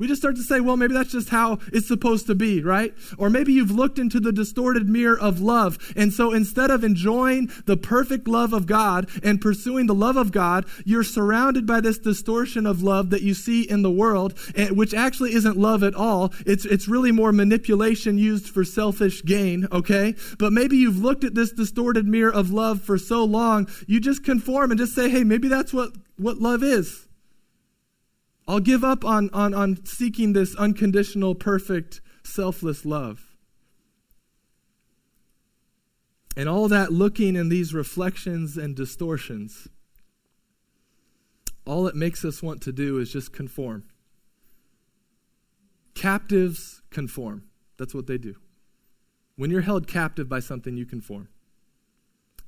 We 0.00 0.08
just 0.08 0.22
start 0.22 0.36
to 0.36 0.42
say, 0.42 0.60
well, 0.60 0.78
maybe 0.78 0.94
that's 0.94 1.12
just 1.12 1.28
how 1.28 1.58
it's 1.74 1.86
supposed 1.86 2.26
to 2.28 2.34
be, 2.34 2.62
right? 2.62 2.94
Or 3.18 3.28
maybe 3.28 3.52
you've 3.52 3.70
looked 3.70 3.98
into 3.98 4.18
the 4.18 4.32
distorted 4.32 4.88
mirror 4.88 5.20
of 5.20 5.42
love. 5.42 5.92
And 5.94 6.10
so 6.10 6.32
instead 6.32 6.70
of 6.70 6.82
enjoying 6.82 7.50
the 7.66 7.76
perfect 7.76 8.26
love 8.26 8.54
of 8.54 8.64
God 8.64 9.10
and 9.22 9.42
pursuing 9.42 9.88
the 9.88 9.94
love 9.94 10.16
of 10.16 10.32
God, 10.32 10.64
you're 10.86 11.04
surrounded 11.04 11.66
by 11.66 11.82
this 11.82 11.98
distortion 11.98 12.64
of 12.64 12.82
love 12.82 13.10
that 13.10 13.20
you 13.20 13.34
see 13.34 13.68
in 13.68 13.82
the 13.82 13.90
world, 13.90 14.38
eh, 14.54 14.70
which 14.70 14.94
actually 14.94 15.34
isn't 15.34 15.58
love 15.58 15.82
at 15.82 15.94
all. 15.94 16.32
It's, 16.46 16.64
it's 16.64 16.88
really 16.88 17.12
more 17.12 17.30
manipulation 17.30 18.16
used 18.16 18.48
for 18.48 18.64
selfish 18.64 19.22
gain, 19.22 19.68
okay? 19.70 20.14
But 20.38 20.54
maybe 20.54 20.78
you've 20.78 20.96
looked 20.96 21.24
at 21.24 21.34
this 21.34 21.52
distorted 21.52 22.08
mirror 22.08 22.32
of 22.32 22.50
love 22.50 22.80
for 22.80 22.96
so 22.96 23.22
long, 23.22 23.68
you 23.86 24.00
just 24.00 24.24
conform 24.24 24.70
and 24.70 24.80
just 24.80 24.94
say, 24.94 25.10
hey, 25.10 25.24
maybe 25.24 25.48
that's 25.48 25.74
what, 25.74 25.90
what 26.16 26.38
love 26.38 26.62
is. 26.62 27.06
I'll 28.50 28.58
give 28.58 28.82
up 28.82 29.04
on, 29.04 29.30
on, 29.32 29.54
on 29.54 29.86
seeking 29.86 30.32
this 30.32 30.56
unconditional, 30.56 31.36
perfect, 31.36 32.00
selfless 32.24 32.84
love. 32.84 33.36
And 36.36 36.48
all 36.48 36.66
that 36.66 36.90
looking 36.90 37.36
in 37.36 37.48
these 37.48 37.72
reflections 37.72 38.56
and 38.56 38.74
distortions, 38.74 39.68
all 41.64 41.86
it 41.86 41.94
makes 41.94 42.24
us 42.24 42.42
want 42.42 42.60
to 42.62 42.72
do 42.72 42.98
is 42.98 43.12
just 43.12 43.32
conform. 43.32 43.84
Captives 45.94 46.82
conform. 46.90 47.44
That's 47.78 47.94
what 47.94 48.08
they 48.08 48.18
do. 48.18 48.34
When 49.36 49.52
you're 49.52 49.60
held 49.60 49.86
captive 49.86 50.28
by 50.28 50.40
something, 50.40 50.76
you 50.76 50.86
conform. 50.86 51.28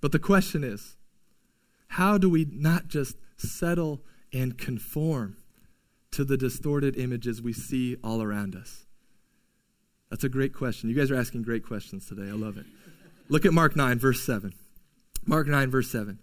But 0.00 0.10
the 0.10 0.18
question 0.18 0.64
is 0.64 0.96
how 1.86 2.18
do 2.18 2.28
we 2.28 2.44
not 2.50 2.88
just 2.88 3.14
settle 3.36 4.02
and 4.32 4.58
conform? 4.58 5.36
To 6.12 6.24
the 6.24 6.36
distorted 6.36 6.96
images 6.96 7.42
we 7.42 7.52
see 7.52 7.96
all 8.02 8.22
around 8.22 8.54
us? 8.54 8.86
That's 10.10 10.24
a 10.24 10.28
great 10.28 10.52
question. 10.52 10.90
You 10.90 10.94
guys 10.94 11.10
are 11.10 11.16
asking 11.16 11.42
great 11.42 11.64
questions 11.64 12.06
today. 12.06 12.28
I 12.28 12.34
love 12.34 12.58
it. 12.58 12.66
Look 13.28 13.46
at 13.46 13.52
Mark 13.54 13.76
9, 13.76 13.98
verse 13.98 14.22
7. 14.22 14.52
Mark 15.24 15.46
9, 15.46 15.70
verse 15.70 15.90
7. 15.90 16.18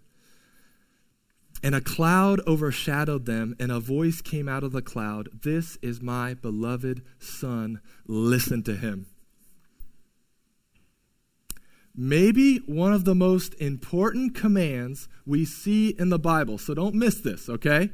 And 1.62 1.74
a 1.74 1.80
cloud 1.80 2.40
overshadowed 2.46 3.26
them, 3.26 3.56
and 3.58 3.70
a 3.72 3.80
voice 3.80 4.22
came 4.22 4.48
out 4.48 4.62
of 4.62 4.72
the 4.72 4.80
cloud 4.80 5.28
This 5.42 5.76
is 5.82 6.00
my 6.00 6.34
beloved 6.34 7.02
Son. 7.18 7.80
Listen 8.06 8.62
to 8.62 8.76
him. 8.76 9.06
Maybe 11.94 12.58
one 12.66 12.92
of 12.92 13.04
the 13.04 13.14
most 13.14 13.54
important 13.54 14.34
commands 14.34 15.08
we 15.26 15.44
see 15.44 15.90
in 15.98 16.08
the 16.08 16.18
Bible. 16.18 16.56
So 16.56 16.72
don't 16.72 16.94
miss 16.94 17.20
this, 17.20 17.48
okay? 17.48 17.90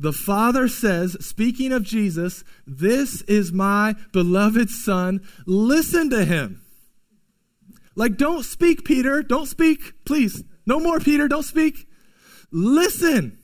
The 0.00 0.14
Father 0.14 0.66
says, 0.66 1.14
speaking 1.20 1.72
of 1.72 1.82
Jesus, 1.82 2.42
This 2.66 3.20
is 3.22 3.52
my 3.52 3.94
beloved 4.12 4.70
Son. 4.70 5.20
Listen 5.46 6.08
to 6.08 6.24
him. 6.24 6.62
Like, 7.94 8.16
don't 8.16 8.42
speak, 8.42 8.86
Peter. 8.86 9.22
Don't 9.22 9.46
speak, 9.46 9.92
please. 10.06 10.42
No 10.64 10.80
more, 10.80 11.00
Peter. 11.00 11.28
Don't 11.28 11.42
speak. 11.42 11.86
Listen. 12.50 13.38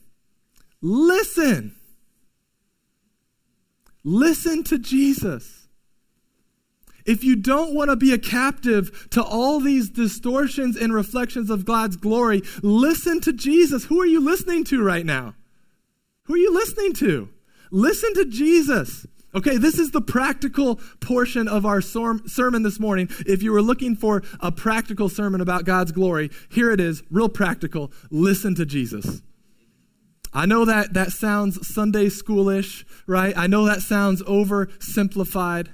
Listen. 0.81 1.75
Listen 4.03 4.63
to 4.63 4.79
Jesus. 4.79 5.67
If 7.05 7.23
you 7.23 7.35
don't 7.35 7.75
want 7.75 7.91
to 7.91 7.95
be 7.95 8.13
a 8.13 8.17
captive 8.17 9.07
to 9.11 9.23
all 9.23 9.59
these 9.59 9.91
distortions 9.91 10.75
and 10.75 10.91
reflections 10.91 11.51
of 11.51 11.65
God's 11.65 11.97
glory, 11.97 12.41
listen 12.63 13.21
to 13.21 13.31
Jesus. 13.31 13.85
Who 13.85 14.01
are 14.01 14.07
you 14.07 14.19
listening 14.19 14.63
to 14.65 14.83
right 14.83 15.05
now? 15.05 15.35
Who 16.27 16.35
are 16.35 16.37
you 16.37 16.53
listening 16.53 16.93
to? 16.93 17.29
Listen 17.71 18.13
to 18.13 18.25
Jesus. 18.25 19.07
Okay, 19.35 19.57
this 19.57 19.77
is 19.77 19.91
the 19.91 20.01
practical 20.01 20.77
portion 20.99 21.47
of 21.47 21.65
our 21.65 21.81
sermon 21.81 22.63
this 22.63 22.79
morning. 22.79 23.09
If 23.25 23.43
you 23.43 23.51
were 23.51 23.61
looking 23.61 23.95
for 23.95 24.23
a 24.39 24.51
practical 24.51 25.09
sermon 25.09 25.41
about 25.41 25.65
God's 25.65 25.91
glory, 25.91 26.31
here 26.49 26.71
it 26.71 26.79
is, 26.79 27.03
real 27.09 27.29
practical. 27.29 27.91
Listen 28.09 28.55
to 28.55 28.65
Jesus. 28.65 29.21
I 30.33 30.45
know 30.45 30.65
that 30.65 30.93
that 30.93 31.11
sounds 31.11 31.65
Sunday 31.67 32.07
schoolish, 32.07 32.85
right? 33.05 33.37
I 33.37 33.47
know 33.47 33.65
that 33.65 33.81
sounds 33.81 34.21
oversimplified. 34.23 35.69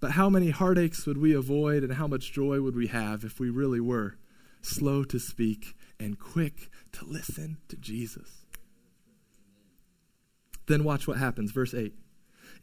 But 0.00 0.12
how 0.12 0.30
many 0.30 0.50
heartaches 0.50 1.06
would 1.06 1.18
we 1.18 1.34
avoid 1.34 1.82
and 1.82 1.94
how 1.94 2.06
much 2.06 2.32
joy 2.32 2.60
would 2.60 2.76
we 2.76 2.86
have 2.88 3.24
if 3.24 3.40
we 3.40 3.50
really 3.50 3.80
were 3.80 4.16
slow 4.62 5.04
to 5.04 5.18
speak 5.18 5.74
and 6.00 6.18
quick 6.18 6.70
to 6.92 7.04
listen 7.04 7.58
to 7.68 7.76
Jesus. 7.76 8.44
Then 10.66 10.84
watch 10.84 11.06
what 11.08 11.18
happens. 11.18 11.50
Verse 11.50 11.74
8. 11.74 11.94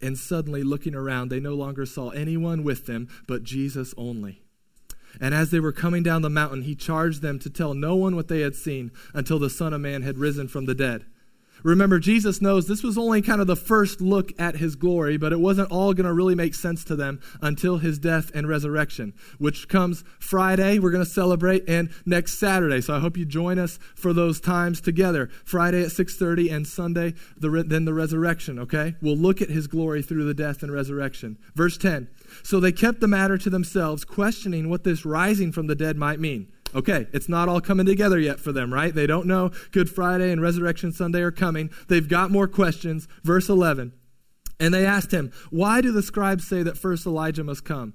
And 0.02 0.18
suddenly, 0.18 0.64
looking 0.64 0.96
around, 0.96 1.30
they 1.30 1.40
no 1.40 1.54
longer 1.54 1.86
saw 1.86 2.10
anyone 2.10 2.64
with 2.64 2.86
them 2.86 3.08
but 3.28 3.44
Jesus 3.44 3.94
only. 3.98 4.42
And 5.22 5.34
as 5.34 5.52
they 5.52 5.60
were 5.60 5.72
coming 5.72 6.04
down 6.04 6.22
the 6.22 6.30
mountain, 6.30 6.64
he 6.64 6.76
charged 6.76 7.22
them 7.22 7.40
to 7.40 7.50
tell 7.50 7.74
no 7.74 7.96
one 7.96 8.16
what 8.16 8.28
they 8.28 8.42
had 8.42 8.56
seen 8.56 8.92
until 9.14 9.40
the 9.40 9.50
Son 9.50 9.74
of 9.74 9.82
Man 9.82 10.02
had 10.02 10.18
risen 10.18 10.48
from 10.48 10.66
the 10.66 10.76
dead. 10.76 11.06
Remember, 11.64 12.00
Jesus 12.00 12.42
knows 12.42 12.68
this 12.68 12.84
was 12.84 12.98
only 12.98 13.22
kind 13.22 13.42
of 13.42 13.48
the 13.48 13.56
first 13.56 14.02
look 14.02 14.32
at 14.40 14.58
his 14.58 14.76
glory, 14.76 15.18
but 15.18 15.34
it 15.34 15.40
wasn't 15.40 15.72
all 15.72 15.94
going 15.94 16.06
to 16.06 16.14
really 16.14 16.36
make 16.36 16.54
sense 16.54 16.84
to 16.86 16.96
them 16.96 17.20
until 17.42 17.78
his 17.78 17.98
death 17.98 18.32
and 18.34 18.48
resurrection, 18.48 19.14
which 19.38 19.68
comes 19.68 20.04
Friday. 20.20 20.80
We're 20.80 20.92
going 20.92 21.04
to 21.04 21.10
celebrate 21.10 21.68
and 21.68 21.90
next 22.06 22.38
Saturday. 22.38 22.82
So 22.82 22.96
I 22.96 23.00
hope 23.00 23.18
you 23.18 23.26
join 23.26 23.58
us 23.60 23.80
for 23.96 24.14
those 24.14 24.40
times 24.40 24.82
together. 24.82 25.30
Friday 25.44 25.84
at 25.84 25.92
6:30 25.92 26.52
and 26.52 26.68
Sunday 26.68 27.14
the 27.38 27.64
then 27.66 27.86
the 27.86 27.94
resurrection, 27.94 28.60
okay? 28.60 28.96
We'll 29.02 29.18
look 29.18 29.42
at 29.42 29.50
his 29.50 29.68
glory 29.68 30.02
through 30.02 30.26
the 30.26 30.34
death 30.34 30.64
and 30.64 30.72
resurrection. 30.72 31.38
Verse 31.56 31.78
10. 31.78 32.08
So 32.44 32.60
they 32.60 32.72
kept 32.72 33.00
the 33.00 33.08
matter 33.08 33.38
to 33.38 33.50
themselves, 33.50 34.06
questioning 34.06 34.70
what 34.70 34.84
this 34.84 35.06
rising 35.06 35.52
from 35.52 35.68
the 35.68 35.76
dead 35.76 35.98
might 35.98 36.20
mean. 36.20 36.48
Okay, 36.76 37.08
it's 37.14 37.30
not 37.30 37.48
all 37.48 37.62
coming 37.62 37.86
together 37.86 38.20
yet 38.20 38.40
for 38.40 38.52
them, 38.52 38.74
right? 38.74 38.94
They 38.94 39.08
don't 39.08 39.28
know 39.28 39.52
Good 39.72 39.90
Friday 39.90 40.32
and 40.32 40.42
Resurrection 40.42 40.92
Sunday 40.92 41.22
are 41.22 41.32
coming. 41.32 41.70
They've 41.88 42.08
got 42.08 42.32
more 42.32 42.50
questions. 42.50 43.08
Verse 43.24 43.48
11. 43.48 43.94
And 44.60 44.74
they 44.74 44.86
asked 44.86 45.12
him, 45.12 45.32
Why 45.50 45.80
do 45.80 45.92
the 45.94 46.04
scribes 46.04 46.46
say 46.46 46.64
that 46.64 46.78
first 46.78 47.06
Elijah 47.06 47.46
must 47.46 47.64
come? 47.64 47.94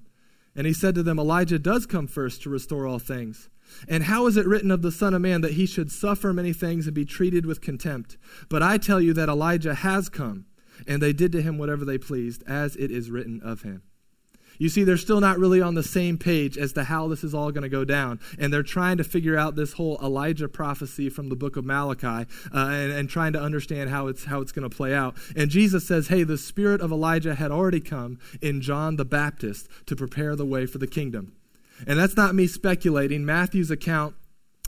And 0.57 0.67
he 0.67 0.73
said 0.73 0.95
to 0.95 1.03
them, 1.03 1.19
Elijah 1.19 1.59
does 1.59 1.87
come 1.87 2.07
first 2.07 2.43
to 2.43 2.51
restore 2.51 2.87
all 2.87 2.99
things. 2.99 3.51
And 3.87 4.05
how 4.05 4.27
is 4.27 4.37
it 4.37 4.47
written 4.47 4.71
of 4.71 4.83
the 4.83 4.91
Son 4.91 5.15
of 5.15 5.23
Man 5.23 5.43
that 5.43 5.53
he 5.53 5.67
should 5.67 5.93
suffer 5.93 6.33
many 6.33 6.53
things 6.53 6.87
and 6.87 6.95
be 6.95 7.05
treated 7.05 7.47
with 7.47 7.61
contempt? 7.61 8.17
But 8.49 8.63
I 8.63 8.79
tell 8.79 9.01
you 9.01 9.13
that 9.13 9.29
Elijah 9.29 9.75
has 9.75 10.09
come, 10.09 10.47
and 10.89 11.01
they 11.01 11.13
did 11.13 11.33
to 11.33 11.43
him 11.43 11.57
whatever 11.57 11.85
they 11.85 11.99
pleased, 11.99 12.43
as 12.49 12.77
it 12.77 12.91
is 12.91 13.11
written 13.11 13.41
of 13.45 13.63
him. 13.63 13.83
You 14.61 14.69
see, 14.69 14.85
they're 14.85 14.99
still 14.99 15.23
not 15.23 15.39
really 15.39 15.63
on 15.63 15.75
the 15.75 15.83
same 15.83 16.19
page 16.19 16.59
as 16.59 16.75
to 16.75 16.85
how 16.85 17.09
this 17.09 17.25
is 17.25 17.33
all 17.33 17.51
going 17.51 17.63
to 17.63 17.71
go 17.71 17.83
down. 17.83 18.21
And 18.39 18.53
they're 18.53 18.63
trying 18.63 18.99
to 18.99 19.05
figure 19.05 19.35
out 19.35 19.57
this 19.57 19.73
whole 19.73 19.99
Elijah 20.03 20.49
prophecy 20.49 21.09
from 21.09 21.31
the 21.31 21.35
book 21.35 21.57
of 21.57 21.65
Malachi 21.65 22.07
uh, 22.07 22.27
and, 22.53 22.93
and 22.93 23.09
trying 23.09 23.33
to 23.33 23.41
understand 23.41 23.89
how 23.89 24.09
it's, 24.09 24.27
how 24.27 24.43
it's 24.43 24.53
going 24.53 24.69
to 24.69 24.77
play 24.77 24.95
out. 24.95 25.17
And 25.35 25.51
Jesus 25.51 25.89
says, 25.89 26.09
hey, 26.09 26.25
the 26.25 26.37
spirit 26.37 26.83
of 26.83 26.93
Elijah 26.93 27.35
had 27.35 27.51
already 27.51 27.81
come 27.81 28.19
in 28.43 28.61
John 28.61 28.97
the 28.97 29.07
Baptist 29.07 29.67
to 29.87 29.97
prepare 29.97 30.37
the 30.37 30.45
way 30.45 30.67
for 30.67 30.77
the 30.77 30.87
kingdom. 30.87 31.33
And 31.87 31.99
that's 31.99 32.17
not 32.17 32.35
me 32.35 32.47
speculating. 32.47 33.25
Matthew's 33.25 33.71
account 33.71 34.15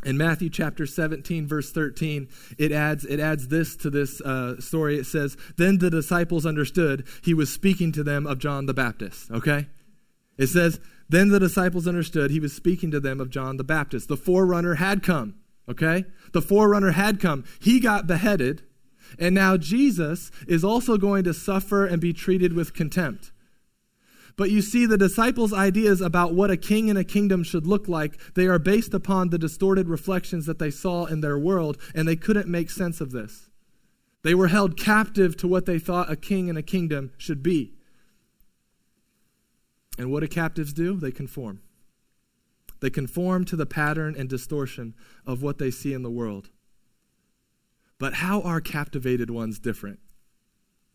in 0.07 0.17
Matthew 0.17 0.49
chapter 0.49 0.87
17, 0.87 1.47
verse 1.47 1.71
13, 1.71 2.29
it 2.57 2.73
adds, 2.73 3.05
it 3.05 3.21
adds 3.21 3.49
this 3.49 3.77
to 3.77 3.91
this 3.91 4.23
uh, 4.23 4.59
story. 4.59 4.99
It 4.99 5.05
says, 5.05 5.37
Then 5.59 5.79
the 5.79 5.91
disciples 5.91 6.47
understood 6.47 7.07
he 7.23 7.35
was 7.35 7.53
speaking 7.53 7.93
to 7.93 8.03
them 8.03 8.27
of 8.27 8.39
John 8.39 8.65
the 8.65 8.73
Baptist. 8.73 9.31
Okay? 9.31 9.67
It 10.43 10.49
says, 10.49 10.81
Then 11.09 11.29
the 11.29 11.39
disciples 11.39 11.87
understood 11.87 12.33
he 12.33 12.41
was 12.41 12.53
speaking 12.53 12.91
to 12.91 12.99
them 12.99 13.21
of 13.21 13.31
John 13.31 13.59
the 13.59 13.65
Baptist. 13.65 14.09
The 14.09 14.17
forerunner 14.17 14.75
had 14.75 15.01
come. 15.05 15.37
Okay? 15.69 16.05
The 16.33 16.43
forerunner 16.43 16.91
had 16.91 17.21
come. 17.21 17.45
He 17.61 17.79
got 17.79 18.09
beheaded. 18.09 18.63
And 19.21 19.37
now 19.37 19.57
Jesus 19.57 20.33
is 20.49 20.65
also 20.65 20.97
going 20.97 21.23
to 21.25 21.33
suffer 21.33 21.87
and 21.87 22.01
be 22.01 22.13
treated 22.13 22.55
with 22.55 22.75
contempt. 22.75 23.31
But 24.37 24.51
you 24.51 24.63
see, 24.63 24.85
the 24.85 24.99
disciples' 24.99 25.53
ideas 25.53 26.01
about 26.01 26.35
what 26.35 26.51
a 26.51 26.57
king 26.57 26.91
and 26.91 26.99
a 26.99 27.05
kingdom 27.05 27.45
should 27.45 27.67
look 27.67 27.87
like, 27.87 28.19
they 28.35 28.49
are 28.49 28.59
based 28.59 28.95
upon 28.95 29.29
the 29.29 29.39
distorted 29.39 29.89
reflections 29.89 30.47
that 30.47 30.59
they 30.59 30.71
saw 30.71 31.05
in 31.05 31.21
their 31.21 31.39
world, 31.39 31.77
and 31.95 32.09
they 32.09 32.17
couldn't 32.17 32.49
make 32.49 32.71
sense 32.71 33.01
of 33.01 33.13
this. 33.13 33.49
They 34.25 34.35
were 34.35 34.49
held 34.49 34.77
captive 34.77 35.37
to 35.37 35.47
what 35.47 35.67
they 35.67 35.79
thought 35.79 36.11
a 36.11 36.17
king 36.17 36.49
and 36.49 36.59
a 36.59 36.63
kingdom 36.63 37.13
should 37.17 37.45
be. 37.45 37.75
And 40.03 40.11
what 40.11 40.19
do 40.19 40.27
captives 40.27 40.73
do? 40.73 40.97
They 40.97 41.13
conform. 41.13 41.63
They 42.81 42.91
conform 42.91 43.45
to 43.45 43.55
the 43.55 43.67
pattern 43.67 44.17
and 44.19 44.29
distortion 44.29 44.95
of 45.25 45.43
what 45.43 45.59
they 45.59 45.71
see 45.71 45.95
in 45.95 46.03
the 46.03 46.11
world. 46.11 46.51
But 48.01 48.15
how 48.15 48.41
are 48.43 48.61
captivated 48.61 49.31
ones 49.31 49.61
different? 49.61 50.01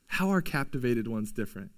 How 0.07 0.27
are 0.27 0.41
captivated 0.41 1.07
ones 1.07 1.31
different? 1.31 1.71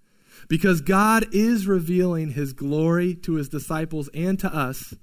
Because 0.48 0.82
God 0.82 1.28
is 1.32 1.68
revealing 1.68 2.32
his 2.32 2.52
glory 2.52 3.14
to 3.18 3.36
his 3.36 3.48
disciples 3.48 4.10
and 4.16 4.40
to 4.40 4.52
us, 4.52 4.96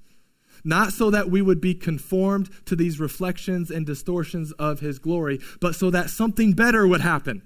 not 0.65 0.93
so 0.93 1.11
that 1.11 1.31
we 1.31 1.41
would 1.41 1.61
be 1.61 1.75
conformed 1.75 2.51
to 2.65 2.75
these 2.75 2.99
reflections 2.99 3.71
and 3.71 3.87
distortions 3.87 4.51
of 4.59 4.81
his 4.81 4.99
glory, 4.99 5.39
but 5.61 5.77
so 5.77 5.91
that 5.91 6.11
something 6.11 6.55
better 6.55 6.89
would 6.89 7.03
happen. 7.03 7.43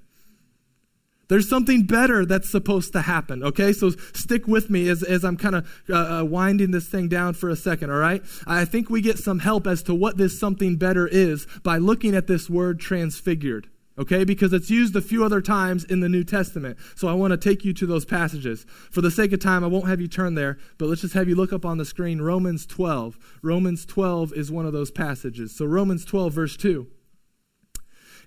There's 1.31 1.49
something 1.49 1.85
better 1.85 2.26
that's 2.26 2.51
supposed 2.51 2.93
to 2.93 3.03
happen, 3.03 3.45
okay? 3.45 3.72
So 3.72 3.91
stick 3.91 4.49
with 4.49 4.68
me 4.68 4.89
as, 4.89 5.05
as 5.05 5.24
I'm 5.24 5.37
kind 5.37 5.55
of 5.55 5.83
uh, 5.89 5.95
uh, 5.95 6.24
winding 6.24 6.72
this 6.72 6.89
thing 6.89 7.07
down 7.07 7.35
for 7.35 7.49
a 7.49 7.55
second, 7.55 7.93
all 7.93 7.99
right? 7.99 8.20
I 8.49 8.64
think 8.64 8.91
we 8.91 9.01
get 9.01 9.16
some 9.16 9.39
help 9.39 9.68
as 9.68 9.85
to 9.85 9.95
what 9.95 10.16
this 10.16 10.39
something 10.39 10.74
better 10.74 11.07
is 11.07 11.47
by 11.62 11.78
looking 11.78 12.16
at 12.16 12.26
this 12.26 12.51
word 12.51 12.81
transfigured 12.81 13.68
okay? 13.99 14.24
Because 14.24 14.55
it's 14.55 14.70
used 14.70 14.97
a 14.97 15.03
few 15.03 15.22
other 15.26 15.43
times 15.43 15.85
in 15.85 16.01
the 16.01 16.09
New 16.09 16.24
Testament. 16.24 16.78
So 16.97 17.07
I 17.07 17.12
want 17.12 17.33
to 17.33 17.37
take 17.37 17.66
you 17.66 17.74
to 17.74 17.87
those 17.87 18.07
passages. 18.07 18.64
For 18.91 19.03
the 19.03 19.11
sake 19.11 19.35
of 19.35 19.41
time, 19.41 19.62
I 19.62 19.66
won't 19.66 19.89
have 19.89 20.01
you 20.01 20.09
turn 20.09 20.37
there, 20.37 20.57
but 20.78 20.89
let's 20.89 21.03
just 21.03 21.12
have 21.12 21.28
you 21.28 21.35
look 21.35 21.53
up 21.53 21.66
on 21.66 21.76
the 21.76 21.85
screen 21.85 22.22
Romans 22.22 22.64
12. 22.64 23.18
Romans 23.43 23.85
12 23.85 24.33
is 24.33 24.51
one 24.51 24.64
of 24.64 24.72
those 24.72 24.91
passages. 24.91 25.55
So 25.55 25.66
Romans 25.66 26.07
12, 26.07 26.33
verse 26.33 26.57
2. 26.57 26.87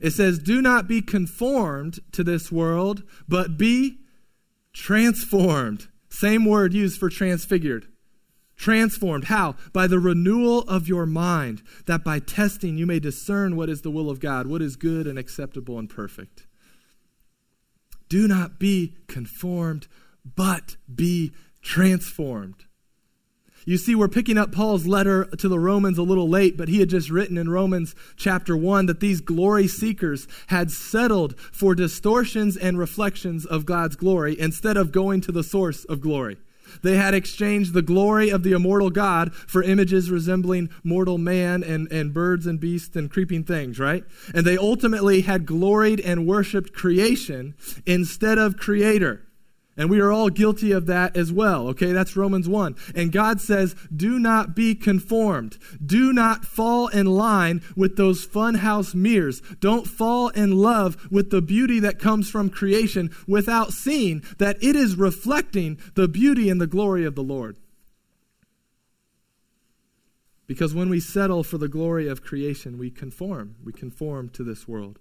It 0.04 0.12
says, 0.12 0.38
Do 0.38 0.62
not 0.62 0.86
be 0.86 1.02
conformed 1.02 2.02
to 2.12 2.26
this 2.26 2.52
world, 2.52 3.04
but 3.26 3.58
be 3.58 4.00
transformed. 4.74 5.88
Same 6.10 6.46
word 6.46 6.74
used 6.74 7.00
for 7.00 7.10
transfigured. 7.10 7.88
Transformed. 8.58 9.26
How? 9.26 9.56
By 9.72 9.88
the 9.88 10.00
renewal 10.00 10.60
of 10.68 10.90
your 10.90 11.06
mind, 11.06 11.64
that 11.86 12.04
by 12.04 12.20
testing 12.20 12.78
you 12.78 12.86
may 12.86 13.00
discern 13.00 13.56
what 13.56 13.70
is 13.70 13.82
the 13.82 13.90
will 13.90 14.10
of 14.10 14.20
God, 14.20 14.46
what 14.46 14.62
is 14.62 14.76
good 14.76 15.08
and 15.08 15.18
acceptable 15.18 15.80
and 15.80 15.90
perfect. 15.90 16.48
Do 18.10 18.28
not 18.28 18.60
be 18.60 18.98
conformed, 19.08 19.88
but 20.36 20.76
be 20.94 21.32
transformed. 21.62 22.66
You 23.66 23.78
see, 23.78 23.96
we're 23.96 24.10
picking 24.10 24.38
up 24.38 24.52
Paul's 24.52 24.86
letter 24.86 25.26
to 25.26 25.48
the 25.48 25.60
Romans 25.60 25.98
a 25.98 26.04
little 26.04 26.28
late, 26.28 26.58
but 26.58 26.68
he 26.68 26.80
had 26.80 26.90
just 26.90 27.10
written 27.10 27.38
in 27.38 27.50
Romans 27.50 27.96
chapter 28.18 28.58
1 28.58 28.88
that 28.88 29.00
these 29.00 29.22
glory 29.22 29.68
seekers 29.68 30.28
had 30.48 30.72
settled 30.72 31.40
for 31.40 31.74
distortions 31.76 32.58
and 32.58 32.78
reflections 32.78 33.46
of 33.46 33.66
God's 33.66 33.96
glory 33.96 34.40
instead 34.40 34.76
of 34.76 34.92
going 34.92 35.22
to 35.22 35.32
the 35.32 35.44
source 35.44 35.86
of 35.86 36.02
glory. 36.02 36.38
They 36.82 36.96
had 36.98 37.14
exchanged 37.14 37.74
the 37.74 37.82
glory 37.82 38.30
of 38.30 38.44
the 38.44 38.54
immortal 38.54 38.90
God 38.90 39.34
for 39.34 39.62
images 39.64 40.10
resembling 40.10 40.70
mortal 40.84 41.18
man 41.18 41.64
and, 41.64 41.92
and 41.92 42.14
birds 42.14 42.48
and 42.48 42.60
beasts 42.60 42.96
and 42.96 43.12
creeping 43.12 43.44
things, 43.44 43.80
right? 43.80 44.04
And 44.34 44.46
they 44.46 44.58
ultimately 44.58 45.22
had 45.22 45.46
gloried 45.46 46.00
and 46.00 46.26
worshiped 46.28 46.74
creation 46.74 47.54
instead 47.86 48.38
of 48.38 48.58
creator. 48.58 49.22
And 49.76 49.90
we 49.90 50.00
are 50.00 50.12
all 50.12 50.30
guilty 50.30 50.72
of 50.72 50.86
that 50.86 51.18
as 51.18 51.34
well. 51.34 51.68
Okay, 51.70 51.94
that's 51.94 52.16
Romans 52.16 52.48
1. 52.48 52.76
And 52.94 53.12
God 53.12 53.42
says, 53.42 53.76
do 53.96 54.20
not 54.20 54.56
be 54.56 54.76
conformed. 54.76 55.58
Do 55.84 56.14
not 56.14 56.46
fall 56.46 56.90
in 56.90 57.08
line 57.08 57.62
with 57.76 57.98
those 57.98 58.28
funhouse 58.28 58.94
mirrors. 58.94 59.42
Don't 59.60 59.88
fall 59.88 60.30
in 60.30 60.58
love 60.58 61.12
with 61.12 61.32
the 61.32 61.42
beauty 61.42 61.80
that 61.80 61.98
comes 61.98 62.30
from 62.30 62.52
creation 62.52 63.10
without 63.28 63.74
seeing 63.74 64.24
that 64.38 64.64
it 64.64 64.76
is 64.76 64.96
reflecting 64.96 65.80
the 65.96 66.08
beauty 66.08 66.52
and 66.52 66.62
the 66.62 66.68
glory 66.68 67.04
of 67.04 67.16
the 67.16 67.24
Lord. 67.24 67.58
Because 70.46 70.76
when 70.76 70.90
we 70.90 71.00
settle 71.00 71.44
for 71.44 71.58
the 71.58 71.70
glory 71.70 72.08
of 72.08 72.22
creation, 72.22 72.78
we 72.78 72.92
conform. 72.92 73.56
We 73.64 73.74
conform 73.74 74.30
to 74.30 74.44
this 74.44 74.68
world. 74.68 75.00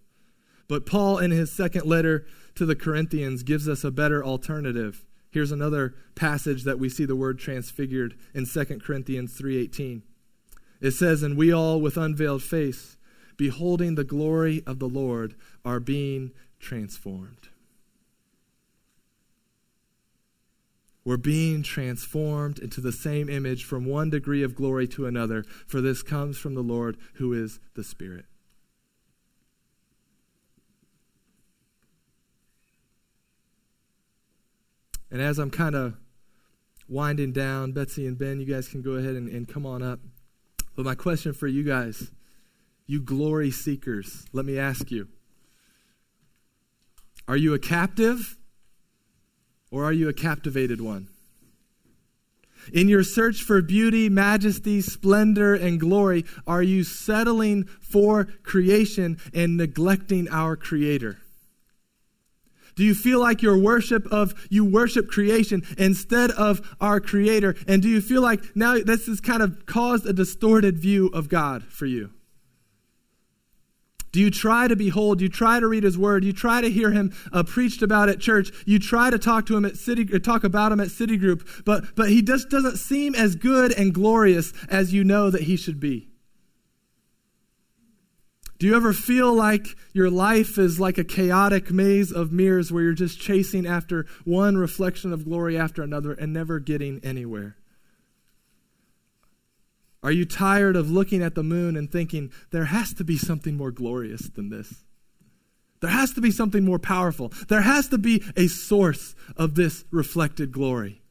But 0.66 0.86
Paul, 0.86 1.18
in 1.18 1.30
his 1.30 1.52
second 1.52 1.84
letter 1.84 2.24
to 2.54 2.66
the 2.66 2.76
Corinthians, 2.76 3.42
gives 3.42 3.68
us 3.68 3.84
a 3.84 3.90
better 3.90 4.24
alternative. 4.24 5.04
Here's 5.30 5.52
another 5.52 5.94
passage 6.14 6.64
that 6.64 6.78
we 6.78 6.88
see 6.88 7.04
the 7.04 7.16
word 7.16 7.38
transfigured 7.38 8.14
in 8.34 8.46
2 8.46 8.82
Corinthians 8.82 9.32
3:18. 9.32 10.02
It 10.80 10.90
says, 10.90 11.22
"And 11.22 11.36
we 11.36 11.50
all 11.50 11.80
with 11.80 11.96
unveiled 11.96 12.42
face, 12.42 12.96
beholding 13.36 13.94
the 13.94 14.04
glory 14.04 14.62
of 14.66 14.78
the 14.78 14.88
Lord, 14.88 15.34
are 15.64 15.80
being 15.80 16.32
transformed." 16.58 17.48
We're 21.04 21.16
being 21.16 21.62
transformed 21.62 22.58
into 22.58 22.80
the 22.80 22.92
same 22.92 23.28
image 23.28 23.64
from 23.64 23.86
one 23.86 24.10
degree 24.10 24.42
of 24.42 24.54
glory 24.54 24.86
to 24.88 25.06
another, 25.06 25.44
for 25.66 25.80
this 25.80 26.02
comes 26.02 26.38
from 26.38 26.54
the 26.54 26.62
Lord 26.62 26.96
who 27.14 27.32
is 27.32 27.58
the 27.74 27.82
Spirit. 27.82 28.26
And 35.12 35.20
as 35.20 35.38
I'm 35.38 35.50
kind 35.50 35.74
of 35.74 35.94
winding 36.88 37.32
down, 37.32 37.72
Betsy 37.72 38.06
and 38.06 38.16
Ben, 38.18 38.40
you 38.40 38.46
guys 38.46 38.66
can 38.66 38.80
go 38.80 38.92
ahead 38.92 39.14
and, 39.14 39.28
and 39.28 39.46
come 39.46 39.66
on 39.66 39.82
up. 39.82 40.00
But 40.74 40.86
my 40.86 40.94
question 40.94 41.34
for 41.34 41.46
you 41.46 41.62
guys, 41.62 42.10
you 42.86 43.02
glory 43.02 43.50
seekers, 43.50 44.24
let 44.32 44.46
me 44.46 44.58
ask 44.58 44.90
you 44.90 45.08
Are 47.28 47.36
you 47.36 47.52
a 47.52 47.58
captive 47.58 48.38
or 49.70 49.84
are 49.84 49.92
you 49.92 50.08
a 50.08 50.14
captivated 50.14 50.80
one? 50.80 51.08
In 52.72 52.88
your 52.88 53.02
search 53.02 53.42
for 53.42 53.60
beauty, 53.60 54.08
majesty, 54.08 54.80
splendor, 54.80 55.54
and 55.54 55.78
glory, 55.78 56.24
are 56.46 56.62
you 56.62 56.84
settling 56.84 57.64
for 57.64 58.24
creation 58.44 59.18
and 59.34 59.56
neglecting 59.56 60.28
our 60.30 60.56
Creator? 60.56 61.21
Do 62.74 62.84
you 62.84 62.94
feel 62.94 63.20
like 63.20 63.42
your 63.42 63.58
worship 63.58 64.06
of, 64.12 64.34
you 64.48 64.64
worship 64.64 65.08
creation 65.08 65.62
instead 65.76 66.30
of 66.30 66.76
our 66.80 67.00
Creator? 67.00 67.56
And 67.66 67.82
do 67.82 67.88
you 67.88 68.00
feel 68.00 68.22
like 68.22 68.56
now 68.56 68.78
this 68.78 69.06
has 69.06 69.20
kind 69.20 69.42
of 69.42 69.66
caused 69.66 70.06
a 70.06 70.12
distorted 70.12 70.78
view 70.78 71.08
of 71.08 71.28
God 71.28 71.64
for 71.64 71.86
you? 71.86 72.10
Do 74.12 74.20
you 74.20 74.30
try 74.30 74.68
to 74.68 74.76
behold? 74.76 75.22
You 75.22 75.30
try 75.30 75.58
to 75.58 75.66
read 75.66 75.84
His 75.84 75.96
Word? 75.96 76.22
You 76.22 76.34
try 76.34 76.60
to 76.60 76.70
hear 76.70 76.90
Him 76.90 77.14
uh, 77.32 77.42
preached 77.42 77.82
about 77.82 78.10
at 78.10 78.20
church. 78.20 78.50
You 78.66 78.78
try 78.78 79.08
to 79.08 79.18
talk 79.18 79.46
to 79.46 79.56
Him 79.56 79.64
at 79.64 79.78
city, 79.78 80.06
or 80.14 80.18
talk 80.18 80.44
about 80.44 80.70
Him 80.70 80.80
at 80.80 80.90
City 80.90 81.16
Group, 81.16 81.48
but 81.64 81.96
but 81.96 82.10
He 82.10 82.20
just 82.20 82.50
doesn't 82.50 82.76
seem 82.76 83.14
as 83.14 83.36
good 83.36 83.72
and 83.72 83.94
glorious 83.94 84.52
as 84.68 84.92
you 84.92 85.02
know 85.02 85.30
that 85.30 85.42
He 85.42 85.56
should 85.56 85.80
be. 85.80 86.11
Do 88.62 88.68
you 88.68 88.76
ever 88.76 88.92
feel 88.92 89.34
like 89.34 89.76
your 89.92 90.08
life 90.08 90.56
is 90.56 90.78
like 90.78 90.96
a 90.96 91.02
chaotic 91.02 91.72
maze 91.72 92.12
of 92.12 92.30
mirrors 92.30 92.70
where 92.70 92.84
you're 92.84 92.92
just 92.92 93.18
chasing 93.18 93.66
after 93.66 94.06
one 94.24 94.56
reflection 94.56 95.12
of 95.12 95.24
glory 95.24 95.58
after 95.58 95.82
another 95.82 96.12
and 96.12 96.32
never 96.32 96.60
getting 96.60 97.00
anywhere? 97.02 97.56
Are 100.04 100.12
you 100.12 100.24
tired 100.24 100.76
of 100.76 100.92
looking 100.92 101.24
at 101.24 101.34
the 101.34 101.42
moon 101.42 101.76
and 101.76 101.90
thinking, 101.90 102.30
there 102.52 102.66
has 102.66 102.94
to 102.94 103.02
be 103.02 103.18
something 103.18 103.56
more 103.56 103.72
glorious 103.72 104.28
than 104.28 104.48
this? 104.50 104.84
There 105.80 105.90
has 105.90 106.12
to 106.12 106.20
be 106.20 106.30
something 106.30 106.64
more 106.64 106.78
powerful. 106.78 107.32
There 107.48 107.62
has 107.62 107.88
to 107.88 107.98
be 107.98 108.22
a 108.36 108.46
source 108.46 109.16
of 109.36 109.56
this 109.56 109.84
reflected 109.90 110.52
glory. 110.52 111.01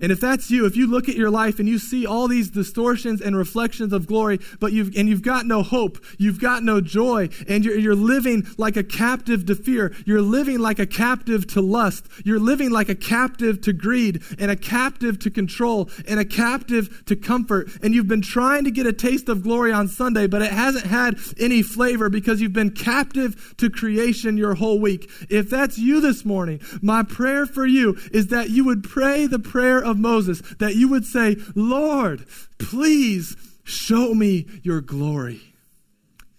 And 0.00 0.10
if 0.12 0.20
that's 0.20 0.50
you, 0.50 0.66
if 0.66 0.76
you 0.76 0.86
look 0.86 1.08
at 1.08 1.16
your 1.16 1.30
life 1.30 1.58
and 1.58 1.68
you 1.68 1.78
see 1.78 2.06
all 2.06 2.28
these 2.28 2.50
distortions 2.50 3.20
and 3.20 3.36
reflections 3.36 3.92
of 3.92 4.06
glory, 4.06 4.40
but 4.58 4.72
you've 4.72 4.96
and 4.96 5.08
you've 5.08 5.22
got 5.22 5.46
no 5.46 5.62
hope, 5.62 5.98
you've 6.18 6.40
got 6.40 6.62
no 6.62 6.80
joy, 6.80 7.28
and 7.48 7.64
you're, 7.64 7.78
you're 7.78 7.94
living 7.94 8.46
like 8.56 8.76
a 8.76 8.84
captive 8.84 9.46
to 9.46 9.54
fear, 9.54 9.94
you're 10.06 10.22
living 10.22 10.58
like 10.58 10.78
a 10.78 10.86
captive 10.86 11.46
to 11.48 11.60
lust, 11.60 12.06
you're 12.24 12.38
living 12.38 12.70
like 12.70 12.88
a 12.88 12.94
captive 12.94 13.60
to 13.62 13.72
greed, 13.72 14.22
and 14.38 14.50
a 14.50 14.56
captive 14.56 15.18
to 15.20 15.30
control, 15.30 15.90
and 16.08 16.20
a 16.20 16.24
captive 16.24 17.04
to 17.06 17.16
comfort, 17.16 17.70
and 17.82 17.94
you've 17.94 18.08
been 18.08 18.22
trying 18.22 18.64
to 18.64 18.70
get 18.70 18.86
a 18.86 18.92
taste 18.92 19.28
of 19.28 19.42
glory 19.42 19.72
on 19.72 19.88
Sunday, 19.88 20.26
but 20.26 20.42
it 20.42 20.52
hasn't 20.52 20.86
had 20.86 21.16
any 21.38 21.62
flavor 21.62 22.08
because 22.08 22.40
you've 22.40 22.52
been 22.52 22.70
captive 22.70 23.54
to 23.58 23.70
creation 23.70 24.36
your 24.36 24.54
whole 24.54 24.80
week. 24.80 25.10
If 25.28 25.50
that's 25.50 25.78
you 25.78 26.00
this 26.00 26.24
morning, 26.24 26.60
my 26.82 27.02
prayer 27.02 27.46
for 27.46 27.66
you 27.66 27.96
is 28.12 28.28
that 28.28 28.50
you 28.50 28.64
would 28.64 28.84
pray 28.84 29.26
the 29.26 29.38
prayer 29.38 29.79
of 29.82 29.98
Moses 29.98 30.40
that 30.58 30.76
you 30.76 30.88
would 30.88 31.04
say, 31.04 31.36
Lord, 31.54 32.26
please 32.58 33.36
show 33.64 34.14
me 34.14 34.46
your 34.62 34.80
glory. 34.80 35.40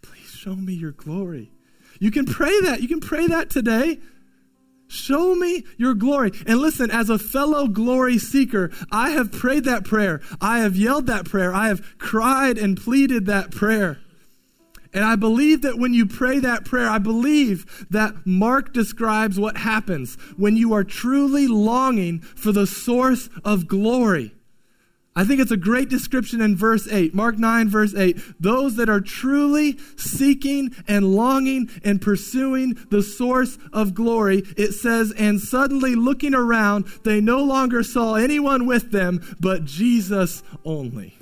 Please 0.01 0.29
show 0.29 0.55
me 0.55 0.73
your 0.73 0.91
glory. 0.91 1.51
You 1.99 2.11
can 2.11 2.25
pray 2.25 2.61
that. 2.61 2.81
You 2.81 2.87
can 2.87 2.99
pray 2.99 3.27
that 3.27 3.49
today. 3.49 3.99
Show 4.87 5.35
me 5.35 5.63
your 5.77 5.93
glory. 5.93 6.31
And 6.45 6.59
listen, 6.59 6.91
as 6.91 7.09
a 7.09 7.17
fellow 7.17 7.67
glory 7.67 8.17
seeker, 8.17 8.71
I 8.91 9.11
have 9.11 9.31
prayed 9.31 9.63
that 9.63 9.85
prayer. 9.85 10.19
I 10.41 10.59
have 10.59 10.75
yelled 10.75 11.07
that 11.07 11.25
prayer. 11.25 11.53
I 11.53 11.69
have 11.69 11.97
cried 11.97 12.57
and 12.57 12.75
pleaded 12.75 13.25
that 13.27 13.51
prayer. 13.51 13.99
And 14.93 15.05
I 15.05 15.15
believe 15.15 15.61
that 15.61 15.77
when 15.77 15.93
you 15.93 16.05
pray 16.05 16.39
that 16.39 16.65
prayer, 16.65 16.89
I 16.89 16.97
believe 16.97 17.85
that 17.89 18.25
Mark 18.25 18.73
describes 18.73 19.39
what 19.39 19.57
happens 19.57 20.15
when 20.35 20.57
you 20.57 20.73
are 20.73 20.83
truly 20.83 21.47
longing 21.47 22.19
for 22.19 22.51
the 22.51 22.67
source 22.67 23.29
of 23.45 23.67
glory. 23.67 24.33
I 25.13 25.25
think 25.25 25.41
it's 25.41 25.51
a 25.51 25.57
great 25.57 25.89
description 25.89 26.39
in 26.39 26.55
verse 26.55 26.87
8, 26.89 27.13
Mark 27.13 27.37
9, 27.37 27.67
verse 27.67 27.93
8. 27.93 28.17
Those 28.39 28.77
that 28.77 28.87
are 28.87 29.01
truly 29.01 29.77
seeking 29.97 30.73
and 30.87 31.13
longing 31.13 31.69
and 31.83 32.01
pursuing 32.01 32.77
the 32.89 33.03
source 33.03 33.57
of 33.73 33.93
glory, 33.93 34.43
it 34.55 34.71
says, 34.71 35.13
and 35.17 35.39
suddenly 35.39 35.95
looking 35.95 36.33
around, 36.33 36.85
they 37.03 37.19
no 37.19 37.43
longer 37.43 37.83
saw 37.83 38.15
anyone 38.15 38.65
with 38.65 38.91
them 38.91 39.21
but 39.39 39.65
Jesus 39.65 40.43
only. 40.63 41.17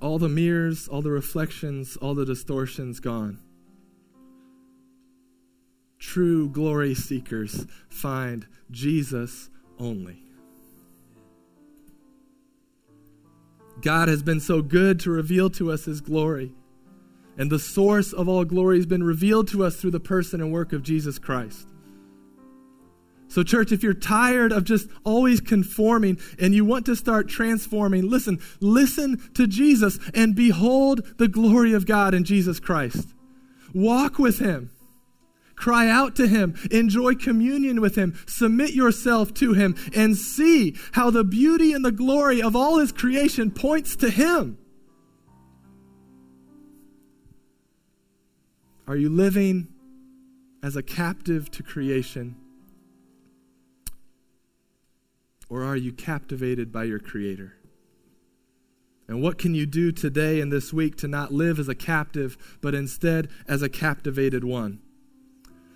All 0.00 0.18
the 0.18 0.28
mirrors, 0.28 0.88
all 0.88 1.02
the 1.02 1.10
reflections, 1.10 1.96
all 1.96 2.14
the 2.14 2.24
distortions 2.24 3.00
gone. 3.00 3.38
True 5.98 6.48
glory 6.48 6.94
seekers 6.94 7.66
find 7.88 8.46
Jesus 8.70 9.50
only. 9.78 10.22
God 13.80 14.08
has 14.08 14.22
been 14.22 14.40
so 14.40 14.62
good 14.62 14.98
to 15.00 15.10
reveal 15.10 15.50
to 15.50 15.70
us 15.70 15.84
his 15.84 16.00
glory. 16.00 16.52
And 17.36 17.50
the 17.50 17.58
source 17.60 18.12
of 18.12 18.28
all 18.28 18.44
glory 18.44 18.78
has 18.78 18.86
been 18.86 19.04
revealed 19.04 19.46
to 19.48 19.64
us 19.64 19.76
through 19.76 19.92
the 19.92 20.00
person 20.00 20.40
and 20.40 20.52
work 20.52 20.72
of 20.72 20.82
Jesus 20.82 21.18
Christ. 21.18 21.68
So, 23.28 23.42
church, 23.42 23.72
if 23.72 23.82
you're 23.82 23.92
tired 23.92 24.52
of 24.52 24.64
just 24.64 24.88
always 25.04 25.40
conforming 25.40 26.18
and 26.38 26.54
you 26.54 26.64
want 26.64 26.86
to 26.86 26.96
start 26.96 27.28
transforming, 27.28 28.08
listen, 28.08 28.40
listen 28.60 29.22
to 29.34 29.46
Jesus 29.46 29.98
and 30.14 30.34
behold 30.34 31.02
the 31.18 31.28
glory 31.28 31.74
of 31.74 31.86
God 31.86 32.14
in 32.14 32.24
Jesus 32.24 32.58
Christ. 32.58 33.14
Walk 33.74 34.18
with 34.18 34.38
Him. 34.38 34.70
Cry 35.56 35.88
out 35.88 36.16
to 36.16 36.26
Him. 36.26 36.54
Enjoy 36.70 37.14
communion 37.14 37.80
with 37.82 37.96
Him. 37.96 38.18
Submit 38.26 38.70
yourself 38.70 39.34
to 39.34 39.52
Him 39.52 39.76
and 39.94 40.16
see 40.16 40.76
how 40.92 41.10
the 41.10 41.24
beauty 41.24 41.72
and 41.72 41.84
the 41.84 41.92
glory 41.92 42.40
of 42.40 42.56
all 42.56 42.78
His 42.78 42.92
creation 42.92 43.50
points 43.50 43.94
to 43.96 44.08
Him. 44.08 44.56
Are 48.86 48.96
you 48.96 49.10
living 49.10 49.68
as 50.62 50.76
a 50.76 50.82
captive 50.82 51.50
to 51.50 51.62
creation? 51.62 52.36
Or 55.48 55.64
are 55.64 55.76
you 55.76 55.92
captivated 55.92 56.72
by 56.72 56.84
your 56.84 56.98
Creator? 56.98 57.54
And 59.08 59.22
what 59.22 59.38
can 59.38 59.54
you 59.54 59.64
do 59.64 59.90
today 59.90 60.40
and 60.40 60.52
this 60.52 60.72
week 60.72 60.96
to 60.96 61.08
not 61.08 61.32
live 61.32 61.58
as 61.58 61.68
a 61.68 61.74
captive, 61.74 62.58
but 62.60 62.74
instead 62.74 63.28
as 63.48 63.62
a 63.62 63.68
captivated 63.68 64.44
one? 64.44 64.80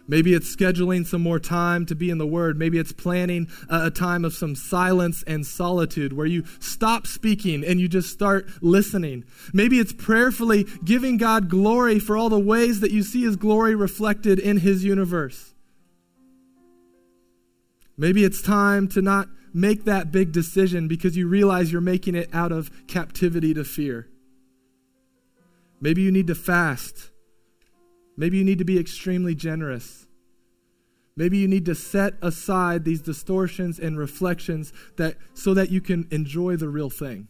Maybe 0.07 0.35
it's 0.35 0.55
scheduling 0.55 1.07
some 1.07 1.23
more 1.23 1.39
time 1.39 1.87
to 1.87 1.95
be 1.95 2.11
in 2.11 2.19
the 2.19 2.27
Word. 2.27 2.59
Maybe 2.59 2.77
it's 2.77 2.93
planning 2.93 3.49
a, 3.71 3.91
time 3.91 4.25
of 4.25 4.35
some 4.35 4.55
silence 4.55 5.23
and 5.27 5.47
solitude 5.47 6.13
where 6.13 6.27
you 6.27 6.45
stop 6.59 7.07
speaking 7.07 7.65
and 7.65 7.81
you 7.81 7.89
just 7.89 8.11
start 8.13 8.47
listening. 8.61 9.25
Maybe 9.55 9.79
it's 9.79 9.93
prayerfully 9.93 10.67
giving 10.85 11.17
God 11.17 11.49
glory 11.49 11.99
for 11.99 12.17
all 12.17 12.29
the 12.29 12.39
ways 12.39 12.81
that 12.81 12.91
you 12.91 13.03
see 13.03 13.23
His 13.23 13.37
glory 13.37 13.75
reflected 13.75 14.39
in 14.39 14.59
His 14.59 14.85
universe. 14.85 15.55
Maybe 17.97 18.25
it's 18.25 18.43
time 18.43 18.89
to 18.89 19.01
not 19.03 19.29
make 19.53 19.85
that 19.85 20.11
big 20.13 20.33
decision 20.33 20.89
because 20.89 21.17
you 21.17 21.29
realize 21.29 21.73
you're 21.73 21.81
making 21.81 22.15
it 22.15 22.29
out 22.33 22.53
of 22.53 22.71
captivity 22.87 23.55
to 23.55 23.65
fear. 23.65 24.09
Maybe 25.81 26.03
you 26.03 26.13
need 26.13 26.29
to 26.29 26.35
fast. 26.35 27.11
Maybe 28.17 28.39
you 28.39 28.45
need 28.45 28.59
to 28.59 28.65
be 28.65 28.79
extremely 28.79 29.35
generous. 29.35 30.07
Maybe 31.17 31.39
you 31.39 31.49
need 31.49 31.67
to 31.67 31.75
set 31.75 32.15
aside 32.23 32.85
these 32.85 33.03
distortions 33.03 33.79
and 33.79 33.99
reflections 33.99 34.73
that 34.97 35.17
so 35.35 35.55
that 35.55 35.71
you 35.71 35.81
can 35.81 36.07
enjoy 36.11 36.57
the 36.57 36.69
real 36.69 36.89
thing. 36.89 37.29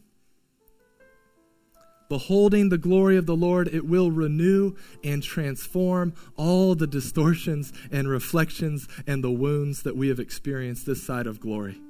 Beholding 2.08 2.68
the 2.68 2.78
glory 2.78 3.16
of 3.16 3.24
the 3.24 3.34
Lord, 3.34 3.68
it 3.68 3.86
will 3.86 4.10
renew 4.10 4.74
and 5.02 5.22
transform 5.22 6.12
all 6.36 6.74
the 6.74 6.86
distortions 6.86 7.72
and 7.90 8.06
reflections 8.06 8.86
and 9.06 9.24
the 9.24 9.30
wounds 9.30 9.82
that 9.82 9.96
we 9.96 10.08
have 10.08 10.20
experienced 10.20 10.84
this 10.84 11.02
side 11.02 11.26
of 11.26 11.40
glory. 11.40 11.80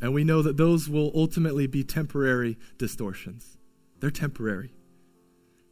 And 0.00 0.14
we 0.14 0.24
know 0.24 0.42
that 0.42 0.56
those 0.56 0.88
will 0.88 1.10
ultimately 1.14 1.66
be 1.66 1.82
temporary 1.82 2.58
distortions. 2.78 3.58
They're 4.00 4.10
temporary. 4.10 4.72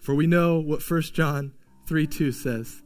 For 0.01 0.15
we 0.15 0.27
know 0.27 0.59
what 0.59 0.89
1 0.89 1.03
John 1.03 1.53
3 1.87 2.07
2 2.07 2.33
says 2.33 2.83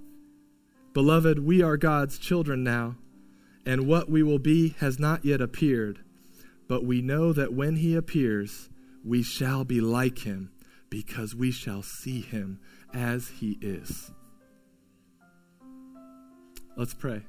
Beloved, 0.93 1.39
we 1.39 1.63
are 1.63 1.77
God's 1.77 2.19
children 2.19 2.65
now, 2.65 2.97
and 3.65 3.87
what 3.87 4.11
we 4.11 4.23
will 4.23 4.39
be 4.39 4.75
has 4.81 4.99
not 4.99 5.25
yet 5.25 5.41
appeared. 5.41 6.01
But 6.69 6.85
we 6.85 7.01
know 7.01 7.33
that 7.33 7.53
when 7.53 7.77
he 7.77 7.95
appears, 7.95 8.69
we 9.05 9.23
shall 9.23 9.65
be 9.65 9.81
like 9.81 10.21
him, 10.21 10.51
because 10.89 11.35
we 11.35 11.51
shall 11.51 11.83
see 11.83 12.21
him 12.21 12.61
as 12.93 13.29
he 13.29 13.59
is. 13.61 14.11
Let's 16.77 16.95
pray. 16.95 17.23